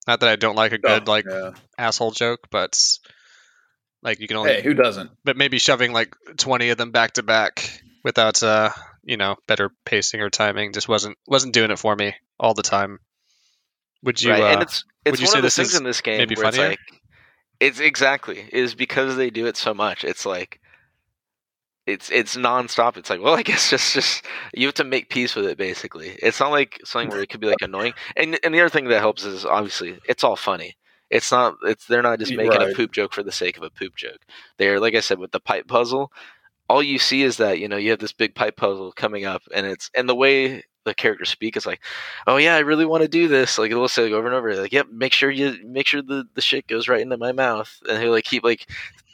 Not 0.07 0.21
that 0.21 0.29
I 0.31 0.37
don't 0.37 0.57
like 0.57 0.73
a 0.73 0.77
oh, 0.77 0.79
good 0.79 1.09
oh, 1.09 1.11
like 1.11 1.27
yeah. 1.29 1.51
asshole 1.77 2.13
joke, 2.13 2.49
but 2.51 2.99
like 4.03 4.21
you 4.21 4.29
can 4.29 4.37
only 4.37 4.53
Hey, 4.53 4.63
who 4.63 4.75
doesn't? 4.75 5.11
But 5.25 5.37
maybe 5.37 5.59
shoving 5.59 5.93
like 5.93 6.15
20 6.37 6.71
of 6.71 6.79
them 6.79 6.91
back 6.91 7.13
to 7.15 7.23
back 7.23 7.83
without 8.05 8.43
uh, 8.43 8.71
you 9.03 9.17
know, 9.17 9.37
better 9.47 9.71
pacing 9.85 10.21
or 10.21 10.31
timing 10.31 10.73
just 10.73 10.89
wasn't 10.89 11.17
wasn't 11.27 11.55
doing 11.55 11.71
it 11.71 11.79
for 11.79 11.97
me 11.97 12.15
all 12.39 12.55
the 12.55 12.63
time. 12.63 12.99
Would 14.03 14.23
you 14.23 14.31
right. 14.31 14.43
uh, 14.43 14.47
and 14.47 14.63
it's 14.63 14.85
it's 15.05 15.21
one 15.23 15.39
of 15.39 15.43
the 15.43 15.51
things 15.51 15.75
in 15.75 15.85
this 15.85 16.01
game 16.01 16.19
maybe 16.19 16.35
where 16.35 16.53
funnier? 16.53 16.71
it's 16.71 16.71
like 16.71 17.01
it's 17.61 17.81
exactly 17.81 18.49
is 18.53 18.75
because 18.75 19.17
they 19.17 19.31
do 19.31 19.47
it 19.47 19.57
so 19.57 19.75
much. 19.75 20.05
It's 20.05 20.25
like 20.25 20.61
it's 21.87 22.11
it's 22.11 22.37
nonstop. 22.37 22.97
It's 22.97 23.11
like, 23.11 23.23
well, 23.23 23.35
I 23.35 23.43
guess 23.43 23.71
just 23.71 23.95
just 23.95 24.25
you 24.55 24.67
have 24.67 24.75
to 24.75 24.85
make 24.85 25.09
peace 25.09 25.35
with 25.35 25.47
it. 25.47 25.59
Basically, 25.59 26.11
it's 26.23 26.39
not 26.39 26.51
like 26.51 26.79
something 26.85 27.11
where 27.11 27.23
it 27.23 27.31
could 27.31 27.41
be 27.41 27.49
like 27.49 27.63
annoying. 27.63 27.95
And 28.17 28.39
and 28.45 28.55
the 28.55 28.61
other 28.61 28.69
thing 28.69 28.89
that 28.89 29.01
helps 29.01 29.25
is 29.25 29.45
obviously 29.45 29.99
it's 30.09 30.23
all 30.23 30.37
funny. 30.37 30.77
It's 31.11 31.31
not. 31.33 31.57
It's 31.65 31.87
they're 31.87 32.03
not 32.03 32.19
just 32.19 32.33
making 32.33 32.59
right. 32.59 32.71
a 32.71 32.75
poop 32.75 32.93
joke 32.93 33.13
for 33.13 33.23
the 33.23 33.33
sake 33.33 33.57
of 33.57 33.63
a 33.63 33.71
poop 33.71 33.97
joke. 33.97 34.25
They're 34.59 34.81
like 34.81 34.95
I 34.95 35.01
said 35.01 35.19
with 35.19 35.33
the 35.33 35.41
pipe 35.41 35.67
puzzle. 35.67 36.13
All 36.69 36.83
you 36.83 36.99
see 36.99 37.23
is 37.23 37.39
that 37.39 37.59
you 37.59 37.69
know 37.69 37.79
you 37.79 37.91
have 37.91 37.99
this 37.99 38.13
big 38.13 38.35
pipe 38.35 38.57
puzzle 38.57 38.93
coming 38.93 39.25
up, 39.25 39.43
and 39.55 39.67
it's 39.67 39.91
and 39.95 40.09
the 40.09 40.15
way 40.15 40.65
the 40.85 40.95
characters 40.95 41.29
speak 41.29 41.57
is 41.57 41.67
like, 41.67 41.81
oh 42.27 42.37
yeah, 42.37 42.57
I 42.57 42.61
really 42.61 42.85
want 42.85 43.03
to 43.03 43.09
do 43.09 43.29
this. 43.29 43.59
Like 43.59 43.71
it'll 43.71 43.89
say 43.89 44.05
like, 44.05 44.13
over 44.13 44.27
and 44.27 44.37
over, 44.37 44.55
like, 44.57 44.73
yep, 44.73 44.89
make 44.91 45.13
sure 45.13 45.31
you 45.31 45.57
make 45.65 45.87
sure 45.87 46.03
the 46.03 46.25
the 46.35 46.41
shit 46.41 46.67
goes 46.67 46.89
right 46.89 47.01
into 47.01 47.17
my 47.17 47.33
mouth, 47.33 47.75
and 47.89 48.03
he'll 48.03 48.13
like 48.13 48.25
keep 48.25 48.45
like 48.45 48.67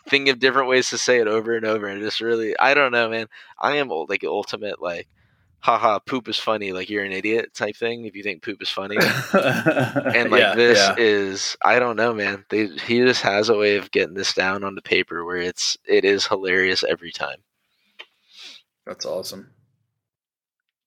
thinking 0.09 0.31
of 0.31 0.39
different 0.39 0.69
ways 0.69 0.91
to 0.91 0.99
say 0.99 1.21
it 1.21 1.29
over 1.29 1.57
and 1.57 1.67
over, 1.67 1.87
and 1.87 2.03
just 2.03 2.21
really, 2.21 2.59
I 2.59 2.75
don't 2.75 2.93
know, 2.93 3.09
man. 3.09 3.27
I 3.59 3.77
am 3.77 3.89
like 3.89 4.25
ultimate 4.25 4.83
like 4.83 5.09
haha 5.65 5.99
poop 5.99 6.29
is 6.29 6.39
funny 6.39 6.75
like 6.75 6.91
you're 6.91 7.05
an 7.05 7.11
idiot 7.11 7.55
type 7.55 7.75
thing 7.75 8.05
if 8.05 8.15
you 8.15 8.23
think 8.23 8.43
poop 8.43 8.61
is 8.61 8.69
funny. 8.69 8.99
And 9.35 10.31
like 10.31 10.41
yeah, 10.41 10.55
this 10.55 10.79
yeah. 10.79 10.95
is 10.99 11.57
i 11.65 11.79
don't 11.79 11.97
know 11.97 12.13
man. 12.13 12.45
They, 12.51 12.67
he 12.67 13.01
just 13.01 13.23
has 13.23 13.49
a 13.49 13.57
way 13.57 13.77
of 13.77 13.91
getting 13.91 14.15
this 14.15 14.35
down 14.35 14.63
on 14.63 14.75
the 14.75 14.83
paper 14.83 15.25
where 15.25 15.39
it's 15.39 15.79
it 15.87 16.05
is 16.05 16.27
hilarious 16.27 16.85
every 16.85 17.13
time. 17.13 17.39
That's 18.87 19.07
awesome. 19.07 19.53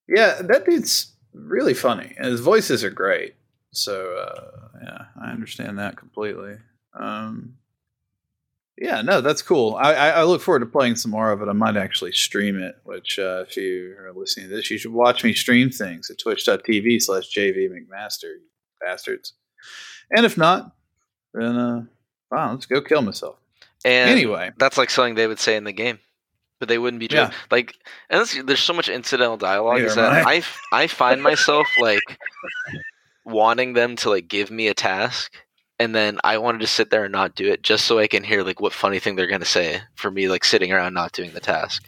Yeah 0.07 0.43
that 0.43 0.65
dude's 0.65 1.15
really 1.33 1.73
funny 1.73 2.13
and 2.15 2.27
his 2.27 2.41
voices 2.41 2.83
are 2.83 2.91
great. 2.91 3.33
So 3.71 4.15
uh, 4.15 4.67
yeah 4.79 5.05
i 5.19 5.31
understand 5.31 5.79
that 5.79 5.97
completely. 5.97 6.57
Um, 6.93 7.56
yeah, 8.77 9.01
no, 9.01 9.21
that's 9.21 9.41
cool. 9.41 9.75
I, 9.75 9.93
I, 9.93 10.23
look 10.23 10.41
forward 10.41 10.59
to 10.59 10.67
playing 10.67 10.97
some 10.97 11.09
more 11.09 11.31
of 11.31 11.41
it. 11.41 11.47
I 11.47 11.53
might 11.53 11.75
actually 11.75 12.11
stream 12.11 12.61
it, 12.61 12.75
which 12.83 13.17
uh, 13.17 13.43
if 13.47 13.57
you 13.57 13.95
are 13.99 14.13
listening 14.13 14.49
to 14.49 14.55
this, 14.55 14.69
you 14.69 14.77
should 14.77 14.93
watch 14.93 15.23
me 15.23 15.33
stream 15.33 15.71
things 15.71 16.11
at 16.11 16.19
twitch.tv 16.19 17.01
slash 17.01 17.33
JV 17.33 17.69
McMaster, 17.69 18.35
bastards. 18.79 19.33
And 20.15 20.25
if 20.25 20.37
not, 20.37 20.75
then 21.33 21.55
uh, 21.57 21.85
wow, 22.31 22.51
let's 22.51 22.67
go 22.67 22.81
kill 22.81 23.01
myself. 23.01 23.37
And 23.83 24.11
anyway, 24.11 24.51
that's 24.57 24.77
like 24.77 24.91
something 24.91 25.15
they 25.15 25.27
would 25.27 25.39
say 25.39 25.55
in 25.55 25.63
the 25.63 25.73
game, 25.73 25.97
but 26.59 26.69
they 26.69 26.77
wouldn't 26.77 26.99
be 26.99 27.07
doing. 27.07 27.29
Yeah. 27.29 27.33
Like, 27.49 27.73
and 28.11 28.27
there's 28.45 28.59
so 28.59 28.73
much 28.73 28.89
incidental 28.89 29.37
dialogue 29.37 29.81
is 29.81 29.95
that 29.95 30.25
I, 30.27 30.43
I 30.71 30.85
find 30.85 31.23
myself 31.23 31.67
like 31.79 32.01
wanting 33.25 33.73
them 33.73 33.95
to 33.97 34.09
like 34.09 34.27
give 34.27 34.51
me 34.51 34.67
a 34.67 34.73
task 34.75 35.33
and 35.79 35.93
then 35.93 36.19
I 36.23 36.37
wanted 36.37 36.61
to 36.61 36.67
sit 36.67 36.89
there 36.89 37.03
and 37.03 37.11
not 37.11 37.35
do 37.35 37.47
it 37.47 37.61
just 37.61 37.85
so 37.85 37.99
I 37.99 38.07
can 38.07 38.23
hear 38.23 38.43
like 38.43 38.59
what 38.59 38.73
funny 38.73 38.99
thing 38.99 39.15
they're 39.15 39.27
gonna 39.27 39.45
say 39.45 39.81
for 39.95 40.09
me 40.11 40.27
like 40.27 40.43
sitting 40.43 40.71
around 40.71 40.93
not 40.93 41.11
doing 41.11 41.31
the 41.31 41.39
task. 41.39 41.83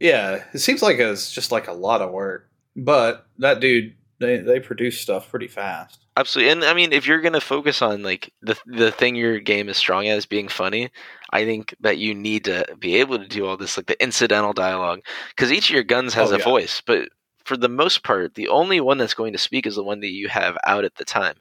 Yeah, 0.00 0.44
it 0.52 0.58
seems 0.58 0.82
like 0.82 0.98
it's 0.98 1.32
just 1.32 1.50
like 1.50 1.66
a 1.68 1.72
lot 1.72 2.02
of 2.02 2.12
work, 2.12 2.48
but 2.76 3.26
that 3.38 3.60
dude 3.60 3.94
they 4.20 4.38
they 4.38 4.60
produce 4.60 5.00
stuff 5.00 5.30
pretty 5.30 5.48
fast. 5.48 6.04
Absolutely, 6.16 6.52
and 6.52 6.64
I 6.64 6.74
mean 6.74 6.92
if 6.92 7.06
you're 7.06 7.20
gonna 7.20 7.40
focus 7.40 7.82
on 7.82 8.02
like 8.02 8.32
the 8.42 8.56
the 8.66 8.90
thing 8.90 9.16
your 9.16 9.38
game 9.40 9.68
is 9.68 9.76
strong 9.76 10.06
at 10.08 10.18
is 10.18 10.26
being 10.26 10.48
funny, 10.48 10.90
I 11.30 11.44
think 11.44 11.74
that 11.80 11.98
you 11.98 12.14
need 12.14 12.44
to 12.44 12.64
be 12.78 12.96
able 12.96 13.18
to 13.18 13.28
do 13.28 13.46
all 13.46 13.56
this 13.56 13.76
like 13.76 13.86
the 13.86 14.02
incidental 14.02 14.52
dialogue 14.52 15.00
because 15.30 15.52
each 15.52 15.68
of 15.68 15.74
your 15.74 15.84
guns 15.84 16.14
has 16.14 16.32
oh, 16.32 16.36
a 16.36 16.38
yeah. 16.38 16.44
voice, 16.44 16.82
but 16.84 17.08
for 17.44 17.56
the 17.56 17.68
most 17.68 18.02
part, 18.02 18.34
the 18.34 18.48
only 18.48 18.78
one 18.78 18.98
that's 18.98 19.14
going 19.14 19.32
to 19.32 19.38
speak 19.38 19.66
is 19.66 19.76
the 19.76 19.82
one 19.82 20.00
that 20.00 20.10
you 20.10 20.28
have 20.28 20.58
out 20.66 20.84
at 20.84 20.96
the 20.96 21.04
time. 21.04 21.34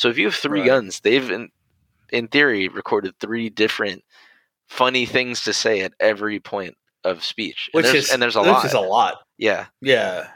So 0.00 0.08
if 0.08 0.16
you 0.16 0.24
have 0.24 0.34
three 0.34 0.60
right. 0.60 0.66
guns, 0.66 1.00
they've 1.00 1.30
in, 1.30 1.50
in 2.10 2.28
theory 2.28 2.68
recorded 2.68 3.12
three 3.20 3.50
different 3.50 4.02
funny 4.66 5.04
things 5.04 5.42
to 5.42 5.52
say 5.52 5.82
at 5.82 5.92
every 6.00 6.40
point 6.40 6.74
of 7.04 7.22
speech. 7.22 7.68
Which 7.72 7.84
and 7.84 7.94
is 7.96 8.10
and 8.10 8.22
there's 8.22 8.34
a 8.34 8.40
lot. 8.40 8.62
Which 8.62 8.70
is 8.70 8.74
a 8.74 8.80
lot. 8.80 9.18
Yeah. 9.36 9.66
Yeah. 9.82 10.28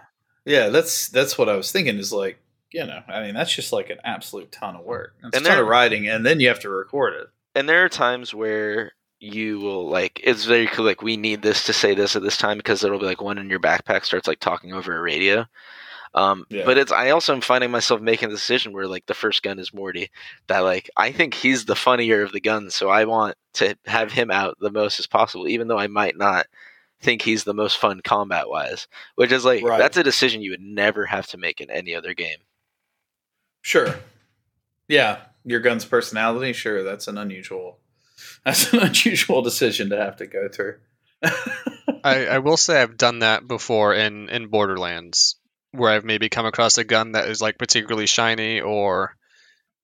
Yeah, 0.45 0.69
that's 0.69 1.09
that's 1.09 1.39
what 1.39 1.49
I 1.49 1.57
was 1.57 1.73
thinking 1.73 1.97
is 1.97 2.13
like, 2.13 2.39
you 2.75 2.85
know, 2.85 3.01
I 3.09 3.23
mean 3.23 3.33
that's 3.33 3.55
just 3.55 3.73
like 3.73 3.89
an 3.89 4.01
absolute 4.05 4.53
ton 4.53 4.77
of 4.77 4.85
work. 4.85 5.15
It's 5.25 5.35
and 5.35 5.47
a 5.47 5.49
ton 5.49 5.59
of 5.59 5.67
writing 5.67 6.09
and 6.09 6.27
then 6.27 6.41
you 6.41 6.49
have 6.49 6.61
to 6.61 6.69
record 6.69 7.15
it. 7.15 7.29
And 7.55 7.67
there 7.67 7.87
are 7.87 7.89
times 7.89 8.35
where 8.35 8.93
you 9.19 9.61
will 9.61 9.89
like 9.89 10.21
it's 10.23 10.45
very 10.45 10.67
cool 10.67 10.85
like 10.85 11.01
we 11.01 11.17
need 11.17 11.41
this 11.41 11.65
to 11.65 11.73
say 11.73 11.95
this 11.95 12.15
at 12.17 12.23
this 12.23 12.37
time 12.37 12.59
because 12.59 12.83
there'll 12.83 12.99
be 12.99 13.07
like 13.07 13.23
one 13.23 13.39
in 13.39 13.49
your 13.49 13.61
backpack 13.61 14.05
starts 14.05 14.29
like 14.29 14.41
talking 14.41 14.75
over 14.75 14.95
a 14.95 15.01
radio 15.01 15.47
um, 16.15 16.47
yeah. 16.49 16.65
But 16.65 16.79
it's 16.79 16.93
I 16.93 17.11
also 17.11 17.35
am 17.35 17.41
finding 17.41 17.71
myself 17.71 18.01
making 18.01 18.29
the 18.29 18.37
decision 18.37 18.73
where 18.73 18.87
like 18.87 19.07
the 19.07 19.15
first 19.15 19.43
gun 19.43 19.59
is 19.59 19.75
Morty. 19.75 20.11
That 20.47 20.61
like 20.61 20.89
I 20.97 21.11
think 21.13 21.35
he's 21.35 21.65
the 21.65 21.75
funnier 21.75 22.23
of 22.23 22.33
the 22.33 22.41
guns, 22.41 22.75
so 22.75 22.89
I 22.89 23.05
want 23.05 23.37
to 23.55 23.77
have 23.87 24.13
him 24.13 24.31
out 24.31 24.57
the 24.61 24.71
most 24.71 25.01
as 25.01 25.07
possible, 25.07 25.49
even 25.49 25.69
though 25.69 25.79
I 25.79 25.89
might 25.89 26.17
not 26.17 26.47
think 27.01 27.23
he's 27.23 27.45
the 27.45 27.53
most 27.55 27.79
fun 27.79 28.01
combat 28.03 28.49
wise, 28.49 28.87
which 29.17 29.33
is 29.33 29.45
like 29.45 29.63
Right. 29.65 29.79
that's 29.79 29.97
a 29.97 30.03
decision 30.03 30.41
you 30.41 30.53
would 30.53 30.61
never 30.61 31.05
have 31.07 31.27
to 31.29 31.37
make 31.37 31.61
in 31.61 31.71
any 31.71 31.95
other 31.95 32.15
game. 32.15 32.39
Sure. 33.63 33.97
Yeah, 34.89 35.19
your 35.45 35.61
gun's 35.61 35.85
personality. 35.85 36.53
Sure, 36.53 36.83
that's 36.83 37.09
an 37.09 37.19
unusual. 37.19 37.79
That's 38.45 38.73
an 38.73 38.79
unusual 38.79 39.43
decision 39.43 39.91
to 39.91 39.97
have 39.97 40.17
to 40.19 40.27
go 40.27 40.49
through. 40.49 40.77
I, 42.05 42.27
I 42.27 42.39
will 42.39 42.57
say 42.57 42.81
I've 42.81 42.97
done 42.97 43.21
that 43.21 43.49
before 43.49 43.93
in, 43.95 44.29
in 44.29 44.47
Borderlands, 44.49 45.37
where 45.75 45.91
I've 45.91 46.05
maybe 46.05 46.29
come 46.29 46.47
across 46.47 46.79
a 46.79 46.85
gun 46.85 47.13
that 47.13 47.29
is 47.29 47.41
like 47.41 47.59
particularly 47.59 48.07
shiny, 48.07 48.61
or 48.61 49.17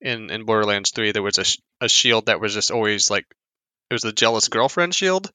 in, 0.00 0.30
in 0.30 0.44
Borderlands 0.44 0.90
3, 0.90 1.12
there 1.12 1.22
was 1.22 1.38
a, 1.38 1.44
sh- 1.44 1.58
a 1.80 1.88
shield 1.88 2.26
that 2.26 2.40
was 2.40 2.54
just 2.54 2.70
always 2.70 3.10
like, 3.10 3.26
it 3.90 3.94
was 3.94 4.02
the 4.02 4.12
jealous 4.12 4.48
girlfriend 4.48 4.94
shield, 4.94 5.30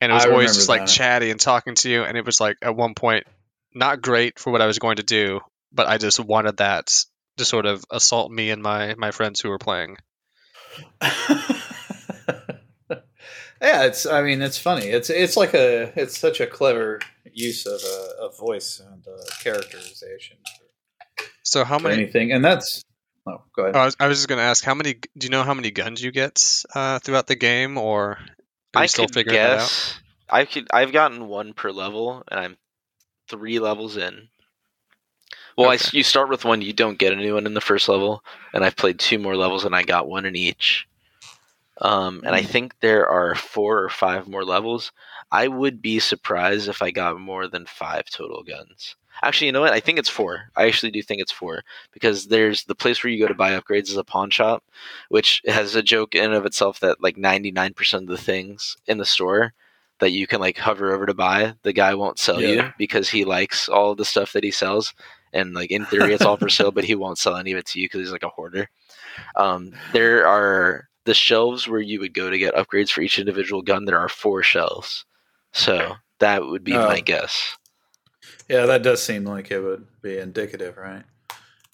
and 0.00 0.10
it 0.10 0.14
was 0.14 0.26
I 0.26 0.30
always 0.30 0.54
just 0.54 0.68
like 0.68 0.82
that. 0.82 0.88
chatty 0.88 1.30
and 1.30 1.40
talking 1.40 1.74
to 1.76 1.90
you, 1.90 2.02
and 2.02 2.16
it 2.16 2.24
was 2.24 2.40
like 2.40 2.56
at 2.62 2.76
one 2.76 2.94
point 2.94 3.26
not 3.74 4.00
great 4.00 4.38
for 4.38 4.50
what 4.50 4.62
I 4.62 4.66
was 4.66 4.78
going 4.78 4.96
to 4.96 5.02
do, 5.02 5.40
but 5.72 5.86
I 5.86 5.98
just 5.98 6.20
wanted 6.20 6.58
that 6.58 7.04
to 7.36 7.44
sort 7.44 7.66
of 7.66 7.84
assault 7.90 8.30
me 8.30 8.50
and 8.50 8.62
my, 8.62 8.94
my 8.96 9.10
friends 9.10 9.40
who 9.40 9.50
were 9.50 9.58
playing. 9.58 9.96
yeah, 13.60 13.84
it's. 13.84 14.06
I 14.06 14.22
mean, 14.22 14.42
it's 14.42 14.58
funny. 14.58 14.86
It's 14.86 15.10
it's 15.10 15.36
like 15.36 15.54
a. 15.54 15.92
It's 15.98 16.18
such 16.18 16.40
a 16.40 16.46
clever 16.46 17.00
use 17.36 17.66
of 17.66 17.80
a, 17.84 18.24
of 18.24 18.36
voice 18.38 18.80
and 18.80 19.06
uh, 19.06 19.22
characterization 19.42 20.38
So 21.42 21.64
how 21.64 21.78
many? 21.78 22.02
anything, 22.02 22.32
and 22.32 22.44
that's. 22.44 22.82
Oh, 23.26 23.42
go 23.54 23.62
ahead. 23.64 23.76
I 23.76 23.84
was, 23.84 23.96
I 24.00 24.06
was 24.08 24.18
just 24.18 24.28
going 24.28 24.38
to 24.38 24.44
ask 24.44 24.64
how 24.64 24.74
many. 24.74 24.94
Do 24.94 25.24
you 25.26 25.30
know 25.30 25.42
how 25.42 25.54
many 25.54 25.70
guns 25.70 26.02
you 26.02 26.10
get 26.10 26.64
uh, 26.74 26.98
throughout 26.98 27.26
the 27.26 27.36
game, 27.36 27.78
or 27.78 28.18
are 28.74 28.82
you 28.82 28.82
I 28.82 28.86
still 28.86 29.06
could 29.06 29.14
figuring 29.14 29.40
that 29.40 29.52
out? 29.52 29.70
guess. 29.70 30.00
I 30.28 30.44
could. 30.44 30.66
I've 30.72 30.92
gotten 30.92 31.28
one 31.28 31.52
per 31.52 31.70
level, 31.70 32.24
and 32.28 32.40
I'm 32.40 32.56
three 33.28 33.58
levels 33.58 33.96
in. 33.96 34.28
Well, 35.56 35.68
I 35.70 35.74
s 35.74 35.88
Okay. 35.88 35.98
you 35.98 36.02
start 36.02 36.28
with 36.28 36.44
one. 36.44 36.62
You 36.62 36.72
don't 36.72 36.98
get 36.98 37.12
a 37.12 37.16
new 37.16 37.34
one 37.34 37.46
in 37.46 37.54
the 37.54 37.60
first 37.60 37.88
level, 37.88 38.22
and 38.52 38.64
I've 38.64 38.76
played 38.76 38.98
two 38.98 39.18
more 39.18 39.36
levels, 39.36 39.64
and 39.64 39.74
I 39.74 39.82
got 39.82 40.08
one 40.08 40.24
in 40.26 40.36
each. 40.36 40.86
Um, 41.80 42.22
and 42.24 42.34
I 42.34 42.42
Hmm. 42.42 42.46
think 42.52 42.74
there 42.80 43.08
are 43.08 43.34
four 43.34 43.82
or 43.82 43.88
five 43.90 44.28
more 44.28 44.44
levels. 44.44 44.92
I 45.30 45.48
would 45.48 45.82
be 45.82 45.98
surprised 45.98 46.68
if 46.68 46.82
I 46.82 46.90
got 46.90 47.20
more 47.20 47.48
than 47.48 47.66
five 47.66 48.06
total 48.06 48.42
guns. 48.42 48.96
Actually, 49.22 49.46
you 49.46 49.52
know 49.52 49.62
what? 49.62 49.72
I 49.72 49.80
think 49.80 49.98
it's 49.98 50.10
four. 50.10 50.50
I 50.56 50.66
actually 50.66 50.90
do 50.90 51.02
think 51.02 51.22
it's 51.22 51.32
four 51.32 51.62
because 51.92 52.26
there's 52.26 52.64
the 52.64 52.74
place 52.74 53.02
where 53.02 53.10
you 53.10 53.18
go 53.18 53.28
to 53.28 53.34
buy 53.34 53.58
upgrades 53.58 53.88
is 53.88 53.96
a 53.96 54.04
pawn 54.04 54.30
shop, 54.30 54.62
which 55.08 55.42
has 55.46 55.74
a 55.74 55.82
joke 55.82 56.14
in 56.14 56.24
and 56.24 56.34
of 56.34 56.44
itself 56.44 56.80
that 56.80 57.02
like 57.02 57.16
99% 57.16 57.94
of 57.94 58.06
the 58.06 58.18
things 58.18 58.76
in 58.86 58.98
the 58.98 59.06
store 59.06 59.54
that 60.00 60.10
you 60.10 60.26
can 60.26 60.40
like 60.40 60.58
hover 60.58 60.92
over 60.92 61.06
to 61.06 61.14
buy, 61.14 61.54
the 61.62 61.72
guy 61.72 61.94
won't 61.94 62.18
sell 62.18 62.40
you 62.42 62.72
because 62.76 63.08
he 63.08 63.24
likes 63.24 63.68
all 63.68 63.94
the 63.94 64.04
stuff 64.04 64.32
that 64.34 64.44
he 64.44 64.50
sells. 64.50 64.92
And 65.32 65.54
like 65.54 65.70
in 65.70 65.86
theory, 65.86 66.12
it's 66.12 66.24
all 66.24 66.36
for 66.36 66.50
sale, 66.50 66.70
but 66.70 66.84
he 66.84 66.94
won't 66.96 67.18
sell 67.18 67.36
any 67.36 67.52
of 67.52 67.58
it 67.58 67.66
to 67.66 67.80
you 67.80 67.86
because 67.86 68.00
he's 68.00 68.12
like 68.12 68.22
a 68.22 68.28
hoarder. 68.28 68.68
Um, 69.36 69.72
there 69.92 70.26
are 70.26 70.88
the 71.04 71.14
shelves 71.14 71.66
where 71.66 71.80
you 71.80 72.00
would 72.00 72.12
go 72.12 72.28
to 72.28 72.38
get 72.38 72.54
upgrades 72.54 72.90
for 72.90 73.00
each 73.00 73.18
individual 73.18 73.62
gun. 73.62 73.86
There 73.86 73.98
are 73.98 74.08
four 74.08 74.42
shelves, 74.42 75.06
so 75.56 75.94
that 76.20 76.44
would 76.44 76.64
be 76.64 76.74
Oh. 76.74 76.86
my 76.86 77.00
guess. 77.00 77.56
Yeah, 78.48 78.66
that 78.66 78.82
does 78.82 79.02
seem 79.02 79.24
like 79.24 79.50
it 79.50 79.60
would 79.60 79.86
be 80.02 80.18
indicative, 80.18 80.76
right? 80.76 81.02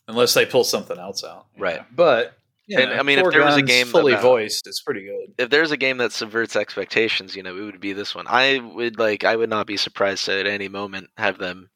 Unless 0.08 0.34
they 0.34 0.46
pull 0.46 0.64
something 0.64 0.98
else 0.98 1.22
out, 1.24 1.46
Right. 1.58 1.78
know. 1.80 1.84
But 1.94 2.36
And, 2.70 2.90
know, 2.90 2.96
I 2.96 3.02
mean, 3.02 3.18
if 3.18 3.30
there 3.30 3.44
was 3.44 3.56
a 3.56 3.62
game 3.62 3.86
fully 3.88 4.12
about- 4.12 4.22
voiced, 4.22 4.66
it's 4.66 4.80
pretty 4.80 5.04
good. 5.04 5.34
if 5.38 5.50
there's 5.50 5.70
a 5.72 5.76
game 5.76 5.98
that 5.98 6.12
subverts 6.12 6.56
expectations, 6.56 7.36
you 7.36 7.42
know, 7.42 7.56
it 7.56 7.60
would 7.62 7.80
be 7.80 7.92
this 7.92 8.14
one. 8.14 8.26
I 8.28 8.58
would 8.58 8.98
like 8.98 9.24
I 9.24 9.36
would 9.36 9.50
not 9.50 9.66
be 9.66 9.76
surprised 9.76 10.24
to 10.26 10.38
at 10.40 10.46
any 10.46 10.68
moment 10.68 11.10
have 11.18 11.38
them 11.38 11.68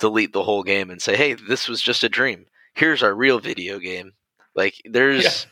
delete 0.00 0.32
the 0.32 0.42
whole 0.42 0.62
game 0.62 0.90
and 0.90 1.00
say, 1.00 1.16
"Hey, 1.16 1.34
this 1.34 1.68
was 1.68 1.80
just 1.80 2.04
a 2.04 2.08
dream. 2.08 2.46
Here's 2.74 3.02
our 3.02 3.14
real 3.14 3.38
video 3.38 3.78
game." 3.78 4.12
Like 4.54 4.74
there's 4.84 5.46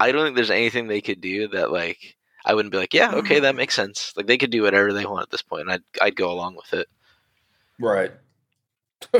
I 0.00 0.12
don't 0.12 0.24
think 0.24 0.36
there's 0.36 0.50
anything 0.50 0.86
they 0.88 1.00
could 1.00 1.20
do 1.20 1.48
that 1.48 1.70
like 1.70 2.16
I 2.44 2.54
wouldn't 2.54 2.72
be 2.72 2.78
like, 2.78 2.94
"Yeah, 2.94 3.12
okay, 3.16 3.40
that 3.40 3.54
makes 3.56 3.74
sense." 3.74 4.12
Like 4.16 4.26
they 4.26 4.38
could 4.38 4.50
do 4.50 4.62
whatever 4.62 4.92
they 4.92 5.04
want 5.06 5.22
at 5.22 5.30
this 5.30 5.42
point 5.42 5.62
and 5.62 5.72
I'd 5.72 5.82
I'd 6.00 6.16
go 6.16 6.30
along 6.32 6.56
with 6.56 6.72
it. 6.72 6.88
Right. 7.78 8.12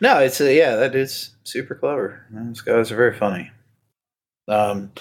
no, 0.00 0.18
it's 0.18 0.40
a, 0.40 0.52
yeah, 0.54 0.76
that 0.76 0.94
is 0.94 1.30
super 1.44 1.74
clever. 1.74 2.24
Those 2.30 2.60
guys 2.60 2.90
are 2.90 2.96
very 2.96 3.14
funny. 3.16 3.50
Um, 4.48 4.92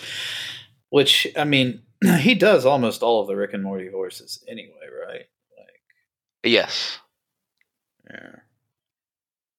which 0.89 1.28
I 1.38 1.43
mean, 1.43 1.82
he 2.20 2.36
does 2.36 2.66
almost 2.66 3.01
all 3.03 3.22
of 3.22 3.28
the 3.28 3.36
Rick 3.36 3.53
and 3.53 3.64
Morty 3.64 3.89
voices 3.89 4.43
anyway, 4.47 4.74
right? 5.08 5.26
Like, 5.58 5.82
Yes. 6.43 6.99
yeah. 8.10 8.36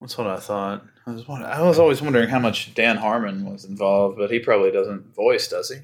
That's 0.00 0.16
what 0.16 0.28
I 0.28 0.36
thought. 0.38 0.84
I 1.06 1.10
was 1.10 1.24
I 1.28 1.62
was 1.62 1.78
always 1.80 2.00
wondering 2.00 2.28
how 2.28 2.38
much 2.38 2.72
Dan 2.74 2.96
Harmon 2.98 3.50
was 3.50 3.64
involved, 3.64 4.16
but 4.16 4.30
he 4.30 4.38
probably 4.38 4.70
doesn't 4.70 5.12
voice, 5.14 5.48
does 5.48 5.70
he? 5.70 5.78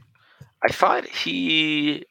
I 0.66 0.72
thought 0.72 1.06
he 1.06 2.04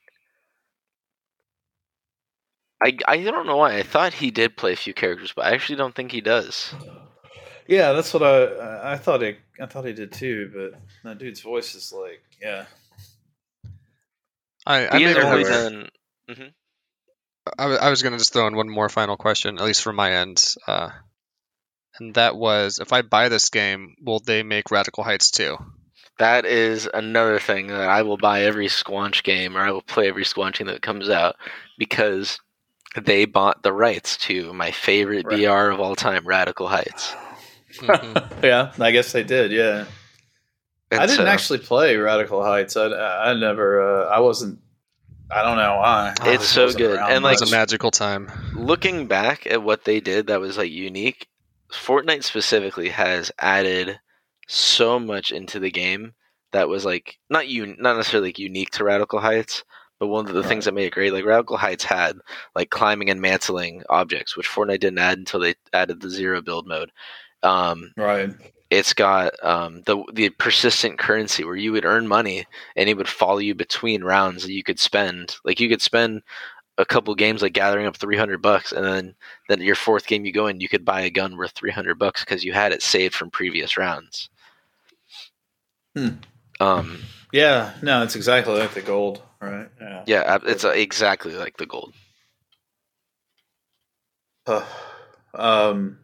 I, 2.83 2.97
I 3.07 3.23
don't 3.23 3.47
know 3.47 3.55
why. 3.57 3.77
I 3.77 3.83
thought 3.83 4.13
he 4.13 4.29
did 4.31 4.57
play 4.57 4.73
a 4.73 4.77
few 4.77 4.93
characters, 4.93 5.31
but 5.33 5.45
I 5.45 5.51
actually 5.53 5.77
don't 5.77 5.95
think 5.95 6.11
he 6.11 6.19
does. 6.21 6.73
Yeah, 7.67 7.93
that's 7.93 8.13
what 8.13 8.23
I 8.23 8.93
I 8.93 8.97
thought 8.97 9.21
he 9.21 9.35
I 9.59 9.65
thought 9.67 9.85
he 9.85 9.93
did 9.93 10.11
too, 10.11 10.51
but 10.53 10.79
that 11.03 11.17
dude's 11.17 11.39
voice 11.41 11.75
is 11.75 11.93
like, 11.93 12.21
yeah. 12.41 12.65
I, 14.65 14.87
I, 14.87 14.97
He 14.97 15.03
may 15.05 15.09
has 15.13 15.17
have 15.17 15.25
only 15.25 15.43
heard- 15.43 15.89
done 16.29 16.53
I, 17.57 17.65
I 17.75 17.89
was 17.89 18.01
going 18.01 18.13
to 18.13 18.17
just 18.17 18.31
throw 18.31 18.47
in 18.47 18.55
one 18.55 18.69
more 18.69 18.87
final 18.87 19.17
question, 19.17 19.57
at 19.57 19.65
least 19.65 19.81
from 19.81 19.97
my 19.97 20.13
end. 20.13 20.55
Uh, 20.65 20.91
and 21.99 22.13
that 22.15 22.35
was 22.37 22.79
if 22.79 22.93
I 22.93 23.01
buy 23.01 23.27
this 23.29 23.49
game, 23.49 23.95
will 24.01 24.19
they 24.19 24.43
make 24.43 24.71
Radical 24.71 25.03
Heights 25.03 25.31
too? 25.31 25.57
That 26.23 26.45
is 26.45 26.89
another 26.93 27.37
thing 27.37 27.67
that 27.67 27.89
I 27.89 28.01
will 28.01 28.15
buy 28.15 28.43
every 28.43 28.67
Squanch 28.67 29.23
game 29.23 29.57
or 29.57 29.59
I 29.59 29.71
will 29.71 29.81
play 29.81 30.07
every 30.07 30.23
Squanch 30.23 30.57
game 30.57 30.67
that 30.67 30.81
comes 30.81 31.09
out 31.09 31.35
because 31.77 32.39
they 32.95 33.25
bought 33.25 33.61
the 33.63 33.73
rights 33.73 34.15
to 34.17 34.53
my 34.53 34.71
favorite 34.71 35.25
Right. 35.25 35.39
BR 35.45 35.69
of 35.71 35.81
all 35.81 35.97
time, 35.97 36.25
Radical 36.25 36.69
Heights. 36.69 37.13
Mhm. 37.77 38.43
yeah, 38.43 38.71
I 38.79 38.91
guess 38.91 39.11
they 39.11 39.23
did. 39.23 39.51
Yeah, 39.51 39.83
And 40.91 41.01
I 41.01 41.07
didn't 41.07 41.17
so 41.17 41.25
actually 41.25 41.59
play 41.59 41.97
Radical 41.97 42.41
Heights. 42.41 42.77
I, 42.77 42.85
I 42.87 43.33
never. 43.33 43.81
Uh, 43.81 44.05
I 44.07 44.19
wasn't. 44.19 44.59
I 45.29 45.41
don't 45.43 45.57
know 45.57 45.75
why. 45.77 46.13
It's 46.21 46.47
so 46.47 46.71
good. 46.71 46.95
around 46.99 47.11
And, 47.11 47.17
It 47.25 47.27
like, 47.27 47.39
was 47.41 47.51
a 47.51 47.55
magical 47.55 47.91
time. 47.91 48.31
looking 48.55 49.07
back 49.07 49.45
at 49.47 49.61
what 49.63 49.83
they 49.83 49.99
did 49.99 50.27
that 50.27 50.39
was 50.39 50.57
like 50.57 50.71
unique, 50.71 51.27
Fortnite 51.69 52.23
specifically 52.23 52.89
has 52.89 53.29
added 53.39 53.99
so 54.47 54.99
much 54.99 55.31
into 55.31 55.59
the 55.59 55.71
game 55.71 56.13
that 56.51 56.69
was 56.69 56.85
like 56.85 57.17
not 57.29 57.45
un- 57.45 57.77
not 57.79 57.97
necessarily 57.97 58.29
like 58.29 58.39
unique 58.39 58.69
to 58.71 58.83
Radical 58.83 59.19
Heights, 59.19 59.63
but 59.99 60.07
one 60.07 60.27
of 60.27 60.33
the 60.33 60.43
things 60.43 60.65
that 60.65 60.73
made 60.73 60.85
it 60.85 60.93
great, 60.93 61.13
like 61.13 61.25
Radical 61.25 61.57
Heights 61.57 61.83
had 61.83 62.17
like 62.55 62.69
climbing 62.69 63.09
and 63.09 63.21
mantling 63.21 63.83
objects, 63.89 64.37
which 64.37 64.49
Fortnite 64.49 64.79
didn't 64.79 64.99
add 64.99 65.17
until 65.17 65.39
they 65.39 65.55
added 65.73 66.01
the 66.01 66.09
zero 66.09 66.41
build 66.41 66.67
mode. 66.67 66.91
Um, 67.41 67.91
right. 67.97 68.29
it's 68.69 68.93
got 68.93 69.33
um, 69.43 69.81
the 69.85 70.03
the 70.13 70.29
persistent 70.29 70.97
currency 70.97 71.43
where 71.43 71.55
you 71.55 71.71
would 71.73 71.85
earn 71.85 72.07
money 72.07 72.45
and 72.75 72.87
it 72.87 72.95
would 72.95 73.09
follow 73.09 73.39
you 73.39 73.53
between 73.55 74.03
rounds 74.03 74.43
that 74.43 74.53
you 74.53 74.63
could 74.63 74.79
spend. 74.79 75.35
Like 75.43 75.59
you 75.59 75.69
could 75.69 75.81
spend 75.81 76.21
a 76.77 76.85
couple 76.85 77.13
games 77.15 77.41
like 77.41 77.53
gathering 77.53 77.85
up 77.85 77.95
300 77.97 78.41
bucks 78.41 78.71
and 78.71 78.83
then 78.83 79.15
then 79.47 79.61
your 79.61 79.75
fourth 79.75 80.07
game 80.07 80.25
you 80.25 80.31
go 80.31 80.47
in 80.47 80.59
you 80.59 80.67
could 80.67 80.83
buy 80.83 81.01
a 81.01 81.09
gun 81.09 81.37
worth 81.37 81.51
300 81.51 81.99
bucks 81.99 82.25
because 82.25 82.43
you 82.43 82.51
had 82.51 82.71
it 82.71 82.81
saved 82.81 83.13
from 83.13 83.29
previous 83.29 83.77
rounds. 83.77 84.29
Hmm. 85.95 86.09
Um 86.59 86.99
Yeah. 87.31 87.73
No, 87.81 88.03
it's 88.03 88.15
exactly 88.15 88.57
like 88.59 88.73
the 88.73 88.81
gold. 88.81 89.21
Right. 89.41 89.67
Yeah. 89.81 90.03
yeah, 90.07 90.37
it's 90.43 90.63
uh, 90.63 90.69
exactly 90.69 91.33
like 91.33 91.57
the 91.57 91.65
gold. 91.65 91.93
Uh, 94.47 94.65
um. 95.33 95.99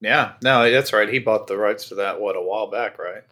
Yeah. 0.00 0.34
No, 0.42 0.70
that's 0.70 0.92
right. 0.92 1.08
He 1.08 1.18
bought 1.18 1.46
the 1.46 1.56
rights 1.58 1.88
to 1.88 1.96
that 1.96 2.20
what 2.20 2.36
a 2.36 2.40
while 2.42 2.70
back, 2.70 2.98
right? 2.98 3.22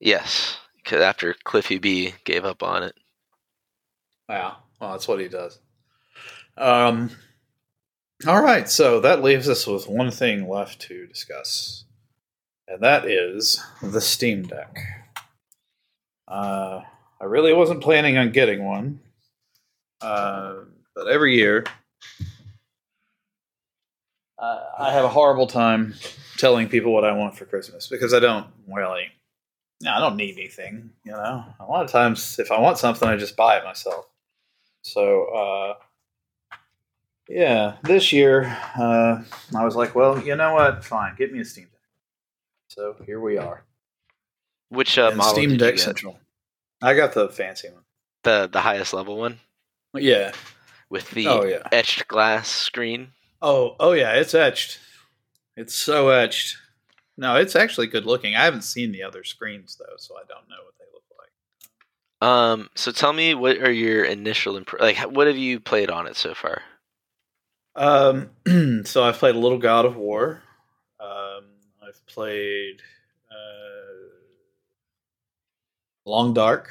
Yes, 0.00 0.56
'cause 0.84 1.00
after 1.00 1.34
Cliffy 1.44 1.78
B 1.78 2.14
gave 2.24 2.44
up 2.44 2.62
on 2.62 2.82
it. 2.82 2.96
Wow. 4.28 4.56
Well, 4.80 4.92
that's 4.92 5.06
what 5.08 5.20
he 5.20 5.28
does. 5.28 5.58
Um. 6.56 7.10
All 8.26 8.42
right. 8.42 8.68
So 8.68 9.00
that 9.00 9.22
leaves 9.22 9.48
us 9.48 9.66
with 9.66 9.88
one 9.88 10.10
thing 10.10 10.48
left 10.48 10.80
to 10.82 11.06
discuss, 11.06 11.84
and 12.66 12.80
that 12.82 13.04
is 13.06 13.62
the 13.82 14.00
Steam 14.00 14.44
Deck. 14.44 14.76
Uh, 16.26 16.82
I 17.20 17.24
really 17.24 17.52
wasn't 17.52 17.82
planning 17.82 18.16
on 18.16 18.32
getting 18.32 18.64
one, 18.64 19.00
uh, 20.00 20.56
but 20.94 21.06
every 21.08 21.36
year 21.36 21.64
uh, 24.38 24.60
I 24.78 24.92
have 24.92 25.04
a 25.04 25.08
horrible 25.08 25.46
time 25.46 25.94
telling 26.36 26.68
people 26.68 26.92
what 26.92 27.04
I 27.04 27.12
want 27.12 27.36
for 27.36 27.44
Christmas 27.44 27.88
because 27.88 28.12
I 28.12 28.20
don't 28.20 28.46
really. 28.68 29.06
No, 29.82 29.92
I 29.92 30.00
don't 30.00 30.16
need 30.16 30.36
anything. 30.38 30.90
You 31.04 31.12
know, 31.12 31.44
a 31.60 31.64
lot 31.64 31.84
of 31.84 31.90
times 31.90 32.38
if 32.38 32.50
I 32.50 32.60
want 32.60 32.78
something, 32.78 33.08
I 33.08 33.16
just 33.16 33.36
buy 33.36 33.56
it 33.58 33.64
myself. 33.64 34.06
So 34.82 35.24
uh, 35.26 35.74
yeah, 37.28 37.76
this 37.82 38.12
year 38.12 38.44
uh, 38.78 39.22
I 39.56 39.64
was 39.64 39.76
like, 39.76 39.94
well, 39.94 40.20
you 40.20 40.36
know 40.36 40.54
what? 40.54 40.84
Fine, 40.84 41.16
get 41.16 41.32
me 41.32 41.40
a 41.40 41.44
Steam 41.44 41.64
Deck. 41.64 41.80
So 42.68 42.96
here 43.06 43.20
we 43.20 43.38
are. 43.38 43.64
Which 44.68 44.98
uh, 44.98 45.08
And 45.08 45.16
model 45.18 45.32
Steam 45.34 45.50
did 45.50 45.58
Deck 45.58 45.72
you 45.72 45.76
get? 45.78 45.84
Central. 45.84 46.18
I 46.82 46.94
got 46.94 47.12
the 47.14 47.28
fancy 47.28 47.68
one. 47.70 47.82
The 48.24 48.48
the 48.50 48.60
highest 48.60 48.92
level 48.92 49.16
one 49.16 49.40
Yeah. 49.94 50.32
with 50.90 51.10
the 51.10 51.26
Oh 51.28 51.44
yeah. 51.44 51.66
etched 51.72 52.08
glass 52.08 52.48
screen. 52.48 53.08
Oh 53.42 53.76
oh 53.80 53.92
yeah. 53.92 54.12
It's 54.14 54.34
etched. 54.34 54.78
It's 55.56 55.74
so 55.74 56.08
etched. 56.08 56.58
No, 57.16 57.36
it's 57.36 57.54
actually 57.54 57.86
good 57.86 58.06
looking. 58.06 58.34
I 58.34 58.44
haven't 58.44 58.62
seen 58.62 58.90
the 58.90 59.02
other 59.04 59.22
screens 59.22 59.76
though, 59.78 59.94
so 59.98 60.16
I 60.16 60.22
don't 60.28 60.48
know 60.48 60.56
what 60.64 60.74
they 60.78 60.84
look 60.92 61.04
like. 61.18 62.28
Um, 62.28 62.70
so 62.74 62.90
tell 62.90 63.12
me, 63.12 63.34
what 63.34 63.58
are 63.58 63.70
your 63.70 64.04
initial 64.04 64.56
imp- 64.56 64.80
like? 64.80 64.96
What 64.98 65.28
have 65.28 65.36
you 65.36 65.60
played 65.60 65.90
on 65.90 66.06
it 66.08 66.16
so 66.16 66.34
far? 66.34 66.62
Um, 67.76 68.30
so 68.84 69.04
I've 69.04 69.18
played 69.18 69.36
a 69.36 69.38
little 69.38 69.58
God 69.58 69.84
of 69.84 69.96
War. 69.96 70.42
Um, 70.98 71.44
I've 71.86 72.04
played 72.06 72.80
uh, 73.30 74.08
Long 76.06 76.34
Dark 76.34 76.70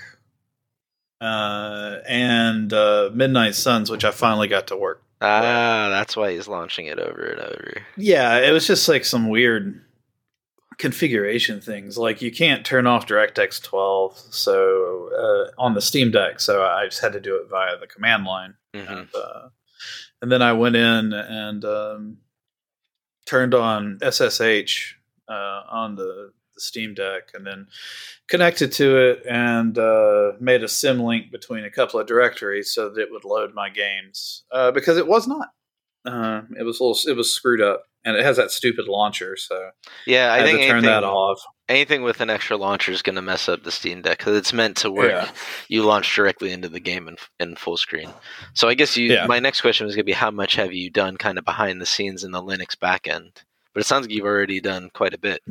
uh, 1.22 1.98
and 2.08 2.72
uh, 2.74 3.10
Midnight 3.14 3.56
Suns, 3.56 3.90
which 3.90 4.04
I 4.04 4.12
finally 4.12 4.48
got 4.48 4.68
to 4.68 4.78
work. 4.78 5.02
Ah, 5.22 5.88
that's 5.90 6.18
why 6.18 6.34
he's 6.34 6.50
launching 6.50 6.88
it 6.88 7.00
over 7.00 7.26
and 7.26 7.40
over. 7.40 7.74
Yeah, 7.96 8.40
it 8.40 8.52
was 8.52 8.68
just 8.68 8.90
like 8.90 9.06
some 9.06 9.30
weird 9.30 9.82
configuration 10.78 11.62
things. 11.62 11.98
Like 11.98 12.22
you 12.22 12.32
can't 12.32 12.66
turn 12.66 12.88
off 12.88 13.08
DirectX 13.08 13.64
12, 13.64 14.18
so 14.18 15.10
uh, 15.18 15.62
on 15.62 15.76
the 15.76 15.82
Steam 15.82 16.12
Deck. 16.12 16.42
So 16.42 16.64
I 16.64 16.86
just 16.86 17.02
had 17.02 17.14
to 17.14 17.22
do 17.22 17.36
it 17.38 17.50
via 17.50 17.78
the 17.80 17.88
command 17.88 18.26
line. 18.26 18.56
hmm 18.76 18.80
and, 18.82 19.08
uh, 19.16 19.48
and 20.22 20.32
then 20.32 20.42
I 20.42 20.54
went 20.54 20.76
in 20.76 21.14
and 21.14 21.66
um, 21.66 22.18
turned 23.26 23.54
on 23.54 24.00
SSH 24.02 24.96
uh, 25.28 25.62
on 25.70 25.96
the, 25.96 26.32
the 26.54 26.62
Steam 26.62 26.94
Deck, 26.94 27.30
and 27.34 27.46
then 27.46 27.68
connected 28.28 28.72
to 28.74 28.98
it 28.98 29.24
and 29.30 29.78
uh, 29.78 30.34
made 30.40 30.64
a 30.64 30.68
symlink 30.68 31.32
between 31.32 31.64
a 31.64 31.70
couple 31.70 32.00
of 32.00 32.08
directories 32.08 32.74
so 32.74 32.90
that 32.90 33.02
it 33.02 33.12
would 33.12 33.26
load 33.26 33.54
my 33.54 33.70
games 33.70 34.44
uh, 34.52 34.72
because 34.72 34.98
it 34.98 35.08
was 35.08 35.28
not. 35.28 35.50
Uh, 36.06 36.42
it 36.60 36.64
was 36.64 36.80
a 36.80 36.84
little, 36.84 36.98
it 37.08 37.16
was 37.16 37.32
screwed 37.34 37.62
up, 37.62 37.86
and 38.04 38.18
it 38.18 38.26
has 38.26 38.36
that 38.38 38.52
stupid 38.52 38.88
launcher, 38.88 39.38
so 39.38 39.70
Yeah, 40.06 40.34
I, 40.34 40.40
I, 40.40 40.44
think 40.44 40.60
to 40.60 40.68
turn 40.68 40.78
anything, 40.78 40.90
that 40.90 41.04
off. 41.06 41.42
anything 41.70 42.04
with 42.04 42.20
an 42.20 42.30
extra 42.30 42.58
launcher 42.58 42.92
is 42.92 43.02
going 43.02 43.16
to 43.16 43.22
mess 43.22 43.48
up 43.48 43.64
the 43.64 43.72
Steam 43.72 44.02
Deck 44.02 44.18
because 44.18 44.36
it's 44.36 44.52
meant 44.52 44.78
to 44.78 44.92
work. 44.92 45.12
Yeah. 45.12 45.32
You 45.70 45.84
launch 45.84 46.14
directly 46.14 46.52
into 46.52 46.68
the 46.68 46.82
game 46.82 47.08
in, 47.08 47.16
in 47.40 47.56
full 47.56 47.78
screen. 47.78 48.10
So 48.54 48.68
I 48.68 48.74
guess 48.74 48.98
you. 48.98 49.14
Yeah. 49.14 49.28
My 49.28 49.40
next 49.40 49.62
question 49.62 49.86
was 49.86 49.96
going 49.96 50.04
to 50.04 50.12
be 50.12 50.12
how 50.12 50.32
much 50.32 50.56
have 50.56 50.74
you 50.74 50.90
done 50.90 51.16
kind 51.16 51.38
of 51.38 51.46
behind 51.46 51.80
the 51.80 51.86
scenes 51.86 52.26
in 52.26 52.32
the 52.32 52.44
Linux 52.44 52.76
backend? 52.76 53.44
But 53.74 53.82
it 53.82 53.86
sounds 53.86 54.06
like 54.06 54.14
you've 54.14 54.26
already 54.26 54.60
done 54.60 54.90
quite 54.94 55.14
a 55.14 55.18
bit. 55.18 55.42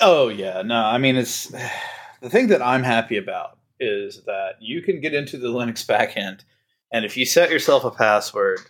Oh 0.00 0.28
yeah, 0.28 0.62
no, 0.62 0.76
I 0.76 0.98
mean 0.98 1.16
it's 1.16 1.46
the 2.20 2.30
thing 2.30 2.48
that 2.48 2.62
I'm 2.62 2.82
happy 2.82 3.16
about 3.16 3.58
is 3.80 4.22
that 4.26 4.54
you 4.60 4.82
can 4.82 5.00
get 5.00 5.14
into 5.14 5.38
the 5.38 5.48
Linux 5.48 5.84
backend, 5.86 6.40
and 6.92 7.04
if 7.04 7.16
you 7.16 7.24
set 7.24 7.50
yourself 7.50 7.84
a 7.84 7.90
password, 7.90 8.60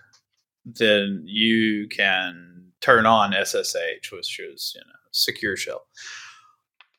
then 0.65 1.23
you 1.27 1.89
can 1.89 2.73
turn 2.81 3.07
on 3.07 3.33
SSH, 3.33 4.13
which 4.13 4.39
is 4.41 4.73
you 4.75 4.81
know 4.81 4.99
secure 5.13 5.57
shell, 5.57 5.87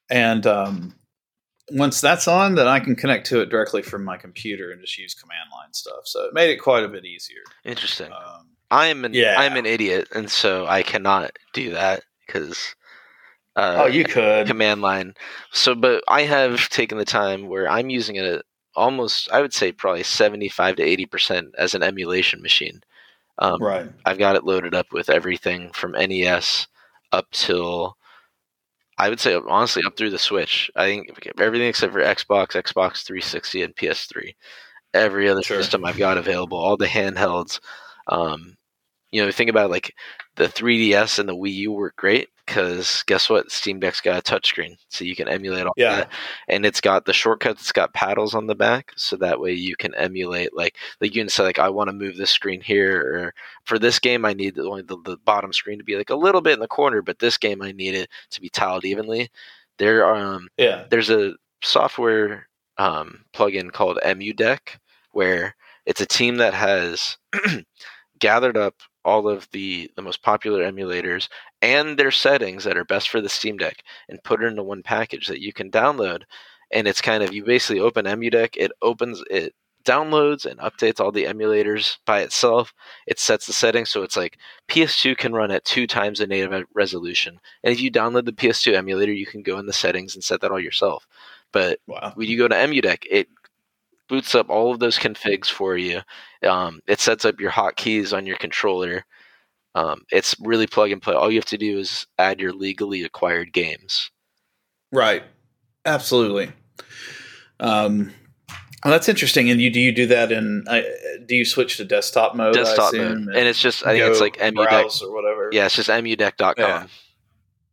and 0.10 0.46
um, 0.48 0.96
once 1.72 2.02
that's 2.02 2.28
on, 2.28 2.56
then 2.56 2.68
I 2.68 2.80
can 2.80 2.96
connect 2.96 3.28
to 3.28 3.42
it 3.42 3.50
directly 3.50 3.82
from 3.82 4.04
my 4.04 4.18
computer 4.18 4.72
and 4.72 4.82
just 4.82 4.98
use 4.98 5.14
command 5.14 5.50
line 5.52 5.74
stuff. 5.74 6.02
So 6.06 6.26
it 6.26 6.34
made 6.34 6.50
it 6.50 6.58
quite 6.58 6.84
a 6.84 6.90
bit 6.90 7.06
easier. 7.06 7.42
Interesting. 7.64 8.12
Um, 8.12 8.48
I 8.72 8.88
am 8.88 9.06
an 9.06 9.14
yeah. 9.14 9.36
I'm 9.38 9.56
an 9.56 9.66
idiot, 9.66 10.08
and 10.14 10.30
so 10.30 10.66
I 10.68 10.84
cannot 10.84 11.32
do 11.54 11.72
that 11.72 12.04
because. 12.26 12.76
Uh, 13.60 13.76
oh, 13.84 13.86
you 13.88 14.04
could. 14.06 14.48
command 14.48 14.82
line. 14.82 15.14
So, 15.52 15.76
but 15.76 16.04
I 16.08 16.22
have 16.24 16.70
taken 16.70 16.98
the 16.98 17.06
time 17.06 17.48
where 17.48 17.70
I'm 17.70 17.90
using 17.90 18.16
it 18.16 18.44
almost, 18.76 19.30
I 19.32 19.42
would 19.42 19.54
say, 19.54 19.72
probably 19.72 20.04
75 20.04 20.78
to 20.78 20.84
80 20.84 21.06
percent 21.08 21.48
as 21.58 21.74
an 21.76 21.84
emulation 21.84 22.42
machine. 22.42 22.82
Um, 23.40 23.62
Right. 23.62 23.90
I've 24.06 24.18
got 24.20 24.36
it 24.36 24.44
loaded 24.46 24.74
up 24.76 24.92
with 24.94 25.10
everything 25.10 25.72
from 25.74 25.92
NES 25.94 26.68
up 27.12 27.30
till 27.32 27.98
I 28.98 29.10
would 29.10 29.20
say 29.20 29.36
honestly 29.36 29.84
up 29.86 29.98
through 29.98 30.10
the 30.12 30.20
Switch. 30.20 30.70
I 30.76 30.86
think 30.86 31.30
everything 31.40 31.68
except 31.70 31.94
for 31.94 32.00
Xbox, 32.02 32.50
Xbox 32.62 33.04
360, 33.06 33.64
and 33.64 33.76
PS3. 33.76 34.36
Every 34.94 35.30
other 35.30 35.44
Sure. 35.44 35.58
system 35.62 35.86
I've 35.86 35.98
got 35.98 36.18
available, 36.18 36.58
all 36.58 36.78
the 36.78 36.88
handhelds. 36.88 37.60
Um, 38.08 38.58
you 39.12 39.24
know, 39.24 39.32
think 39.32 39.50
about 39.50 39.70
like 39.70 39.96
the 40.36 40.48
3DS 40.48 41.20
and 41.20 41.30
the 41.30 41.36
Wii 41.36 41.54
U 41.54 41.72
work 41.72 41.96
great 41.96 42.30
because 42.50 43.04
guess 43.04 43.30
what? 43.30 43.52
Steam 43.52 43.80
Deck's 43.80 44.02
got 44.02 44.18
a 44.18 44.22
touchscreen, 44.22 44.76
so 44.90 45.06
you 45.06 45.16
can 45.16 45.28
emulate 45.30 45.66
all 45.66 45.74
Yeah. 45.78 45.96
that, 45.98 46.12
and 46.48 46.66
it's 46.66 46.82
got 46.82 47.06
the 47.06 47.14
shortcuts. 47.14 47.62
It's 47.62 47.72
got 47.72 47.94
paddles 47.94 48.34
on 48.34 48.48
the 48.48 48.56
back, 48.56 48.92
so 48.96 49.16
that 49.18 49.40
way 49.40 49.54
you 49.54 49.76
can 49.76 49.94
emulate 49.96 50.56
like 50.56 50.76
like 51.00 51.16
you 51.16 51.22
can 51.22 51.30
say 51.30 51.44
like 51.44 51.60
I 51.60 51.70
want 51.70 51.90
to 51.90 51.94
move 51.94 52.18
this 52.18 52.32
screen 52.32 52.60
here, 52.62 53.00
or 53.00 53.34
for 53.66 53.78
this 53.78 54.00
game 54.00 54.26
I 54.26 54.34
need 54.34 54.56
the, 54.56 54.64
only 54.64 54.82
the, 54.82 54.98
the 55.06 55.18
bottom 55.18 55.54
screen 55.54 55.78
to 55.78 55.84
be 55.84 55.96
like 55.96 56.10
a 56.10 56.16
little 56.16 56.42
bit 56.42 56.54
in 56.54 56.60
the 56.60 56.68
corner, 56.68 57.02
but 57.02 57.20
this 57.20 57.38
game 57.38 57.62
I 57.62 57.72
need 57.72 57.94
it 57.96 58.10
to 58.32 58.42
be 58.42 58.50
tiled 58.50 58.84
evenly. 58.86 59.30
There 59.78 60.06
um 60.14 60.50
Yeah. 60.58 60.86
there's 60.90 61.10
a 61.12 61.34
software 61.64 62.48
um, 62.78 63.26
plugin 63.34 63.72
called 63.72 64.00
EmuDeck 64.04 64.78
where 65.12 65.56
it's 65.86 66.02
a 66.02 66.06
team 66.06 66.38
that 66.38 66.54
has 66.54 67.18
gathered 68.20 68.58
up 68.58 68.76
all 69.06 69.28
of 69.30 69.48
the 69.52 69.90
the 69.96 70.02
most 70.02 70.22
popular 70.24 70.70
emulators 70.70 71.30
and 71.62 71.98
their 71.98 72.12
settings 72.12 72.64
that 72.64 72.78
are 72.78 72.86
best 72.86 73.10
for 73.10 73.22
the 73.22 73.30
Steam 73.30 73.58
Deck 73.58 73.84
and 74.10 74.24
put 74.24 74.42
it 74.44 74.48
into 74.48 74.64
one 74.64 74.84
package 74.84 75.28
that 75.28 75.42
you 75.42 75.54
can 75.54 75.72
download. 75.72 76.24
And 76.72 76.88
it's 76.88 77.02
kind 77.02 77.24
of 77.24 77.34
you 77.34 77.44
basically 77.44 77.80
open 77.80 78.06
EmuDeck, 78.06 78.56
it 78.58 78.72
opens 78.82 79.24
it 79.30 79.54
downloads 79.86 80.46
and 80.46 80.60
updates 80.60 81.00
all 81.00 81.12
the 81.12 81.24
emulators 81.26 81.98
by 82.06 82.20
itself. 82.22 82.74
It 83.08 83.18
sets 83.20 83.46
the 83.48 83.54
settings 83.54 83.90
so 83.90 84.04
it's 84.04 84.18
like 84.18 84.38
PS2 84.68 85.16
can 85.16 85.34
run 85.34 85.52
at 85.52 85.66
two 85.66 85.88
times 85.88 86.20
the 86.20 86.28
native 86.28 86.66
resolution. 86.74 87.40
And 87.64 87.74
if 87.74 87.82
you 87.82 87.90
download 87.92 88.26
the 88.26 88.34
PS2 88.34 88.74
emulator, 88.76 89.14
you 89.14 89.26
can 89.26 89.42
go 89.42 89.58
in 89.58 89.66
the 89.66 89.74
settings 89.74 90.16
and 90.16 90.24
set 90.24 90.42
that 90.42 90.52
all 90.52 90.60
yourself. 90.60 91.08
But 91.52 91.80
Wow. 91.88 92.12
when 92.16 92.28
you 92.30 92.38
go 92.38 92.48
to 92.48 92.56
EmuDeck, 92.56 93.06
it 93.10 93.28
boots 94.10 94.36
up 94.36 94.50
all 94.50 94.72
of 94.72 94.80
those 94.80 94.98
configs 94.98 95.48
for 95.48 95.78
you. 95.78 96.02
Um, 96.44 96.82
it 96.88 97.00
sets 97.00 97.24
up 97.24 97.40
your 97.40 97.52
hotkeys 97.52 98.16
on 98.16 98.26
your 98.26 98.38
controller. 98.38 99.06
Um, 99.76 100.02
it's 100.12 100.36
really 100.42 100.68
plug 100.68 100.92
and 100.92 101.02
play. 101.02 101.14
All 101.14 101.32
you 101.32 101.38
have 101.38 101.46
to 101.46 101.58
do 101.58 101.80
is 101.80 102.06
add 102.18 102.42
your 102.42 102.52
legally 102.52 103.04
acquired 103.04 103.54
games. 103.54 104.12
Right. 104.92 105.24
Absolutely. 105.86 106.52
Um, 107.60 108.12
well, 108.84 108.94
that's 108.94 109.10
interesting. 109.10 109.50
And 109.50 109.62
you 109.62 109.70
do 109.72 109.80
you 109.80 109.92
do 109.92 110.08
that 110.08 110.32
in? 110.32 110.64
Uh, 110.68 110.82
do 111.26 111.36
you 111.36 111.46
switch 111.46 111.78
to 111.78 111.86
desktop 111.86 112.36
mode? 112.36 112.56
Desktop 112.56 112.94
mode. 112.94 113.12
And 113.12 113.36
it's 113.36 113.62
just, 113.62 113.86
I 113.86 113.92
think 113.92 114.10
it's 114.10 114.22
like 114.22 114.38
browse 114.56 115.02
or 115.02 115.14
whatever. 115.14 115.50
Yeah, 115.52 115.66
it's 115.66 115.76
just 115.76 115.90
emudeck.com. 115.90 116.90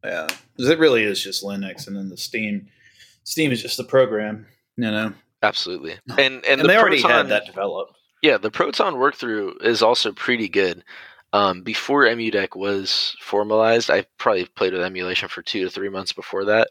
Yeah. 0.05 0.27
yeah. 0.59 0.69
It 0.71 0.79
really 0.79 1.05
is 1.05 1.23
just 1.23 1.45
Linux, 1.45 1.87
and 1.87 1.97
then 1.97 2.09
the 2.09 2.17
Steam. 2.17 2.69
Steam 3.25 3.53
is 3.53 3.63
just 3.63 3.77
the 3.77 3.85
program, 3.85 4.47
you 4.77 4.91
know. 4.91 5.13
Absolutely. 5.47 5.93
And 6.11 6.19
and, 6.19 6.45
And, 6.45 6.61
the 6.63 6.69
they 6.69 6.77
already 6.77 7.01
Proton, 7.01 7.19
had 7.19 7.29
that 7.29 7.47
developed. 7.47 7.93
Yeah, 8.23 8.39
the 8.39 8.51
Proton 8.51 8.95
workthrough 8.95 9.63
is 9.65 9.83
also 9.83 10.13
pretty 10.13 10.49
good. 10.49 10.83
Um, 11.33 11.63
before 11.63 12.05
EmuDeck 12.05 12.57
was 12.57 13.15
formalized, 13.21 13.91
I 13.91 14.07
probably 14.19 14.47
played 14.47 14.73
with 14.73 14.83
emulation 14.83 15.29
for 15.29 15.43
two 15.43 15.65
to 15.65 15.71
three 15.71 15.91
months 15.91 16.13
before 16.13 16.45
that. 16.47 16.69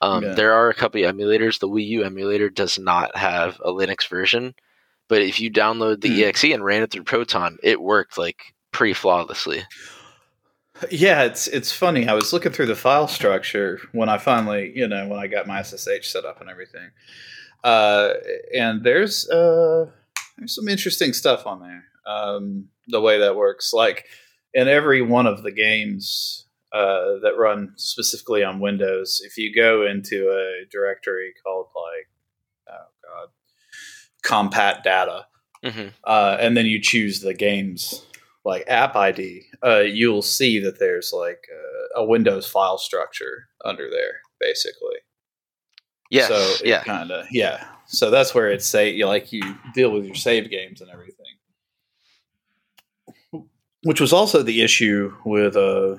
Um, 0.00 0.22
Yeah. 0.24 0.34
There 0.34 0.52
are 0.52 0.68
a 0.70 0.74
couple 0.74 1.04
of 1.04 1.14
emulators. 1.14 1.58
The 1.58 1.68
Wii 1.68 1.86
U 1.88 2.04
emulator 2.04 2.48
does 2.48 2.78
not 2.78 3.16
have 3.16 3.60
a 3.64 3.70
Linux 3.72 4.08
version, 4.08 4.54
but 5.08 5.22
if 5.22 5.40
you 5.40 5.50
download 5.50 6.00
the 6.00 6.08
Hmm. 6.22 6.28
EXE 6.28 6.52
and 6.52 6.64
ran 6.64 6.82
it 6.82 6.90
through 6.92 7.04
Proton, 7.04 7.58
it 7.62 7.80
worked 7.80 8.16
like 8.16 8.40
pretty 8.72 8.94
flawlessly. 8.94 9.64
Yeah, 10.92 11.24
it's 11.24 11.48
it's 11.48 11.72
funny. 11.72 12.06
I 12.06 12.14
was 12.14 12.32
looking 12.32 12.52
through 12.52 12.66
the 12.66 12.76
file 12.76 13.08
structure 13.08 13.80
when 13.90 14.08
I 14.08 14.16
finally, 14.18 14.72
you 14.76 14.86
know, 14.86 15.08
when 15.08 15.18
I 15.18 15.26
got 15.26 15.48
my 15.48 15.60
SSH 15.60 16.06
set 16.06 16.24
up 16.24 16.40
and 16.40 16.48
everything. 16.48 16.90
Uh, 17.64 18.14
and 18.54 18.84
there's 18.84 19.28
uh, 19.28 19.86
there's 20.36 20.54
some 20.54 20.68
interesting 20.68 21.12
stuff 21.12 21.46
on 21.46 21.60
there. 21.60 21.84
Um, 22.06 22.68
the 22.86 23.00
way 23.00 23.18
that 23.18 23.36
works, 23.36 23.72
like 23.72 24.06
in 24.54 24.68
every 24.68 25.02
one 25.02 25.26
of 25.26 25.42
the 25.42 25.52
games 25.52 26.46
uh, 26.72 27.18
that 27.22 27.34
run 27.36 27.72
specifically 27.76 28.42
on 28.42 28.60
Windows, 28.60 29.20
if 29.24 29.36
you 29.36 29.54
go 29.54 29.86
into 29.86 30.30
a 30.30 30.66
directory 30.70 31.34
called 31.44 31.66
like, 31.74 32.08
oh 32.70 32.86
god, 33.04 33.28
compat 34.22 34.82
data, 34.82 35.26
hmm 35.64 35.88
uh, 36.04 36.36
and 36.40 36.56
then 36.56 36.66
you 36.66 36.80
choose 36.80 37.20
the 37.20 37.34
game's 37.34 38.04
like 38.44 38.64
app 38.68 38.96
ID, 38.96 39.42
uh, 39.64 39.80
you'll 39.80 40.22
see 40.22 40.58
that 40.60 40.78
there's 40.78 41.12
like 41.12 41.46
uh, 41.52 42.00
a 42.00 42.04
Windows 42.04 42.46
file 42.46 42.78
structure 42.78 43.48
under 43.64 43.90
there, 43.90 44.20
basically. 44.40 44.96
Yes. 46.10 46.28
So 46.28 46.64
yeah. 46.64 46.82
kind 46.82 47.10
of 47.10 47.26
yeah. 47.30 47.66
So 47.86 48.10
that's 48.10 48.34
where 48.34 48.50
it's 48.50 48.66
say 48.66 48.90
you 48.90 49.06
like 49.06 49.32
you 49.32 49.42
deal 49.74 49.90
with 49.90 50.04
your 50.04 50.14
save 50.14 50.50
games 50.50 50.80
and 50.80 50.90
everything. 50.90 51.14
which 53.84 54.00
was 54.00 54.12
also 54.12 54.42
the 54.42 54.62
issue 54.62 55.14
with 55.24 55.56
uh 55.56 55.96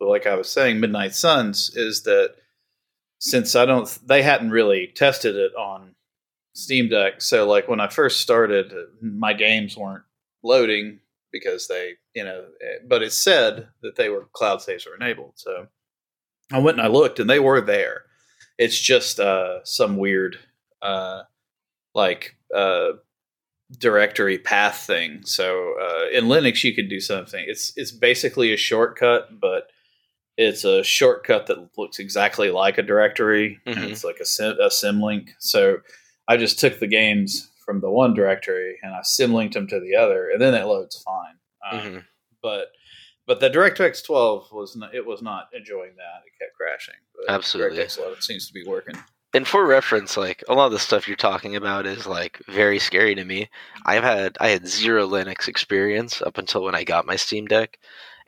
like 0.00 0.26
I 0.26 0.34
was 0.34 0.50
saying, 0.50 0.80
Midnight 0.80 1.14
Suns 1.14 1.70
is 1.74 2.02
that 2.02 2.34
since 3.18 3.56
I 3.56 3.64
don't, 3.64 3.88
they 4.06 4.22
hadn't 4.22 4.50
really 4.50 4.92
tested 4.94 5.36
it 5.36 5.54
on 5.54 5.94
Steam 6.54 6.88
Deck. 6.88 7.22
So 7.22 7.46
like 7.48 7.68
when 7.68 7.80
I 7.80 7.88
first 7.88 8.20
started, 8.20 8.72
my 9.00 9.32
games 9.32 9.76
weren't 9.76 10.04
loading 10.42 11.00
because 11.32 11.66
they, 11.68 11.94
you 12.14 12.24
know, 12.24 12.44
eh, 12.60 12.78
but 12.86 13.02
it 13.02 13.12
said 13.12 13.68
that 13.82 13.96
they 13.96 14.08
were 14.08 14.28
cloud 14.32 14.62
saves 14.62 14.86
were 14.86 14.94
enabled. 14.94 15.32
So 15.36 15.68
I 16.52 16.58
went 16.58 16.78
and 16.78 16.86
I 16.86 16.90
looked, 16.90 17.18
and 17.18 17.28
they 17.28 17.40
were 17.40 17.60
there. 17.60 18.02
It's 18.58 18.78
just 18.78 19.20
uh, 19.20 19.64
some 19.64 19.96
weird, 19.96 20.38
uh, 20.82 21.22
like 21.94 22.36
uh, 22.54 22.92
directory 23.78 24.38
path 24.38 24.78
thing. 24.86 25.20
So 25.24 25.74
uh, 25.80 26.08
in 26.12 26.24
Linux, 26.26 26.62
you 26.64 26.74
can 26.74 26.88
do 26.88 27.00
something. 27.00 27.44
It's 27.46 27.72
it's 27.76 27.90
basically 27.92 28.52
a 28.52 28.56
shortcut, 28.56 29.40
but 29.40 29.70
it's 30.36 30.64
a 30.64 30.82
shortcut 30.84 31.46
that 31.46 31.70
looks 31.78 31.98
exactly 31.98 32.50
like 32.50 32.78
a 32.78 32.82
directory. 32.82 33.58
Mhm. 33.66 33.76
And 33.76 33.84
it's 33.90 34.04
like 34.04 34.18
a 34.20 34.26
sim, 34.26 34.56
a 34.60 34.68
symlink. 34.68 35.30
So 35.38 35.78
I 36.28 36.36
just 36.36 36.58
took 36.58 36.78
the 36.78 36.86
games 36.86 37.50
from 37.64 37.80
the 37.80 37.90
one 37.90 38.14
directory 38.14 38.78
and 38.82 38.94
I 38.94 39.00
symlinked 39.00 39.52
them 39.54 39.66
to 39.68 39.80
the 39.80 39.96
other, 39.96 40.30
and 40.30 40.40
then 40.40 40.54
it 40.54 40.64
loads 40.66 41.02
fine. 41.02 41.34
Um, 41.70 41.78
Mhm. 41.80 42.04
But 42.42 42.68
but 43.26 43.40
the 43.40 43.50
DirectX 43.50 44.04
12 44.04 44.52
was 44.52 44.76
not, 44.76 44.94
it 44.94 45.04
was 45.04 45.22
not 45.22 45.48
enjoying 45.52 45.96
that. 45.96 46.22
It 46.26 46.38
kept 46.38 46.56
crashing. 46.56 46.94
But 47.14 47.32
Absolutely. 47.34 47.78
DirectX 47.78 47.98
11 47.98 48.22
seems 48.22 48.46
to 48.48 48.52
be 48.52 48.64
working. 48.64 48.94
And 49.34 49.46
for 49.46 49.66
reference, 49.66 50.16
like 50.16 50.42
a 50.48 50.54
lot 50.54 50.66
of 50.66 50.72
the 50.72 50.78
stuff 50.78 51.06
you're 51.06 51.16
talking 51.16 51.56
about 51.56 51.84
is 51.84 52.06
like 52.06 52.40
very 52.48 52.78
scary 52.78 53.14
to 53.14 53.24
me. 53.24 53.50
I've 53.84 54.04
had 54.04 54.38
I 54.40 54.48
had 54.48 54.66
zero 54.66 55.06
Linux 55.06 55.46
experience 55.48 56.22
up 56.22 56.38
until 56.38 56.62
when 56.62 56.74
I 56.74 56.84
got 56.84 57.04
my 57.06 57.16
Steam 57.16 57.46
Deck, 57.46 57.78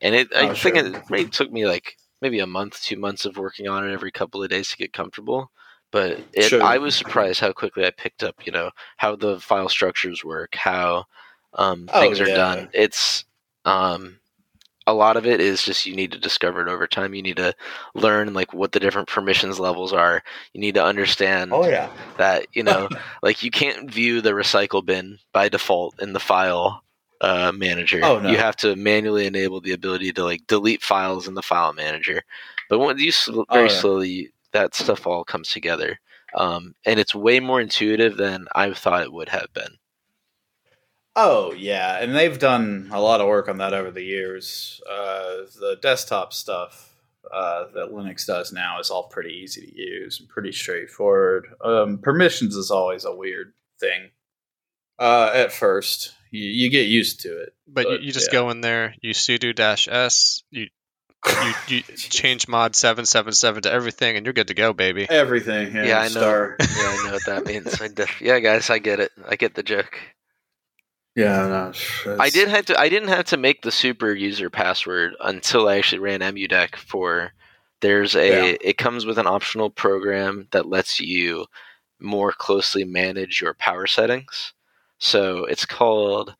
and 0.03 0.14
it 0.14 0.28
I 0.36 0.51
Oh, 0.51 0.55
think 0.55 0.76
it 0.76 1.09
maybe 1.09 1.30
took 1.30 1.51
me 1.51 1.66
like 1.66 1.96
maybe 2.20 2.40
a 2.40 2.46
month, 2.46 2.82
two 2.82 2.96
months 2.99 3.24
of 3.24 3.38
working 3.38 3.68
on 3.68 3.88
it 3.88 3.92
every 3.92 4.11
couple 4.11 4.42
of 4.42 4.51
days 4.51 4.68
to 4.68 4.76
get 4.76 4.92
comfortable. 4.92 5.51
But 5.92 6.20
it, 6.34 6.51
Sure. 6.51 6.62
I 6.62 6.76
was 6.76 6.94
surprised 6.94 7.40
how 7.40 7.53
quickly 7.53 7.86
I 7.86 7.90
picked 7.90 8.22
up, 8.22 8.44
you 8.44 8.53
know, 8.53 8.70
how 8.99 9.16
the 9.16 9.40
file 9.40 9.70
structures 9.70 10.22
work, 10.24 10.57
how 10.57 11.07
um, 11.55 11.88
Oh, 11.94 12.01
things 12.01 12.20
are 12.20 12.28
yeah. 12.28 12.34
done. 12.36 12.68
It's 12.74 13.24
um, 13.64 14.18
a 14.89 14.95
lot 14.95 15.16
of 15.16 15.26
it 15.26 15.41
is 15.41 15.62
just 15.62 15.86
you 15.86 15.95
need 15.95 16.12
to 16.12 16.18
discover 16.18 16.61
it 16.62 16.68
over 16.68 16.86
time. 16.86 17.14
You 17.14 17.22
need 17.22 17.36
to 17.36 17.55
learn 17.95 18.32
like 18.34 18.53
what 18.55 18.72
the 18.72 18.80
different 18.80 19.09
permissions 19.09 19.61
levels 19.61 19.93
are. 19.93 20.22
You 20.55 20.61
need 20.61 20.74
to 20.74 20.84
understand 20.84 21.51
Oh, 21.53 21.66
yeah. 21.68 21.91
that 22.16 22.47
you 22.55 22.62
know 22.62 22.89
like 23.22 23.43
you 23.43 23.51
can't 23.51 23.91
view 23.91 24.20
the 24.20 24.30
recycle 24.30 24.84
bin 24.84 25.18
by 25.32 25.49
default 25.49 26.01
in 26.03 26.12
the 26.12 26.20
file 26.20 26.82
uh, 27.20 27.53
manager 27.55 28.01
Oh, 28.03 28.18
no. 28.18 28.30
you 28.30 28.36
have 28.39 28.57
to 28.57 28.76
manually 28.76 29.26
enable 29.26 29.61
the 29.61 29.72
ability 29.72 30.12
to 30.12 30.24
like 30.24 30.47
delete 30.47 30.82
files 30.82 31.26
in 31.28 31.34
the 31.34 31.43
file 31.43 31.72
manager 31.72 32.22
but 32.70 32.78
when 32.78 32.97
you 32.99 33.11
sl- 33.12 33.41
Oh, 33.41 33.45
very 33.53 33.68
yeah. 33.68 33.80
slowly 33.80 34.32
that 34.53 34.74
stuff 34.74 35.07
all 35.07 35.24
comes 35.24 35.49
together 35.51 35.99
um, 36.34 36.74
and 36.86 37.01
it's 37.01 37.14
way 37.14 37.41
more 37.41 37.61
intuitive 37.61 38.16
than 38.16 38.47
i 38.55 38.72
thought 38.72 39.03
it 39.03 39.12
would 39.12 39.28
have 39.28 39.53
been 39.53 39.76
Oh 41.21 41.53
yeah, 41.53 41.99
and 41.99 42.14
they've 42.14 42.39
done 42.39 42.91
a 42.93 43.01
lot 43.01 43.21
of 43.21 43.27
work 43.27 43.49
on 43.49 43.59
that 43.59 43.75
over 43.75 43.91
the 43.91 44.05
years. 44.05 44.81
Uh, 44.89 45.49
the 45.59 45.77
desktop 45.83 46.33
stuff 46.33 46.95
uh, 47.33 47.64
that 47.75 47.91
Linux 47.91 48.25
does 48.25 48.53
now 48.53 48.79
is 48.79 48.89
all 48.89 49.09
pretty 49.09 49.31
easy 49.31 49.62
to 49.66 49.77
use 49.77 50.21
and 50.21 50.29
pretty 50.29 50.53
straightforward. 50.53 51.49
Um, 51.61 51.99
permissions 51.99 52.55
is 52.55 52.71
always 52.71 53.05
a 53.05 53.12
weird 53.12 53.53
thing 53.81 54.11
uh, 55.01 55.33
at 55.35 55.51
first. 55.51 56.12
You, 56.31 56.45
you 56.45 56.71
get 56.71 56.87
used 56.87 57.23
to 57.23 57.43
it. 57.43 57.53
But, 57.66 57.87
you, 57.87 57.91
But, 57.95 58.03
you 58.03 58.12
just 58.12 58.29
yeah. 58.29 58.39
go 58.39 58.51
in 58.51 58.61
there, 58.61 58.95
you 59.03 59.12
sudo 59.12 59.53
dash 59.53 59.89
s, 59.89 60.45
you 60.53 60.69
you, 61.27 61.53
you 61.66 61.83
change 61.97 62.47
mod 62.47 62.77
seven 62.77 63.07
seven 63.07 63.33
seven 63.33 63.62
to 63.62 63.73
everything, 63.73 64.16
and 64.16 64.25
you're 64.25 64.33
good 64.33 64.49
to 64.49 64.55
go, 64.55 64.73
baby. 64.73 65.05
everything. 65.11 65.75
Yeah, 65.75 65.85
yeah, 65.85 65.99
i 65.99 66.05
know 66.05 66.11
star. 66.11 66.57
yeah 66.61 66.66
i 66.71 67.07
know 67.07 67.12
what 67.14 67.27
that 67.27 67.45
means 67.45 67.81
I 67.81 67.89
def- 67.89 68.21
yeah 68.21 68.39
guys 68.39 68.71
i 68.71 68.79
get 68.79 69.01
it 69.01 69.11
i 69.29 69.35
get 69.35 69.55
the 69.57 69.64
joke 69.64 69.99
Yeah, 71.19 71.73
no, 72.07 72.16
I 72.21 72.31
did 72.31 72.47
have 72.47 72.66
to. 72.66 72.79
I 72.79 72.89
didn't 72.89 73.09
have 73.09 73.25
to 73.27 73.37
make 73.37 73.62
the 73.62 73.73
super 73.73 74.12
user 74.12 74.51
password 74.51 75.16
until 75.21 75.69
I 75.69 75.77
actually 75.77 75.99
ran 75.99 76.21
EmuDeck 76.21 76.77
for. 76.77 77.33
There's 77.81 78.14
a. 78.14 78.29
Yeah. 78.29 78.57
It 78.61 78.79
comes 78.79 79.05
with 79.05 79.19
an 79.19 79.27
optional 79.27 79.69
program 79.69 80.47
that 80.53 80.69
lets 80.69 81.01
you 81.01 81.47
more 81.99 82.31
closely 82.31 82.85
manage 82.85 83.41
your 83.41 83.55
power 83.55 83.89
settings. 83.89 84.53
So 84.99 85.45
it's 85.47 85.66
called. 85.66 86.37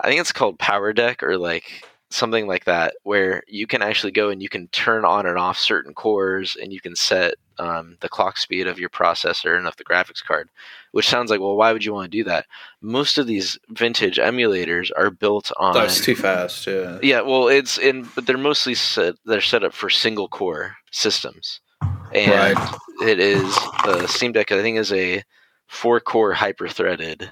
I 0.00 0.08
think 0.08 0.22
it's 0.22 0.32
called 0.32 0.58
Power 0.58 0.94
Deck 0.94 1.22
or 1.22 1.36
like 1.36 1.84
something 2.10 2.46
like 2.46 2.64
that, 2.64 2.94
where 3.02 3.42
you 3.48 3.66
can 3.66 3.82
actually 3.82 4.12
go 4.12 4.28
and 4.30 4.42
you 4.42 4.48
can 4.48 4.68
turn 4.68 5.04
on 5.04 5.26
and 5.26 5.38
off 5.38 5.58
certain 5.58 5.92
cores, 5.94 6.56
and 6.60 6.72
you 6.72 6.80
can 6.80 6.94
set 6.96 7.34
um, 7.58 7.96
the 8.00 8.08
clock 8.08 8.36
speed 8.38 8.66
of 8.66 8.78
your 8.78 8.90
processor 8.90 9.56
and 9.56 9.66
of 9.66 9.76
the 9.76 9.84
graphics 9.84 10.22
card. 10.24 10.48
Which 10.92 11.08
sounds 11.08 11.30
like, 11.30 11.40
well, 11.40 11.56
why 11.56 11.72
would 11.72 11.84
you 11.84 11.92
want 11.92 12.10
to 12.10 12.18
do 12.18 12.24
that? 12.24 12.46
most 12.82 13.18
of 13.18 13.26
these 13.26 13.58
vintage 13.70 14.16
emulators 14.18 14.90
are 14.96 15.10
built 15.10 15.50
on 15.56 15.74
That's 15.74 16.00
too 16.00 16.14
fast. 16.14 16.66
Yeah. 16.66 16.98
yeah 17.02 17.20
well 17.22 17.48
it's 17.48 17.78
in 17.78 18.08
but 18.14 18.26
they're 18.26 18.38
mostly 18.38 18.74
set 18.74 19.16
they're 19.24 19.40
set 19.40 19.64
up 19.64 19.72
for 19.72 19.90
single 19.90 20.28
core 20.28 20.76
systems 20.92 21.60
and 22.14 22.56
Right. 22.56 22.74
it 23.02 23.18
is 23.18 23.52
the 23.84 24.06
steam 24.06 24.32
deck 24.32 24.52
i 24.52 24.62
think 24.62 24.78
is 24.78 24.92
a 24.92 25.22
four 25.66 25.98
core 26.00 26.32
hyper 26.32 26.68
threaded 26.68 27.28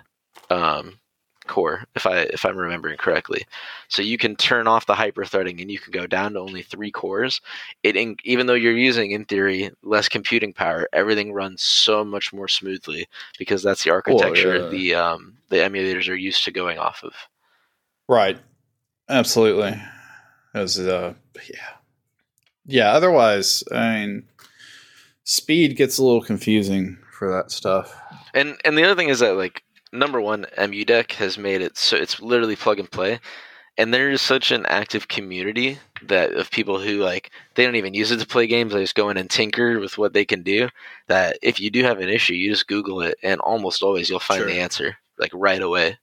um, 0.50 0.98
core 1.46 1.84
if 1.94 2.06
i 2.06 2.18
if 2.18 2.44
i'm 2.44 2.56
remembering 2.56 2.96
correctly 2.96 3.44
so 3.88 4.02
you 4.02 4.18
can 4.18 4.34
turn 4.36 4.66
off 4.66 4.86
the 4.86 4.94
hyper 4.94 5.24
threading 5.24 5.60
and 5.60 5.70
you 5.70 5.78
can 5.78 5.92
go 5.92 6.06
down 6.06 6.32
to 6.32 6.38
only 6.40 6.62
three 6.62 6.90
cores 6.90 7.40
it 7.82 7.96
in, 7.96 8.16
even 8.24 8.46
though 8.46 8.54
you're 8.54 8.76
using 8.76 9.10
in 9.10 9.24
theory 9.24 9.70
less 9.82 10.08
computing 10.08 10.52
power 10.52 10.88
everything 10.92 11.32
runs 11.32 11.62
so 11.62 12.04
much 12.04 12.32
more 12.32 12.48
smoothly 12.48 13.06
because 13.38 13.62
that's 13.62 13.84
the 13.84 13.90
architecture 13.90 14.56
yeah. 14.56 14.68
the 14.68 14.94
um 14.94 15.34
the 15.50 15.56
emulators 15.56 16.08
are 16.08 16.14
used 16.14 16.44
to 16.44 16.50
going 16.50 16.78
off 16.78 17.02
of 17.04 17.12
Right. 18.08 18.38
Absolutely. 19.08 19.80
As 20.54 20.78
uh 20.78 21.14
yeah. 21.50 21.68
Yeah, 22.66 22.92
otherwise, 22.92 23.64
I 23.72 23.94
mean 23.94 24.24
speed 25.24 25.76
gets 25.76 25.98
a 25.98 26.04
little 26.04 26.22
confusing 26.22 26.98
for 27.10 27.30
that 27.30 27.50
stuff. 27.50 27.94
And 28.34 28.56
and 28.64 28.76
the 28.76 28.84
other 28.84 28.94
thing 28.94 29.08
is 29.08 29.20
that 29.20 29.36
like 29.36 29.62
number 29.94 30.20
one, 30.20 30.46
EmuDeck 30.58 31.12
has 31.12 31.38
made 31.38 31.62
it 31.62 31.76
so 31.76 31.96
it's 31.96 32.20
literally 32.20 32.56
plug 32.56 32.78
and 32.78 32.90
play. 32.90 33.20
And 33.76 33.92
there 33.92 34.10
is 34.10 34.22
such 34.22 34.52
an 34.52 34.66
active 34.66 35.08
community 35.08 35.78
that 36.02 36.32
of 36.34 36.50
people 36.50 36.78
who 36.78 36.98
like 36.98 37.30
they 37.54 37.64
don't 37.64 37.74
even 37.76 37.94
use 37.94 38.10
it 38.12 38.20
to 38.20 38.26
play 38.26 38.46
games, 38.46 38.72
they 38.72 38.80
just 38.80 38.94
go 38.94 39.10
in 39.10 39.16
and 39.16 39.28
tinker 39.28 39.80
with 39.80 39.98
what 39.98 40.12
they 40.12 40.24
can 40.24 40.42
do. 40.42 40.68
That 41.08 41.38
if 41.42 41.58
you 41.58 41.70
do 41.70 41.82
have 41.82 41.98
an 42.00 42.08
issue, 42.08 42.34
you 42.34 42.50
just 42.50 42.68
Google 42.68 43.00
it 43.00 43.18
and 43.22 43.40
almost 43.40 43.82
always 43.82 44.08
you'll 44.08 44.20
find 44.20 44.40
Sure. 44.40 44.46
the 44.48 44.60
answer. 44.60 44.96
Like 45.18 45.30
right 45.34 45.60
away. 45.62 45.98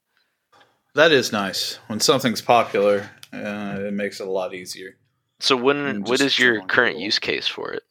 That 0.95 1.11
is 1.13 1.31
nice. 1.31 1.79
When 1.87 2.01
something's 2.01 2.41
popular, 2.41 3.09
uh, 3.31 3.77
it 3.79 3.93
makes 3.93 4.19
it 4.19 4.27
a 4.27 4.31
lot 4.31 4.53
easier. 4.53 4.97
So 5.39 5.55
when 5.55 6.03
what 6.03 6.19
is 6.19 6.37
your 6.37 6.61
current 6.65 6.97
use 6.99 7.19
case 7.19 7.47
for 7.47 7.71
it? 7.71 7.83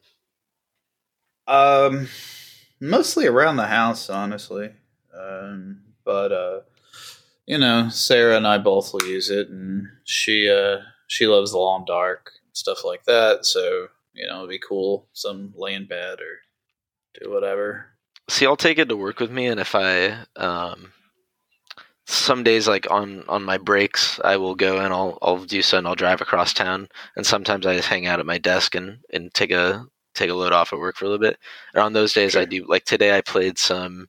Um 1.47 2.09
mostly 2.81 3.27
around 3.27 3.57
the 3.57 3.67
house, 3.67 4.11
honestly. 4.11 4.73
Um 5.15 5.83
but 6.05 6.33
uh 6.33 6.61
you 7.47 7.59
know, 7.59 7.89
Sarah 7.89 8.37
and 8.37 8.47
I 8.47 8.59
both 8.59 8.93
will 8.93 9.05
use 9.05 9.29
it 9.31 9.49
and 9.49 9.89
she 10.05 10.49
uh 10.49 10.79
she 11.07 11.27
loves 11.27 11.53
the 11.53 11.59
long 11.59 11.85
dark 11.87 12.33
stuff 12.53 12.85
like 12.85 13.05
that, 13.05 13.45
so 13.45 13.89
you 14.13 14.27
know, 14.27 14.39
it'd 14.39 14.51
be 14.51 14.59
cool 14.59 15.09
some 15.13 15.53
lay 15.57 15.75
in 15.75 15.87
bed 15.87 16.19
or 16.21 16.41
do 17.21 17.31
whatever. 17.31 17.87
See, 18.29 18.47
I'll 18.47 18.57
take 18.57 18.79
it 18.79 18.89
to 18.89 18.97
work 18.97 19.19
with 19.19 19.31
me, 19.31 19.47
and 19.47 19.59
if 19.59 19.75
I 19.75 20.25
um, 20.37 20.93
some 22.07 22.43
days 22.43 22.69
like 22.69 22.91
on 22.91 23.25
on 23.29 23.43
my 23.43 23.59
breaks, 23.59 24.21
I 24.25 24.37
will 24.37 24.55
go 24.55 24.79
and 24.79 24.93
I'll 24.93 25.19
I'll 25.23 25.45
do 25.45 25.63
so, 25.63 25.79
and 25.79 25.87
I'll 25.87 25.95
drive 25.95 26.21
across 26.21 26.53
town. 26.53 26.89
And 27.17 27.27
sometimes 27.27 27.67
I 27.67 27.77
just 27.77 27.89
hang 27.89 28.07
out 28.07 28.21
at 28.21 28.27
my 28.27 28.39
desk 28.39 28.75
and 28.75 28.99
and 29.13 29.33
take 29.35 29.51
a 29.51 29.85
take 30.15 30.31
a 30.31 30.35
load 30.35 30.53
off 30.53 30.73
at 30.73 30.79
work 30.79 30.97
for 30.97 31.07
a 31.07 31.09
little 31.09 31.21
bit. 31.21 31.39
And 31.75 31.83
on 31.83 31.93
those 31.93 32.13
days, 32.13 32.37
I 32.37 32.45
do 32.45 32.65
like 32.69 32.85
today. 32.85 33.17
I 33.17 33.21
played 33.21 33.59
some 33.59 34.09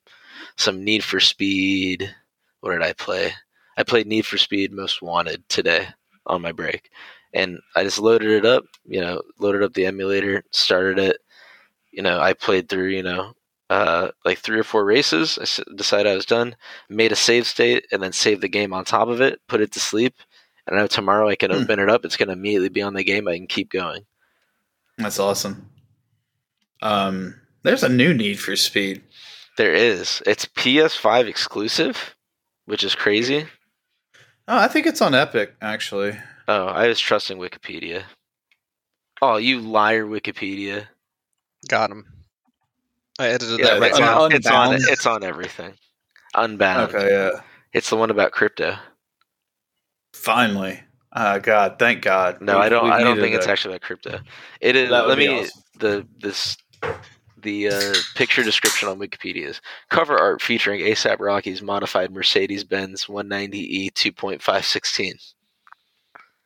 some 0.61 0.83
Need 0.83 1.03
for 1.03 1.19
Speed. 1.19 2.13
What 2.61 2.71
did 2.71 2.83
I 2.83 2.93
play? 2.93 3.33
I 3.77 3.83
played 3.83 4.07
Need 4.07 4.25
for 4.25 4.37
Speed 4.37 4.71
Most 4.71 5.01
Wanted 5.01 5.47
today 5.49 5.87
on 6.27 6.41
my 6.41 6.51
break, 6.51 6.89
and 7.33 7.59
I 7.75 7.83
just 7.83 7.99
loaded 7.99 8.29
it 8.31 8.45
up. 8.45 8.65
You 8.85 9.01
know, 9.01 9.21
loaded 9.39 9.63
up 9.63 9.73
the 9.73 9.85
emulator, 9.85 10.43
started 10.51 10.99
it. 10.99 11.17
You 11.91 12.03
know, 12.03 12.19
I 12.19 12.33
played 12.33 12.69
through. 12.69 12.89
You 12.89 13.03
know, 13.03 13.33
uh, 13.69 14.09
like 14.25 14.37
three 14.39 14.59
or 14.59 14.63
four 14.63 14.85
races. 14.85 15.37
I 15.39 15.43
s- 15.43 15.59
decided 15.75 16.11
I 16.11 16.15
was 16.15 16.25
done, 16.25 16.55
made 16.89 17.11
a 17.11 17.15
save 17.15 17.47
state, 17.47 17.87
and 17.91 18.01
then 18.03 18.11
saved 18.13 18.41
the 18.41 18.49
game 18.49 18.73
on 18.73 18.85
top 18.85 19.07
of 19.07 19.21
it, 19.21 19.39
put 19.47 19.61
it 19.61 19.71
to 19.73 19.79
sleep. 19.79 20.13
And 20.67 20.77
I 20.77 20.81
know 20.81 20.87
tomorrow 20.87 21.27
I 21.27 21.35
can 21.35 21.51
Hmm. 21.51 21.57
open 21.63 21.79
it 21.79 21.89
up. 21.89 22.05
It's 22.05 22.17
going 22.17 22.27
to 22.27 22.33
immediately 22.33 22.69
be 22.69 22.83
on 22.83 22.93
the 22.93 23.03
game. 23.03 23.27
I 23.27 23.35
can 23.37 23.47
keep 23.47 23.71
going. 23.71 24.05
That's 24.97 25.19
awesome. 25.19 25.69
Um, 26.81 27.39
there's 27.63 27.83
a 27.83 27.89
new 27.89 28.13
Need 28.13 28.39
for 28.39 28.55
Speed. 28.55 29.01
There 29.57 29.73
is. 29.73 30.21
It's 30.25 30.45
PS5 30.45 31.27
exclusive, 31.27 32.15
which 32.65 32.83
is 32.83 32.95
crazy. 32.95 33.45
Oh, 34.47 34.57
I 34.57 34.67
think 34.67 34.85
it's 34.87 35.01
on 35.01 35.13
Epic 35.13 35.55
actually. 35.61 36.17
Oh, 36.47 36.65
I 36.67 36.87
was 36.87 36.99
trusting 36.99 37.37
Wikipedia. 37.37 38.03
Oh, 39.21 39.37
you 39.37 39.59
liar, 39.59 40.05
Wikipedia! 40.05 40.87
Got 41.69 41.91
him. 41.91 42.05
I 43.19 43.27
edited 43.27 43.59
Yeah, 43.59 43.65
that 43.75 43.79
right 43.81 43.91
it's 43.91 43.99
now. 43.99 44.21
on- 44.23 44.31
it's 44.31 44.47
on. 44.47 44.73
It's 44.75 45.05
on 45.05 45.23
everything. 45.23 45.73
Unbound. 46.33 46.93
Okay, 46.95 47.09
yeah. 47.11 47.41
It's 47.71 47.89
the 47.89 47.95
one 47.97 48.09
about 48.09 48.31
crypto. 48.31 48.77
Finally. 50.13 50.81
Uh, 51.13 51.39
God, 51.39 51.77
thank 51.77 52.01
God. 52.01 52.41
No, 52.41 52.53
We've- 52.55 52.65
I 52.65 52.69
don't. 52.69 52.91
I 52.91 52.99
don't 52.99 53.09
needed 53.15 53.21
think 53.21 53.35
it's 53.35 53.47
actually 53.47 53.75
about 53.75 53.81
crypto. 53.85 54.19
It 54.59 54.75
is. 54.75 54.89
That 54.89 55.01
would 55.05 55.09
Let 55.09 55.17
be 55.17 55.27
me 55.27 55.41
awesome. 55.41 55.61
the 55.77 56.07
this 56.19 56.57
the 57.41 57.69
uh, 57.69 57.93
picture 58.15 58.43
description 58.43 58.87
on 58.89 58.99
Wikipedia 58.99 59.47
is 59.47 59.61
cover 59.89 60.17
art 60.17 60.41
featuring 60.41 60.81
ASAP 60.81 61.19
Rocky's 61.19 61.61
modified 61.61 62.11
Mercedes 62.11 62.63
Benz 62.63 63.05
190e 63.05 63.91
2.516. 63.93 65.33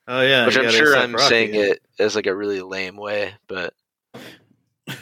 Oh 0.08 0.22
yeah, 0.22 0.46
which 0.46 0.58
I'm 0.58 0.70
sure 0.70 0.94
A$AP 0.94 1.04
I'm 1.04 1.14
Rocky 1.14 1.28
saying 1.28 1.56
in 1.56 1.62
it 1.72 1.82
as 2.00 2.16
like 2.16 2.28
a 2.28 2.36
really 2.36 2.62
lame 2.62 2.96
way, 2.96 3.34
but 3.48 3.74
I'm 4.88 4.98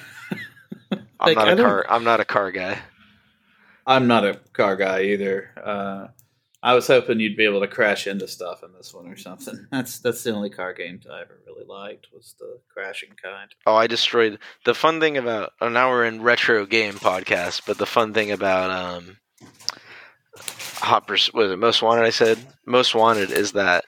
Like, 1.19 1.35
not 1.37 1.47
I 1.47 1.51
a 1.51 1.55
don't- 1.55 1.65
car. 1.65 1.85
I'm 1.89 2.03
not 2.03 2.19
a 2.19 2.25
car 2.25 2.51
guy. 2.51 2.79
I'm 3.85 4.07
not 4.07 4.23
a 4.25 4.35
car 4.53 4.75
guy 4.77 5.01
either. 5.03 5.49
Uh, 5.61 6.07
I 6.63 6.73
was 6.73 6.87
hoping 6.87 7.19
you'd 7.19 7.35
be 7.35 7.43
able 7.43 7.59
to 7.59 7.67
crash 7.67 8.07
into 8.07 8.25
stuff 8.25 8.63
in 8.63 8.71
this 8.71 8.93
one 8.93 9.05
or 9.07 9.17
something. 9.17 9.67
That's 9.71 9.99
that's 9.99 10.23
the 10.23 10.31
only 10.31 10.49
car 10.49 10.73
game 10.73 11.01
I 11.11 11.21
ever 11.21 11.41
really 11.45 11.65
liked 11.67 12.07
was 12.13 12.35
the 12.39 12.59
crashing 12.73 13.09
kind. 13.21 13.53
Oh, 13.65 13.75
I 13.75 13.87
destroyed 13.87 14.39
the 14.63 14.73
fun 14.73 15.01
thing 15.01 15.17
about. 15.17 15.51
Oh, 15.59 15.67
now 15.67 15.89
we're 15.89 16.05
in 16.05 16.21
retro 16.21 16.65
game 16.65 16.93
podcast, 16.93 17.63
but 17.67 17.77
the 17.77 17.85
fun 17.85 18.13
thing 18.13 18.31
about 18.31 18.71
um, 18.71 19.17
Hot 20.37 21.05
Pursuit 21.05 21.35
was 21.35 21.51
it 21.51 21.59
Most 21.59 21.81
Wanted? 21.81 22.05
I 22.05 22.11
said 22.11 22.37
Most 22.65 22.95
Wanted 22.95 23.29
is 23.31 23.51
that 23.51 23.83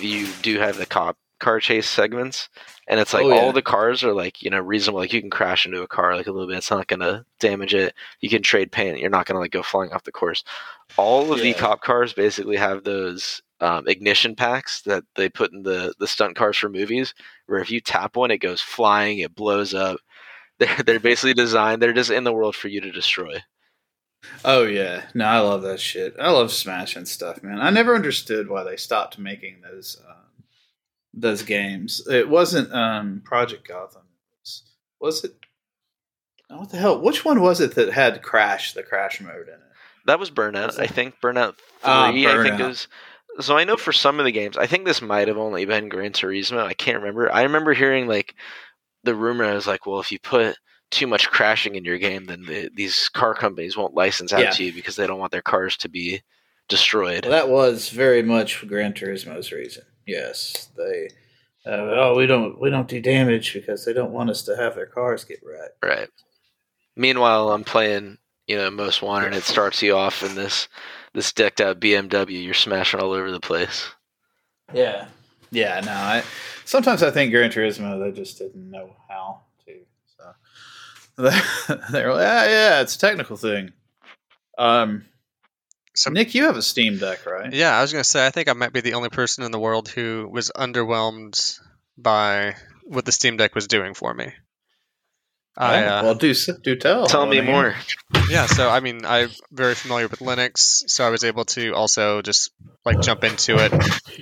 you 0.00 0.26
do 0.42 0.58
have 0.58 0.76
the 0.76 0.86
cop 0.86 1.16
car 1.38 1.60
chase 1.60 1.88
segments, 1.88 2.48
and 2.88 2.98
it's 2.98 3.14
like 3.14 3.24
Oh, 3.24 3.28
yeah. 3.28 3.34
all 3.36 3.52
the 3.52 3.62
cars 3.62 4.02
are 4.02 4.12
like 4.12 4.42
you 4.42 4.50
know 4.50 4.60
reasonable. 4.60 5.00
Like 5.00 5.12
you 5.12 5.20
can 5.20 5.30
crash 5.30 5.66
into 5.66 5.82
a 5.82 5.86
car 5.88 6.16
like 6.16 6.26
a 6.26 6.32
little 6.32 6.48
bit. 6.48 6.56
It's 6.58 6.70
not 6.70 6.86
gonna 6.88 7.24
damage 7.38 7.74
it. 7.74 7.94
You 8.20 8.28
can 8.28 8.42
trade 8.42 8.72
paint. 8.72 8.98
You're 8.98 9.10
not 9.10 9.26
gonna 9.26 9.40
like 9.40 9.52
go 9.52 9.62
flying 9.62 9.92
off 9.92 10.04
the 10.04 10.12
course. 10.12 10.42
All 10.96 11.32
of 11.32 11.40
the 11.40 11.54
cop 11.54 11.82
cars 11.82 12.12
basically 12.12 12.56
have 12.56 12.82
those 12.84 13.42
um, 13.60 13.86
ignition 13.88 14.34
packs 14.36 14.82
that 14.82 15.04
they 15.16 15.28
put 15.28 15.52
in 15.52 15.62
the 15.62 15.94
the 15.98 16.06
stunt 16.06 16.34
cars 16.36 16.56
for 16.56 16.68
movies 16.68 17.14
where 17.46 17.60
if 17.60 17.70
you 17.70 17.80
tap 17.80 18.16
one, 18.16 18.30
it 18.30 18.38
goes 18.38 18.60
flying, 18.60 19.18
it 19.18 19.34
blows 19.34 19.74
up. 19.74 19.98
They're 20.58 20.82
they're 20.84 20.98
basically 21.00 21.34
designed. 21.34 21.80
They're 21.80 21.92
just 21.92 22.10
in 22.10 22.24
the 22.24 22.32
world 22.32 22.56
for 22.56 22.66
you 22.66 22.80
to 22.80 22.90
destroy. 22.90 23.38
Oh 24.44 24.64
yeah, 24.64 25.04
no, 25.14 25.24
I 25.26 25.38
love 25.38 25.62
that 25.62 25.78
shit. 25.78 26.16
I 26.18 26.30
love 26.30 26.50
smashing 26.52 27.04
stuff, 27.06 27.42
man. 27.44 27.60
I 27.60 27.70
never 27.70 27.94
understood 27.94 28.48
why 28.48 28.64
they 28.64 28.76
stopped 28.76 29.18
making 29.18 29.60
those 29.60 30.00
um, 30.08 30.16
those 31.14 31.42
games. 31.42 32.06
It 32.08 32.28
wasn't 32.28 32.72
um, 32.72 33.22
Project 33.24 33.66
Gotham. 33.66 34.02
Was, 35.00 35.24
it? 35.24 35.32
oh, 36.50 36.58
What 36.60 36.70
the 36.70 36.76
hell? 36.78 37.00
Which 37.00 37.24
one 37.24 37.40
was 37.40 37.60
it 37.60 37.74
that 37.76 37.92
had 37.92 38.22
Crash, 38.22 38.72
the 38.74 38.82
Crash 38.82 39.20
mode 39.20 39.48
in 39.48 39.54
it? 39.54 39.60
That 40.06 40.18
was 40.18 40.30
Burnout. 40.30 40.68
Was 40.68 40.78
I 40.78 40.86
think 40.86 41.14
Burnout 41.22 41.56
three. 41.56 41.64
Ah, 41.84 42.06
I 42.08 42.12
think 42.42 42.60
it 42.60 42.66
was. 42.66 42.88
So 43.40 43.56
I 43.56 43.64
know 43.64 43.76
for 43.76 43.92
some 43.92 44.18
of 44.18 44.24
the 44.24 44.32
games, 44.32 44.56
I 44.56 44.66
think 44.66 44.84
this 44.84 45.00
might 45.02 45.28
have 45.28 45.36
only 45.38 45.64
been 45.66 45.88
Gran 45.88 46.12
Turismo. 46.12 46.64
I 46.64 46.72
can't 46.74 46.98
remember. 46.98 47.30
I 47.32 47.42
remember 47.42 47.72
hearing 47.74 48.08
like 48.08 48.34
the 49.04 49.14
rumor. 49.14 49.44
I 49.44 49.54
was 49.54 49.66
like, 49.66 49.86
well, 49.86 50.00
if 50.00 50.10
you 50.10 50.18
put 50.18 50.56
too 50.90 51.06
much 51.06 51.28
crashing 51.30 51.74
in 51.76 51.84
your 51.84 51.98
game, 51.98 52.24
then 52.24 52.42
the, 52.46 52.70
these 52.74 53.08
car 53.10 53.34
companies 53.34 53.76
won't 53.76 53.94
license 53.94 54.32
out 54.32 54.40
Yeah. 54.40 54.50
to 54.50 54.64
you 54.64 54.72
because 54.72 54.96
they 54.96 55.06
don't 55.06 55.18
want 55.20 55.30
their 55.30 55.42
cars 55.42 55.76
to 55.78 55.88
be 55.88 56.22
destroyed. 56.68 57.24
Well, 57.26 57.32
that 57.32 57.50
was 57.50 57.90
very 57.90 58.22
much 58.22 58.66
Gran 58.66 58.94
Turismo's 58.94 59.52
reason. 59.52 59.84
Yes, 60.08 60.70
they. 60.74 61.10
Uh, 61.66 61.70
oh, 62.00 62.14
we 62.16 62.26
don't 62.26 62.58
we 62.58 62.70
don't 62.70 62.88
do 62.88 62.98
damage 63.00 63.52
because 63.52 63.84
they 63.84 63.92
don't 63.92 64.10
want 64.12 64.30
us 64.30 64.42
to 64.44 64.56
have 64.56 64.74
their 64.74 64.86
cars 64.86 65.24
get 65.24 65.40
wrecked. 65.44 65.76
Right. 65.84 66.08
Meanwhile, 66.96 67.50
I'm 67.50 67.62
playing, 67.62 68.16
you 68.46 68.56
know, 68.56 68.70
Most 68.70 69.02
Wanted. 69.02 69.26
and 69.26 69.36
It 69.36 69.42
starts 69.42 69.82
you 69.82 69.94
off 69.94 70.22
in 70.22 70.34
this 70.34 70.66
this 71.12 71.30
decked 71.32 71.60
out 71.60 71.78
BMW. 71.78 72.42
You're 72.42 72.54
smashing 72.54 73.00
all 73.00 73.12
over 73.12 73.30
the 73.30 73.38
place. 73.38 73.86
Yeah, 74.72 75.08
yeah. 75.50 75.80
No, 75.84 75.92
I 75.92 76.22
sometimes 76.64 77.02
I 77.02 77.10
think 77.10 77.30
Gran 77.30 77.50
Turismo 77.50 78.02
they 78.02 78.10
just 78.18 78.38
didn't 78.38 78.70
know 78.70 78.96
how 79.10 79.42
to. 79.66 79.74
So 80.16 81.22
they're 81.92 82.14
like, 82.14 82.26
ah, 82.26 82.44
yeah, 82.46 82.80
it's 82.80 82.96
a 82.96 82.98
technical 82.98 83.36
thing. 83.36 83.72
Um, 84.56 85.04
So- 85.98 86.10
Nick, 86.10 86.34
you 86.34 86.44
have 86.44 86.56
a 86.56 86.62
Steam 86.62 86.98
Deck, 86.98 87.26
right? 87.26 87.52
Yeah, 87.52 87.76
I 87.76 87.82
was 87.82 87.92
gonna 87.92 88.04
say 88.04 88.24
I 88.24 88.30
think 88.30 88.48
I 88.48 88.52
might 88.52 88.72
be 88.72 88.80
the 88.80 88.94
only 88.94 89.08
person 89.08 89.42
in 89.44 89.50
the 89.50 89.58
world 89.58 89.88
who 89.88 90.28
was 90.30 90.50
underwhelmed 90.54 91.58
by 91.96 92.54
what 92.84 93.04
the 93.04 93.10
Steam 93.12 93.36
Deck 93.36 93.54
was 93.56 93.66
doing 93.66 93.94
for 93.94 94.14
me. 94.14 94.32
I, 95.56 95.82
uh, 95.82 96.02
well, 96.04 96.14
do 96.14 96.32
do 96.62 96.76
tell. 96.76 97.08
Tell 97.08 97.26
me 97.26 97.40
more. 97.40 97.74
yeah, 98.30 98.46
so 98.46 98.70
I 98.70 98.78
mean, 98.78 99.04
I'm 99.04 99.30
very 99.50 99.74
familiar 99.74 100.06
with 100.06 100.20
Linux, 100.20 100.84
so 100.86 101.04
I 101.04 101.10
was 101.10 101.24
able 101.24 101.44
to 101.46 101.72
also 101.74 102.22
just 102.22 102.52
like 102.84 103.00
jump 103.00 103.24
into 103.24 103.56
it, 103.58 103.72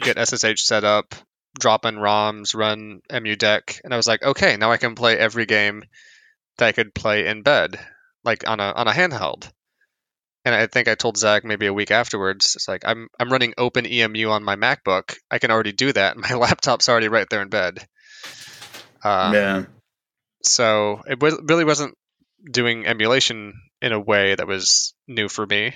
get 0.01 0.16
SSH 0.16 0.62
set 0.64 0.85
up, 0.85 1.14
drop 1.61 1.85
in 1.85 1.97
ROMs, 1.97 2.55
run 2.55 3.01
EmuDeck, 3.11 3.83
and 3.85 3.93
I 3.93 3.99
was 3.99 4.07
like, 4.07 4.22
okay, 4.22 4.57
now 4.57 4.72
I 4.72 4.79
can 4.79 4.95
play 4.95 5.18
every 5.18 5.45
game 5.45 5.85
that 6.57 6.68
I 6.68 6.72
could 6.72 6.95
play 6.95 7.27
in 7.27 7.43
bed, 7.43 7.79
like 8.24 8.49
on 8.49 8.59
a 8.61 8.72
on 8.72 8.89
a 8.89 8.93
handheld. 8.93 9.51
And 10.47 10.55
I 10.55 10.66
think 10.68 10.88
I 10.88 10.94
told 10.94 11.18
Zack 11.18 11.44
maybe 11.44 11.66
a 11.66 11.74
week 11.74 11.90
afterwards, 11.90 12.55
it's 12.55 12.68
like 12.68 12.82
I'm 12.86 13.09
I'm 13.20 13.30
running 13.30 13.53
OpenEMU 13.59 14.30
on 14.30 14.44
my 14.44 14.57
MacBook. 14.57 15.16
I 15.30 15.38
can 15.38 15.51
already 15.51 15.72
do 15.72 15.92
that. 15.92 16.16
My 16.16 16.34
laptop's 16.34 16.88
already 16.88 17.09
right 17.09 17.28
there 17.28 17.42
in 17.42 17.49
bed. 17.49 17.84
Uh, 19.03 19.30
yeah, 19.34 19.64
so 20.47 21.03
it 21.07 21.20
was, 21.20 21.38
really 21.42 21.64
wasn't 21.64 21.97
doing 22.51 22.86
emulation 22.86 23.55
in 23.82 23.92
a 23.92 24.01
way 24.01 24.34
that 24.34 24.47
was 24.47 24.94
new 25.07 25.28
for 25.28 25.44
me 25.44 25.74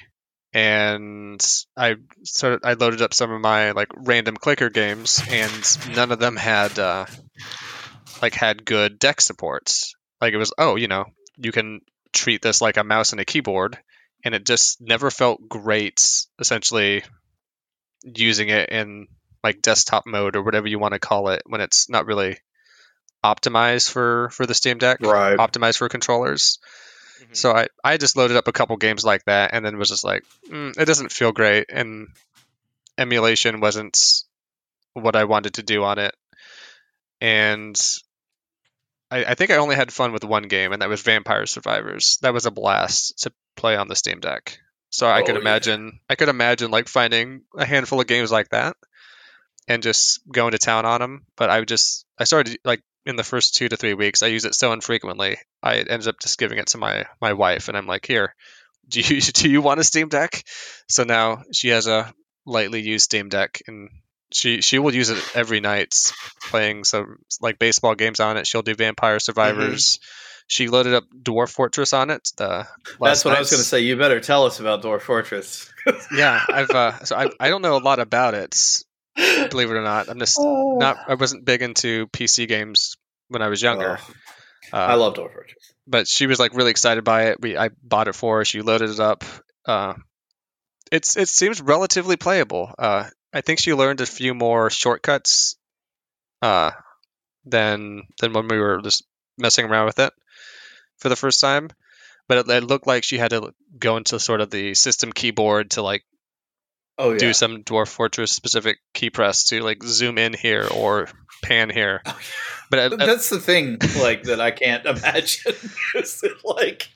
and 0.52 1.44
i 1.76 1.94
sort 2.24 2.54
of 2.54 2.60
i 2.64 2.72
loaded 2.72 3.02
up 3.02 3.14
some 3.14 3.30
of 3.30 3.40
my 3.40 3.70
like 3.70 3.88
random 3.96 4.36
clicker 4.36 4.68
games 4.68 5.22
and 5.30 5.94
none 5.94 6.10
of 6.10 6.18
them 6.18 6.36
had 6.36 6.76
uh 6.78 7.06
like 8.20 8.34
had 8.34 8.64
good 8.64 8.98
deck 8.98 9.20
supports 9.20 9.94
like 10.20 10.32
it 10.32 10.38
was 10.38 10.52
oh 10.58 10.74
you 10.74 10.88
know 10.88 11.04
you 11.36 11.52
can 11.52 11.80
treat 12.12 12.42
this 12.42 12.60
like 12.60 12.76
a 12.76 12.84
mouse 12.84 13.12
and 13.12 13.20
a 13.20 13.24
keyboard 13.24 13.78
and 14.24 14.34
it 14.34 14.44
just 14.44 14.80
never 14.80 15.10
felt 15.10 15.48
great 15.48 16.26
essentially 16.38 17.02
using 18.02 18.48
it 18.48 18.68
in 18.70 19.06
like 19.42 19.62
desktop 19.62 20.06
mode 20.06 20.36
or 20.36 20.42
whatever 20.42 20.66
you 20.66 20.78
want 20.78 20.94
to 20.94 21.00
call 21.00 21.28
it 21.28 21.42
when 21.46 21.60
it's 21.60 21.88
not 21.88 22.06
really 22.06 22.38
optimized 23.24 23.90
for 23.90 24.30
for 24.30 24.46
the 24.46 24.54
steam 24.54 24.78
deck 24.78 24.98
right. 25.00 25.38
optimized 25.38 25.78
for 25.78 25.88
controllers. 25.88 26.58
So 27.32 27.52
I, 27.52 27.68
I 27.84 27.96
just 27.96 28.16
loaded 28.16 28.36
up 28.36 28.48
a 28.48 28.52
couple 28.52 28.76
games 28.76 29.04
like 29.04 29.24
that 29.26 29.50
and 29.52 29.64
then 29.64 29.78
was 29.78 29.90
just 29.90 30.04
like, 30.04 30.24
mm, 30.48 30.76
it 30.76 30.84
doesn't 30.86 31.12
feel 31.12 31.32
great. 31.32 31.66
And 31.68 32.08
emulation 32.98 33.60
wasn't 33.60 34.22
what 34.94 35.16
I 35.16 35.24
wanted 35.24 35.54
to 35.54 35.62
do 35.62 35.84
on 35.84 35.98
it. 35.98 36.14
And 37.20 37.78
I, 39.10 39.24
I 39.24 39.34
think 39.34 39.50
I 39.50 39.56
only 39.56 39.76
had 39.76 39.92
fun 39.92 40.12
with 40.12 40.24
one 40.24 40.44
game, 40.44 40.72
and 40.72 40.82
that 40.82 40.88
was 40.88 41.02
Vampire 41.02 41.46
Survivors. 41.46 42.18
That 42.22 42.32
was 42.32 42.46
a 42.46 42.50
blast 42.50 43.18
to 43.20 43.32
play 43.61 43.76
on 43.76 43.88
the 43.88 43.96
Steam 43.96 44.20
Deck. 44.20 44.58
So 44.90 45.06
I 45.06 45.20
Oh, 45.20 45.24
could 45.24 45.34
yeah. 45.36 45.40
imagine, 45.40 46.00
I 46.08 46.14
could 46.16 46.28
imagine 46.28 46.70
like 46.70 46.88
finding 46.88 47.42
a 47.56 47.64
handful 47.64 48.00
of 48.00 48.06
games 48.06 48.32
like 48.32 48.48
that 48.50 48.76
and 49.68 49.82
just 49.82 50.20
going 50.30 50.52
to 50.52 50.58
town 50.58 50.84
on 50.84 51.00
them. 51.00 51.26
But 51.36 51.50
I 51.50 51.61
would 51.61 51.68
just, 51.68 52.04
I 52.18 52.24
started 52.24 52.58
like 52.64 52.82
in 53.06 53.16
the 53.16 53.24
first 53.24 53.54
two 53.54 53.68
to 53.68 53.76
three 53.76 53.94
weeks, 53.94 54.22
I 54.22 54.28
use 54.28 54.44
it 54.44 54.54
so 54.54 54.72
infrequently. 54.72 55.38
I 55.62 55.76
ended 55.76 56.08
up 56.08 56.16
just 56.20 56.38
giving 56.38 56.58
it 56.58 56.68
to 56.68 56.78
my 56.78 57.06
my 57.20 57.32
wife, 57.32 57.68
and 57.68 57.76
I'm 57.76 57.86
like, 57.86 58.06
here, 58.06 58.34
do 58.88 59.00
you 59.00 59.20
do 59.40 59.48
you 59.50 59.62
want 59.62 59.80
a 59.80 59.84
Steam 59.84 60.08
Deck? 60.08 60.42
So 60.88 61.04
now 61.04 61.42
she 61.52 61.68
has 61.68 61.86
a 61.86 62.12
lightly 62.46 62.80
used 62.80 63.04
Steam 63.04 63.28
Deck, 63.28 63.62
and 63.66 63.90
she 64.32 64.61
she 64.61 64.78
will 64.78 64.94
use 64.94 65.11
it 65.11 65.22
every 65.34 65.61
night, 65.61 65.94
playing 66.50 66.84
some 66.84 67.18
like 67.40 67.58
baseball 67.58 67.94
games 67.94 68.20
on 68.20 68.36
it. 68.36 68.46
She'll 68.46 68.62
do 68.62 68.74
Vampire 68.74 69.16
mm-hmm. 69.16 69.20
Survivors. 69.20 69.98
She 70.51 70.66
loaded 70.66 70.94
up 70.94 71.05
Dwarf 71.16 71.48
Fortress 71.51 71.92
on 71.92 72.11
it. 72.11 72.28
The 72.36 72.66
That's 73.01 73.24
what 73.24 73.36
I 73.36 73.38
was 73.38 73.51
going 73.51 73.61
to 73.61 73.64
say. 73.64 73.80
You 73.82 73.96
better 73.96 74.18
tell 74.18 74.46
us 74.46 74.59
about 74.59 74.82
Dwarf 74.82 75.03
Fortress. 75.03 75.72
Yeah, 76.14 76.44
I've 76.46 76.70
uh, 76.70 77.05
so 77.05 77.16
I 77.16 77.28
I 77.38 77.48
don't 77.48 77.62
know 77.62 77.76
a 77.76 77.78
lot 77.78 78.01
about 78.01 78.34
it. 78.34 78.82
Believe 79.16 79.70
it 79.70 79.74
or 79.74 79.82
not, 79.82 80.09
I'm 80.11 80.18
just 80.18 80.38
not. 80.40 80.98
I 81.09 81.14
wasn't 81.14 81.44
big 81.44 81.62
into 81.62 82.09
PC 82.09 82.48
games 82.48 82.96
when 83.28 83.42
I 83.42 83.48
was 83.48 83.62
younger. 83.62 83.98
Oh, 84.01 84.12
Uh, 84.72 84.76
I 84.76 84.94
love 84.94 85.14
Dwarf 85.14 85.32
Fortress. 85.32 85.72
but 85.86 86.09
she 86.09 86.26
was 86.26 86.38
like 86.40 86.53
really 86.55 86.70
excited 86.72 87.05
by 87.05 87.28
it. 87.28 87.40
We 87.40 87.57
I 87.57 87.70
bought 87.82 88.09
it 88.09 88.14
for 88.16 88.38
her. 88.38 88.44
She 88.44 88.61
loaded 88.61 88.90
it 88.90 88.98
up. 89.01 89.24
Uh, 89.64 89.94
it's 90.90 91.16
it 91.16 91.28
seems 91.28 91.61
relatively 91.62 92.16
playable. 92.16 92.74
Uh, 92.76 93.05
I 93.32 93.40
think 93.40 93.61
she 93.61 93.72
learned 93.72 94.01
a 94.01 94.07
few 94.07 94.34
more 94.34 94.68
shortcuts 94.68 95.57
uh, 96.42 96.72
than 97.44 98.03
than 98.20 98.32
when 98.32 98.48
we 98.48 98.59
were 98.59 98.80
just 98.82 99.05
messing 99.38 99.64
around 99.66 99.86
with 99.86 99.98
it 100.01 100.12
for 101.01 101.09
the 101.09 101.16
first 101.16 101.40
time. 101.40 101.70
But 102.28 102.48
it, 102.48 102.48
it 102.48 102.64
looked 102.64 102.86
like 102.86 103.03
she 103.03 103.18
had 103.18 103.30
to 103.30 103.53
go 103.76 103.96
into 103.96 104.20
sort 104.20 104.40
of 104.40 104.51
the 104.51 104.74
system 104.74 105.12
keyboard 105.12 105.72
to 105.72 105.82
like 105.82 106.05
Oh 106.98 107.12
yeah. 107.12 107.18
do 107.18 107.32
some 107.32 107.64
Dwarf 107.64 107.88
Fortress 107.88 108.30
specific 108.30 108.76
key 108.92 109.09
press 109.11 109.44
to 109.44 109.62
like 109.62 109.82
zoom 109.82 110.18
in 110.18 110.34
here 110.34 110.68
or 110.72 111.09
pan 111.42 111.70
here. 111.70 112.03
But 112.70 112.92
uh, 112.92 112.96
That's 113.05 113.30
the 113.30 113.40
thing, 113.40 113.78
like 114.01 114.22
that 114.24 114.40
I 114.40 114.53
can't 114.53 114.86
imagine. 114.86 115.55
Like, 116.44 116.88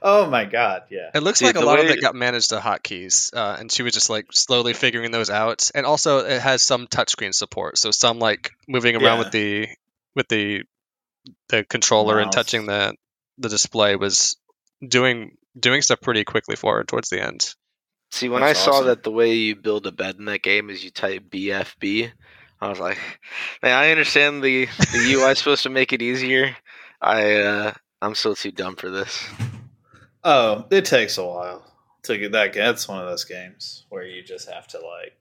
oh 0.00 0.30
my 0.30 0.44
god, 0.44 0.82
yeah. 0.88 1.10
it 1.12 1.22
looks 1.24 1.40
Dude, 1.40 1.46
like 1.46 1.56
a 1.56 1.58
the 1.58 1.64
lot 1.64 1.80
of 1.80 1.86
it 1.86 2.00
got 2.00 2.14
managed 2.14 2.50
to 2.50 2.58
hotkeys, 2.58 3.34
uh, 3.34 3.56
and 3.58 3.72
she 3.72 3.82
was 3.82 3.92
just 3.92 4.08
like 4.08 4.26
slowly 4.32 4.72
figuring 4.72 5.10
those 5.10 5.28
out. 5.28 5.68
And 5.74 5.84
also, 5.84 6.18
it 6.18 6.40
has 6.40 6.62
some 6.62 6.86
touchscreen 6.86 7.34
support, 7.34 7.76
so 7.76 7.90
some 7.90 8.20
like 8.20 8.52
moving 8.68 8.94
around 8.94 9.18
Yeah. 9.18 9.18
with 9.18 9.32
the 9.32 9.68
with 10.14 10.28
the 10.28 10.62
the 11.48 11.64
controller 11.64 12.20
and 12.20 12.30
touching 12.30 12.66
the 12.66 12.94
the 13.38 13.48
display 13.48 13.96
was 13.96 14.36
doing 14.86 15.36
doing 15.58 15.82
stuff 15.82 16.00
pretty 16.00 16.24
quickly 16.24 16.56
forward 16.56 16.88
towards 16.88 17.08
the 17.08 17.22
end. 17.22 17.54
See, 18.10 18.28
when 18.28 18.42
That's 18.42 18.60
I 18.60 18.62
saw 18.62 18.82
that 18.82 19.02
the 19.02 19.10
way 19.10 19.34
you 19.34 19.56
build 19.56 19.86
a 19.86 19.92
bed 19.92 20.16
in 20.16 20.26
that 20.26 20.42
game 20.42 20.70
is 20.70 20.84
you 20.84 20.90
type 20.90 21.24
BFB, 21.28 22.12
I 22.60 22.68
was 22.68 22.78
like, 22.78 22.98
man, 23.62 23.76
I 23.76 23.90
understand 23.90 24.42
the 24.42 24.66
the 24.66 25.12
UI 25.12 25.32
is 25.32 25.38
supposed 25.38 25.64
to 25.64 25.70
make 25.70 25.92
it 25.92 26.02
easier. 26.02 26.56
I 27.00 27.34
uh, 27.36 27.72
I'm 28.00 28.14
still 28.14 28.34
too 28.34 28.52
dumb 28.52 28.76
for 28.76 28.90
this. 28.90 29.26
Oh, 30.24 30.66
it 30.70 30.84
takes 30.84 31.18
a 31.18 31.24
while 31.24 31.64
to 32.04 32.18
get 32.18 32.32
that. 32.32 32.52
That's 32.52 32.88
one 32.88 33.00
of 33.00 33.08
those 33.08 33.24
games 33.24 33.84
where 33.88 34.04
you 34.04 34.22
just 34.22 34.50
have 34.50 34.66
to 34.68 34.78
like 34.78 35.16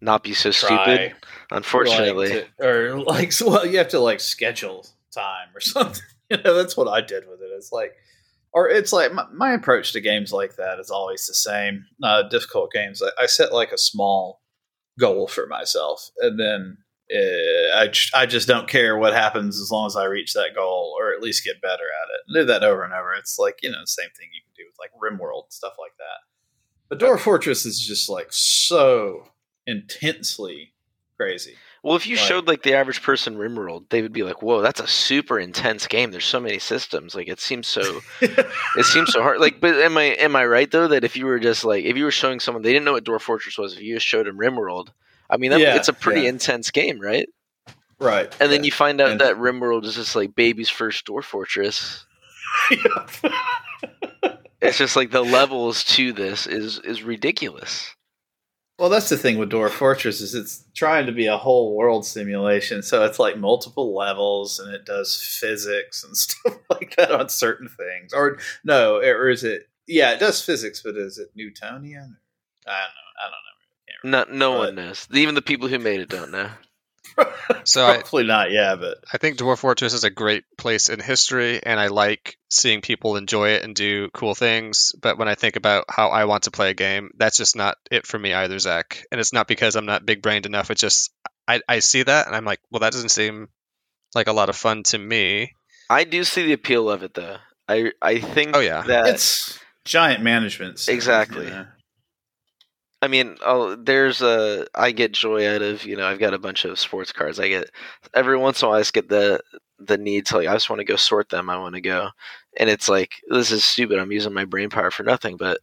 Not 0.00 0.22
be 0.22 0.34
so 0.34 0.50
try, 0.50 0.84
stupid. 0.84 1.14
Unfortunately, 1.50 2.30
like, 2.30 2.56
to- 2.58 2.66
or 2.66 3.00
like, 3.00 3.32
so, 3.32 3.48
well, 3.50 3.66
you 3.66 3.78
have 3.78 3.88
to 3.88 4.00
like 4.00 4.20
schedule 4.20 4.86
time 5.12 5.48
or 5.54 5.60
something. 5.60 6.02
You 6.32 6.38
know, 6.44 6.54
that's 6.54 6.76
what 6.76 6.88
I 6.88 7.02
did 7.02 7.28
with 7.28 7.42
it. 7.42 7.50
It's 7.54 7.72
like, 7.72 7.92
or 8.54 8.68
it's 8.68 8.92
like 8.92 9.12
my, 9.12 9.26
my 9.34 9.52
approach 9.52 9.92
to 9.92 10.00
games 10.00 10.32
like 10.32 10.56
that 10.56 10.78
is 10.78 10.90
always 10.90 11.26
the 11.26 11.34
same. 11.34 11.84
Uh, 12.02 12.22
difficult 12.22 12.72
games, 12.72 13.02
I, 13.02 13.24
I 13.24 13.26
set 13.26 13.52
like 13.52 13.70
a 13.72 13.78
small 13.78 14.40
goal 14.98 15.28
for 15.28 15.46
myself, 15.46 16.10
and 16.18 16.40
then 16.40 16.78
uh, 17.14 17.76
I 17.76 17.92
I 18.14 18.26
just 18.26 18.48
don't 18.48 18.68
care 18.68 18.96
what 18.96 19.12
happens 19.12 19.60
as 19.60 19.70
long 19.70 19.86
as 19.86 19.96
I 19.96 20.04
reach 20.04 20.32
that 20.32 20.54
goal 20.54 20.96
or 20.98 21.12
at 21.12 21.22
least 21.22 21.44
get 21.44 21.60
better 21.60 21.72
at 21.74 22.08
it. 22.14 22.20
And 22.26 22.34
do 22.34 22.44
that 22.46 22.64
over 22.64 22.82
and 22.82 22.94
over. 22.94 23.12
It's 23.12 23.38
like 23.38 23.58
you 23.62 23.70
know 23.70 23.78
same 23.84 24.10
thing 24.16 24.28
you 24.32 24.40
can 24.42 24.54
do 24.56 24.64
with 24.66 24.78
like 24.78 24.90
RimWorld 24.92 25.52
stuff 25.52 25.74
like 25.78 25.96
that. 25.98 26.22
But 26.88 26.98
Dwarf 26.98 27.20
Fortress 27.20 27.66
is 27.66 27.80
just 27.80 28.08
like 28.08 28.28
so 28.30 29.28
intensely 29.66 30.72
crazy. 31.16 31.56
Well, 31.82 31.96
if 31.96 32.06
you 32.06 32.16
like- 32.16 32.24
showed 32.24 32.46
like 32.48 32.62
the 32.62 32.74
average 32.74 33.02
person 33.02 33.36
RimWorld, 33.36 33.88
they 33.90 34.02
would 34.02 34.12
be 34.12 34.22
like, 34.22 34.40
"Whoa, 34.42 34.60
that's 34.62 34.80
a 34.80 34.86
super 34.86 35.38
intense 35.38 35.86
game. 35.86 36.10
There's 36.10 36.24
so 36.24 36.40
many 36.40 36.58
systems. 36.58 37.14
Like, 37.14 37.28
it 37.28 37.40
seems 37.40 37.66
so 37.66 38.00
it 38.20 38.84
seems 38.84 39.12
so 39.12 39.22
hard. 39.22 39.40
Like, 39.40 39.60
but 39.60 39.74
am 39.74 39.96
I 39.98 40.04
am 40.14 40.36
I 40.36 40.44
right 40.46 40.70
though 40.70 40.88
that 40.88 41.04
if 41.04 41.16
you 41.16 41.26
were 41.26 41.38
just 41.40 41.64
like 41.64 41.84
if 41.84 41.96
you 41.96 42.04
were 42.04 42.10
showing 42.10 42.40
someone 42.40 42.62
they 42.62 42.72
didn't 42.72 42.84
know 42.84 42.92
what 42.92 43.04
Dwarf 43.04 43.22
Fortress 43.22 43.58
was, 43.58 43.74
if 43.74 43.82
you 43.82 43.94
just 43.96 44.06
showed 44.06 44.26
them 44.26 44.38
RimWorld, 44.38 44.88
I 45.28 45.36
mean, 45.38 45.50
that, 45.50 45.60
Yeah, 45.60 45.76
it's 45.76 45.88
a 45.88 45.92
pretty 45.92 46.22
yeah. 46.22 46.28
intense 46.30 46.70
game, 46.70 47.00
right? 47.00 47.28
right. 47.98 48.34
And 48.40 48.50
then 48.52 48.64
you 48.64 48.72
find 48.72 49.00
out 49.00 49.10
And- 49.12 49.20
that 49.20 49.36
RimWorld 49.36 49.84
is 49.84 49.94
just 49.96 50.14
like 50.16 50.34
baby's 50.34 50.70
first 50.70 51.06
Dwarf 51.06 51.24
Fortress. 51.24 52.04
It's 54.60 54.78
just 54.78 54.94
like 54.94 55.10
the 55.10 55.22
levels 55.24 55.82
to 55.96 56.12
this 56.12 56.46
is 56.46 56.78
is 56.78 57.02
ridiculous. 57.02 57.96
Well, 58.78 58.88
that's 58.88 59.08
the 59.08 59.16
thing 59.16 59.38
with 59.38 59.50
Dwarf 59.50 59.70
Fortress 59.70 60.20
is 60.20 60.34
it's 60.34 60.64
trying 60.74 61.06
to 61.06 61.12
be 61.12 61.26
a 61.26 61.36
whole 61.36 61.76
world 61.76 62.04
simulation, 62.04 62.82
so 62.82 63.04
it's 63.04 63.18
like 63.18 63.36
multiple 63.38 63.94
levels 63.94 64.58
and 64.58 64.72
it 64.74 64.84
does 64.84 65.14
physics 65.40 66.02
and 66.04 66.16
stuff 66.16 66.56
like 66.70 66.94
that 66.96 67.12
on 67.12 67.28
certain 67.28 67.68
things. 67.68 68.12
Or 68.12 68.38
no, 68.64 68.96
or 68.96 69.28
is 69.28 69.44
it? 69.44 69.68
Yeah, 69.86 70.12
it 70.12 70.20
does 70.20 70.42
physics, 70.42 70.80
but 70.84 70.96
is 70.96 71.18
it 71.18 71.28
Newtonian? 71.34 72.16
I 72.66 72.70
don't 72.70 72.76
know. 72.76 73.10
I 73.20 73.24
don't 73.24 73.32
know. 73.32 74.28
No, 74.34 74.36
no 74.36 74.52
But- 74.52 74.58
one 74.66 74.74
knows. 74.74 75.06
Even 75.12 75.34
the 75.34 75.42
people 75.42 75.68
who 75.68 75.78
made 75.78 76.00
it 76.00 76.08
don't 76.08 76.30
know. 76.32 76.50
Know. 77.18 77.32
So 77.64 77.86
I, 77.86 77.98
Probably 77.98 78.24
not. 78.24 78.50
Yeah, 78.50 78.76
but 78.76 78.98
I 79.12 79.18
think 79.18 79.36
Dwarf 79.36 79.58
Fortress 79.58 79.92
is 79.94 80.04
a 80.04 80.10
great 80.10 80.44
place 80.56 80.88
in 80.88 80.98
history, 81.00 81.62
and 81.62 81.78
I 81.78 81.88
like 81.88 82.36
seeing 82.48 82.80
people 82.80 83.16
enjoy 83.16 83.50
it 83.50 83.62
and 83.62 83.74
do 83.74 84.08
cool 84.14 84.34
things. 84.34 84.92
But 85.00 85.18
when 85.18 85.28
I 85.28 85.34
think 85.34 85.56
about 85.56 85.84
how 85.88 86.08
I 86.08 86.24
want 86.24 86.44
to 86.44 86.50
play 86.50 86.70
a 86.70 86.74
game, 86.74 87.10
that's 87.16 87.36
just 87.36 87.54
not 87.54 87.76
it 87.90 88.06
for 88.06 88.18
me 88.18 88.32
either, 88.32 88.58
Zack. 88.58 89.04
And 89.12 89.20
it's 89.20 89.32
not 89.32 89.46
because 89.46 89.76
I'm 89.76 89.86
not 89.86 90.06
big 90.06 90.22
brained 90.22 90.46
enough. 90.46 90.70
It's 90.70 90.80
just 90.80 91.12
I, 91.46 91.60
I 91.68 91.78
see 91.80 92.02
that 92.02 92.26
and 92.26 92.34
I'm 92.34 92.44
like, 92.44 92.60
well, 92.70 92.80
that 92.80 92.92
doesn't 92.92 93.10
seem 93.10 93.48
like 94.14 94.28
a 94.28 94.32
lot 94.32 94.48
of 94.48 94.56
fun 94.56 94.82
to 94.84 94.98
me. 94.98 95.52
I 95.90 96.04
do 96.04 96.24
see 96.24 96.46
the 96.46 96.52
appeal 96.54 96.90
of 96.90 97.02
it 97.02 97.14
though. 97.14 97.36
I 97.68 97.92
I 98.00 98.18
think 98.18 98.56
Oh, 98.56 98.60
yeah. 98.60 98.82
that 98.82 99.06
it's 99.06 99.58
giant 99.84 100.22
management. 100.22 100.78
stuff, 100.78 100.94
Exactly. 100.94 101.44
you 101.44 101.50
know? 101.50 101.66
I 103.02 103.08
mean, 103.08 103.36
oh, 103.44 103.74
there's 103.74 104.22
a. 104.22 104.66
I 104.76 104.92
get 104.92 105.12
joy 105.12 105.46
out 105.48 105.60
of 105.60 105.84
you 105.84 105.96
know. 105.96 106.06
I've 106.06 106.20
got 106.20 106.34
a 106.34 106.38
bunch 106.38 106.64
of 106.64 106.78
sports 106.78 107.10
cards. 107.10 107.40
I 107.40 107.48
get 107.48 107.70
every 108.14 108.38
once 108.38 108.62
in 108.62 108.66
a 108.66 108.68
while. 108.68 108.78
I 108.78 108.80
just 108.80 108.92
get 108.94 109.08
the 109.08 109.40
the 109.80 109.98
need 109.98 110.26
to 110.26 110.36
like. 110.36 110.46
I 110.48 110.54
just 110.54 110.70
want 110.70 110.78
to 110.78 110.84
go 110.84 110.94
sort 110.94 111.28
them. 111.28 111.50
I 111.50 111.58
want 111.58 111.74
to 111.74 111.80
go, 111.80 112.10
and 112.56 112.70
it's 112.70 112.88
like 112.88 113.14
this 113.28 113.50
is 113.50 113.64
stupid. 113.64 113.98
I'm 113.98 114.12
using 114.12 114.32
my 114.32 114.44
brain 114.44 114.70
power 114.70 114.92
for 114.92 115.02
nothing. 115.02 115.36
But 115.36 115.58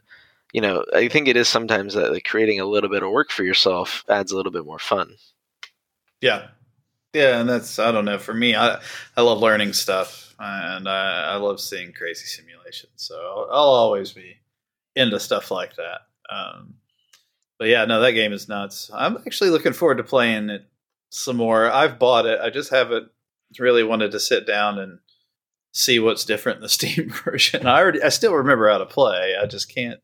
you 0.51 0.59
know, 0.59 0.83
I 0.93 1.07
think 1.07 1.29
it 1.29 1.37
is 1.37 1.47
sometimes 1.47 1.93
that 1.93 2.11
like 2.11 2.25
creating 2.25 2.59
a 2.59 2.65
little 2.65 2.89
bit 2.89 3.03
of 3.03 3.11
work 3.11 3.31
for 3.31 3.43
yourself 3.43 4.03
adds 4.09 4.33
a 4.33 4.35
little 4.35 4.51
bit 4.51 4.65
more 4.65 4.79
fun. 4.79 5.15
Yeah, 6.19 6.47
yeah, 7.13 7.39
and 7.39 7.47
that's 7.47 7.79
I 7.79 7.93
don't 7.93 8.05
know. 8.05 8.19
For 8.19 8.33
me, 8.33 8.53
I 8.55 8.81
I 9.15 9.21
love 9.21 9.39
learning 9.39 9.71
stuff, 9.71 10.35
and 10.39 10.89
I, 10.89 11.33
I 11.33 11.35
love 11.37 11.61
seeing 11.61 11.93
crazy 11.93 12.25
simulations. 12.25 12.91
So 12.97 13.15
I'll, 13.15 13.47
I'll 13.49 13.73
always 13.75 14.11
be 14.11 14.35
into 14.97 15.21
stuff 15.21 15.51
like 15.51 15.77
that. 15.77 16.01
Um, 16.29 16.75
but 17.59 17.67
yeah, 17.67 17.85
no, 17.85 17.99
that 17.99 18.13
game 18.13 18.33
is 18.33 18.47
nuts. 18.47 18.89
I'm 18.93 19.17
actually 19.17 19.51
looking 19.51 19.73
forward 19.73 19.97
to 19.97 20.03
playing 20.03 20.49
it 20.49 20.65
some 21.09 21.37
more. 21.37 21.69
I've 21.69 21.99
bought 21.99 22.25
it. 22.25 22.39
I 22.41 22.49
just 22.49 22.71
haven't 22.71 23.09
really 23.59 23.83
wanted 23.83 24.11
to 24.11 24.19
sit 24.19 24.47
down 24.47 24.79
and 24.79 24.99
see 25.73 25.99
what's 25.99 26.25
different 26.25 26.57
in 26.57 26.61
the 26.63 26.69
Steam 26.69 27.09
version. 27.09 27.67
I 27.67 27.79
already, 27.79 28.01
I 28.01 28.09
still 28.09 28.33
remember 28.33 28.69
how 28.69 28.77
to 28.79 28.85
play. 28.85 29.35
I 29.39 29.45
just 29.45 29.73
can't. 29.73 29.99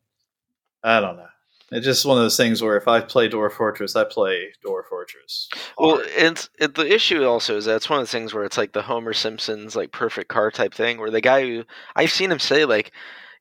I 0.84 1.00
don't 1.00 1.16
know. 1.16 1.26
It's 1.72 1.84
just 1.84 2.06
one 2.06 2.16
of 2.16 2.22
those 2.22 2.36
things 2.36 2.62
where 2.62 2.76
if 2.76 2.86
I 2.86 3.00
play 3.00 3.28
Dwarf 3.28 3.52
Fortress, 3.52 3.96
I 3.96 4.04
play 4.04 4.52
Dwarf 4.64 4.84
Fortress. 4.88 5.48
Well, 5.76 5.96
hard. 5.96 6.06
it's 6.16 6.48
it, 6.60 6.74
the 6.76 6.94
issue 6.94 7.24
also 7.24 7.56
is 7.56 7.64
that 7.64 7.76
it's 7.76 7.90
one 7.90 7.98
of 7.98 8.06
the 8.06 8.10
things 8.10 8.32
where 8.32 8.44
it's 8.44 8.56
like 8.56 8.72
the 8.72 8.82
Homer 8.82 9.12
Simpson's 9.12 9.74
like 9.74 9.90
perfect 9.90 10.28
car 10.28 10.52
type 10.52 10.74
thing, 10.74 10.98
where 10.98 11.10
the 11.10 11.20
guy 11.20 11.42
who 11.42 11.64
I've 11.96 12.12
seen 12.12 12.30
him 12.30 12.38
say 12.38 12.64
like, 12.64 12.92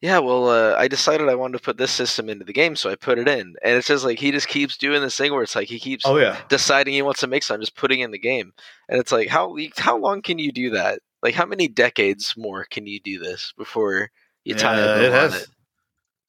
"Yeah, 0.02 0.20
well, 0.20 0.50
uh, 0.50 0.76
I 0.78 0.88
decided 0.88 1.30
I 1.30 1.36
wanted 1.36 1.58
to 1.58 1.64
put 1.64 1.78
this 1.78 1.92
system 1.92 2.30
into 2.30 2.46
the 2.46 2.54
game, 2.54 2.76
so 2.76 2.90
I 2.90 2.96
put 2.96 3.18
it 3.20 3.28
in," 3.28 3.56
and 3.64 3.78
it's 3.78 3.88
just 3.88 4.06
like 4.06 4.20
he 4.20 4.32
just 4.32 4.48
keeps 4.48 4.78
doing 4.78 5.02
this 5.02 5.18
thing 5.18 5.32
where 5.34 5.44
it's 5.44 5.56
like 5.56 5.68
he 5.68 5.80
keeps 5.80 6.06
oh 6.06 6.18
yeah. 6.18 6.38
deciding 6.50 6.94
he 6.94 7.02
wants 7.02 7.22
to 7.22 7.28
make 7.28 7.44
something, 7.44 7.62
just 7.62 7.76
putting 7.76 8.00
in 8.02 8.12
the 8.12 8.20
game, 8.20 8.54
and 8.90 9.00
it's 9.00 9.12
like 9.12 9.30
how 9.30 9.56
how 9.78 9.98
long 9.98 10.22
can 10.22 10.40
you 10.40 10.52
do 10.52 10.72
that? 10.72 11.00
Like 11.24 11.34
how 11.36 11.46
many 11.46 11.68
decades 11.68 12.36
more 12.38 12.66
can 12.66 12.86
you 12.86 13.00
do 13.00 13.20
this 13.20 13.54
before 13.58 14.12
you 14.44 14.54
tie 14.56 14.78
Yeah, 14.78 14.86
bow 14.86 15.02
it 15.02 15.06
on 15.06 15.12
has. 15.12 15.36
it? 15.42 15.50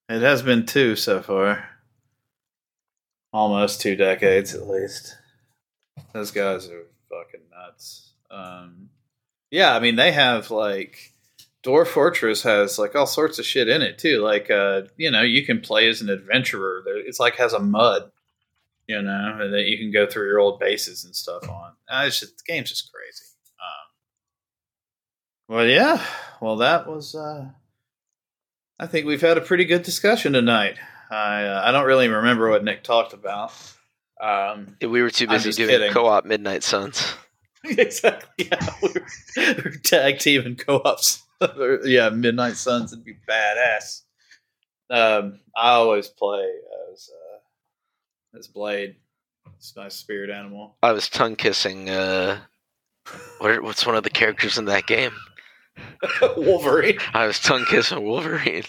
It 0.08 0.22
has 0.22 0.42
been 0.42 0.64
two 0.64 0.96
so 0.96 1.20
far. 1.20 1.68
Almost 3.32 3.80
two 3.80 3.96
decades 3.96 4.54
at 4.54 4.66
least. 4.68 5.16
Those 6.14 6.30
guys 6.30 6.68
are 6.68 6.84
fucking 7.10 7.48
nuts. 7.50 8.12
Um, 8.30 8.90
yeah, 9.50 9.74
I 9.74 9.80
mean 9.80 9.96
they 9.96 10.12
have 10.12 10.50
like 10.50 11.12
Dwarf 11.66 11.88
Fortress 11.88 12.42
has 12.44 12.78
like 12.78 12.94
all 12.94 13.06
sorts 13.06 13.40
of 13.40 13.44
shit 13.44 13.68
in 13.68 13.82
it 13.82 13.98
too. 13.98 14.20
Like 14.22 14.50
uh, 14.50 14.82
you 14.96 15.10
know, 15.10 15.22
you 15.22 15.44
can 15.44 15.60
play 15.60 15.88
as 15.88 16.00
an 16.00 16.08
adventurer. 16.08 16.84
It's 16.86 17.18
like 17.18 17.34
has 17.36 17.52
a 17.52 17.58
mud, 17.58 18.10
you 18.86 19.02
know, 19.02 19.38
and 19.40 19.52
that 19.52 19.64
you 19.66 19.76
can 19.76 19.90
go 19.90 20.06
through 20.06 20.28
your 20.28 20.38
old 20.38 20.60
bases 20.60 21.04
and 21.04 21.14
stuff 21.16 21.48
on. 21.48 21.72
Uh, 21.88 22.04
it's 22.06 22.20
just, 22.20 22.36
the 22.38 22.44
game's 22.46 22.68
just 22.68 22.92
crazy. 22.92 23.24
Um, 25.50 25.56
well, 25.56 25.66
yeah. 25.66 26.02
Well, 26.40 26.56
that 26.56 26.86
was. 26.86 27.14
Uh, 27.14 27.50
I 28.78 28.86
think 28.86 29.06
we've 29.06 29.20
had 29.20 29.38
a 29.38 29.40
pretty 29.40 29.64
good 29.64 29.82
discussion 29.82 30.34
tonight. 30.34 30.76
I 31.10 31.44
uh, 31.44 31.62
I 31.64 31.72
don't 31.72 31.86
really 31.86 32.08
remember 32.08 32.48
what 32.48 32.62
Nick 32.62 32.84
talked 32.84 33.12
about. 33.12 33.52
Um, 34.20 34.76
We 34.80 35.02
were 35.02 35.10
too 35.10 35.26
busy 35.26 35.50
doing 35.52 35.68
kidding. 35.68 35.92
co-op 35.92 36.24
Midnight 36.24 36.62
Suns. 36.62 37.14
exactly. 37.64 38.46
Yeah, 38.50 38.66
we 38.82 38.88
were, 38.94 39.06
we 39.36 39.52
were 39.64 39.70
tag 39.82 40.20
team 40.20 40.46
and 40.46 40.56
co-ops. 40.58 41.22
yeah, 41.84 42.09
Midnight 42.11 42.57
Suns 42.57 42.91
would 42.93 43.05
be 43.05 43.16
badass. 43.28 44.03
Um, 44.89 45.41
I 45.57 45.72
always 45.72 46.09
play 46.09 46.49
as 46.93 47.11
uh, 47.12 48.39
as 48.39 48.49
Blade. 48.49 48.97
It's 49.57 49.74
my 49.76 49.89
spirit 49.89 50.30
animal. 50.30 50.76
I 50.82 50.93
was 50.93 51.09
tongue 51.09 51.37
kissing. 51.37 51.89
Uh, 51.89 52.41
what, 53.39 53.62
what's 53.62 53.87
one 53.87 53.97
of 53.97 54.03
the 54.03 54.11
characters 54.11 54.59
in 54.59 54.66
that 54.66 54.87
game? 54.87 55.12
Wolverine. 56.37 56.99
I 57.14 57.26
was 57.26 57.39
tongue 57.39 57.64
kissing 57.66 58.03
Wolverine. 58.03 58.64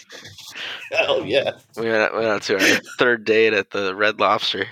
Hell 0.92 1.24
yeah. 1.24 1.52
We 1.76 1.88
went 1.88 2.02
out, 2.02 2.14
went 2.14 2.26
out 2.26 2.42
to 2.42 2.54
our 2.54 2.80
third 2.98 3.24
date 3.24 3.52
at 3.52 3.70
the 3.70 3.94
Red 3.94 4.20
Lobster. 4.20 4.66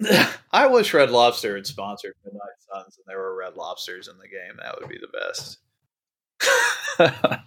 I 0.52 0.66
wish 0.66 0.92
Red 0.92 1.10
Lobster 1.10 1.56
had 1.56 1.66
sponsored 1.66 2.14
Midnight 2.24 2.42
Suns 2.72 2.98
and 2.98 3.04
there 3.06 3.18
were 3.18 3.36
Red 3.36 3.54
Lobsters 3.54 4.08
in 4.08 4.18
the 4.18 4.28
game. 4.28 4.56
That 4.58 4.78
would 4.80 4.88
be 4.88 4.98
the 4.98 5.08
best. 5.08 5.58
God. 6.98 7.40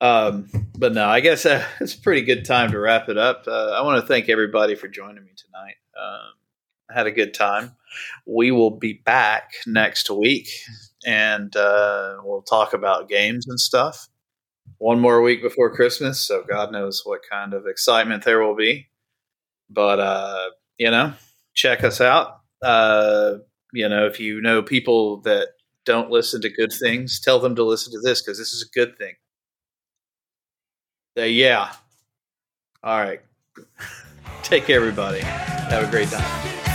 Um, 0.00 0.48
but 0.76 0.92
no, 0.92 1.08
I 1.08 1.20
guess 1.20 1.46
uh, 1.46 1.64
it's 1.80 1.94
a 1.94 2.00
pretty 2.00 2.22
good 2.22 2.44
time 2.44 2.70
to 2.72 2.78
wrap 2.78 3.08
it 3.08 3.16
up. 3.16 3.44
Uh, 3.46 3.70
I 3.70 3.82
want 3.82 4.00
to 4.00 4.06
thank 4.06 4.28
everybody 4.28 4.74
for 4.74 4.88
joining 4.88 5.24
me 5.24 5.30
tonight. 5.36 5.76
Um, 5.98 6.32
I 6.90 6.94
had 6.94 7.06
a 7.06 7.12
good 7.12 7.34
time. 7.34 7.74
We 8.26 8.50
will 8.50 8.70
be 8.70 8.92
back 8.92 9.52
next 9.66 10.10
week 10.10 10.48
and 11.06 11.54
uh, 11.56 12.16
we'll 12.22 12.42
talk 12.42 12.74
about 12.74 13.08
games 13.08 13.46
and 13.48 13.58
stuff. 13.58 14.08
One 14.78 15.00
more 15.00 15.22
week 15.22 15.40
before 15.40 15.74
Christmas, 15.74 16.20
so 16.20 16.42
God 16.42 16.72
knows 16.72 17.02
what 17.04 17.20
kind 17.30 17.54
of 17.54 17.66
excitement 17.66 18.24
there 18.24 18.42
will 18.42 18.56
be. 18.56 18.88
But, 19.70 20.00
uh, 20.00 20.50
you 20.76 20.90
know, 20.90 21.14
check 21.54 21.82
us 21.82 22.00
out. 22.00 22.40
Uh, 22.62 23.36
you 23.72 23.88
know, 23.88 24.06
if 24.06 24.20
you 24.20 24.40
know 24.40 24.62
people 24.62 25.22
that 25.22 25.48
don't 25.86 26.10
listen 26.10 26.42
to 26.42 26.50
good 26.50 26.72
things, 26.72 27.18
tell 27.18 27.40
them 27.40 27.56
to 27.56 27.64
listen 27.64 27.92
to 27.92 28.00
this 28.00 28.20
because 28.20 28.38
this 28.38 28.52
is 28.52 28.62
a 28.62 28.78
good 28.78 28.98
thing. 28.98 29.14
Yeah. 31.16 31.72
All 32.82 32.98
right. 32.98 33.22
Take 34.42 34.66
care, 34.66 34.76
everybody. 34.76 35.20
Have 35.20 35.88
a 35.88 35.90
great 35.90 36.08
time. 36.08 36.65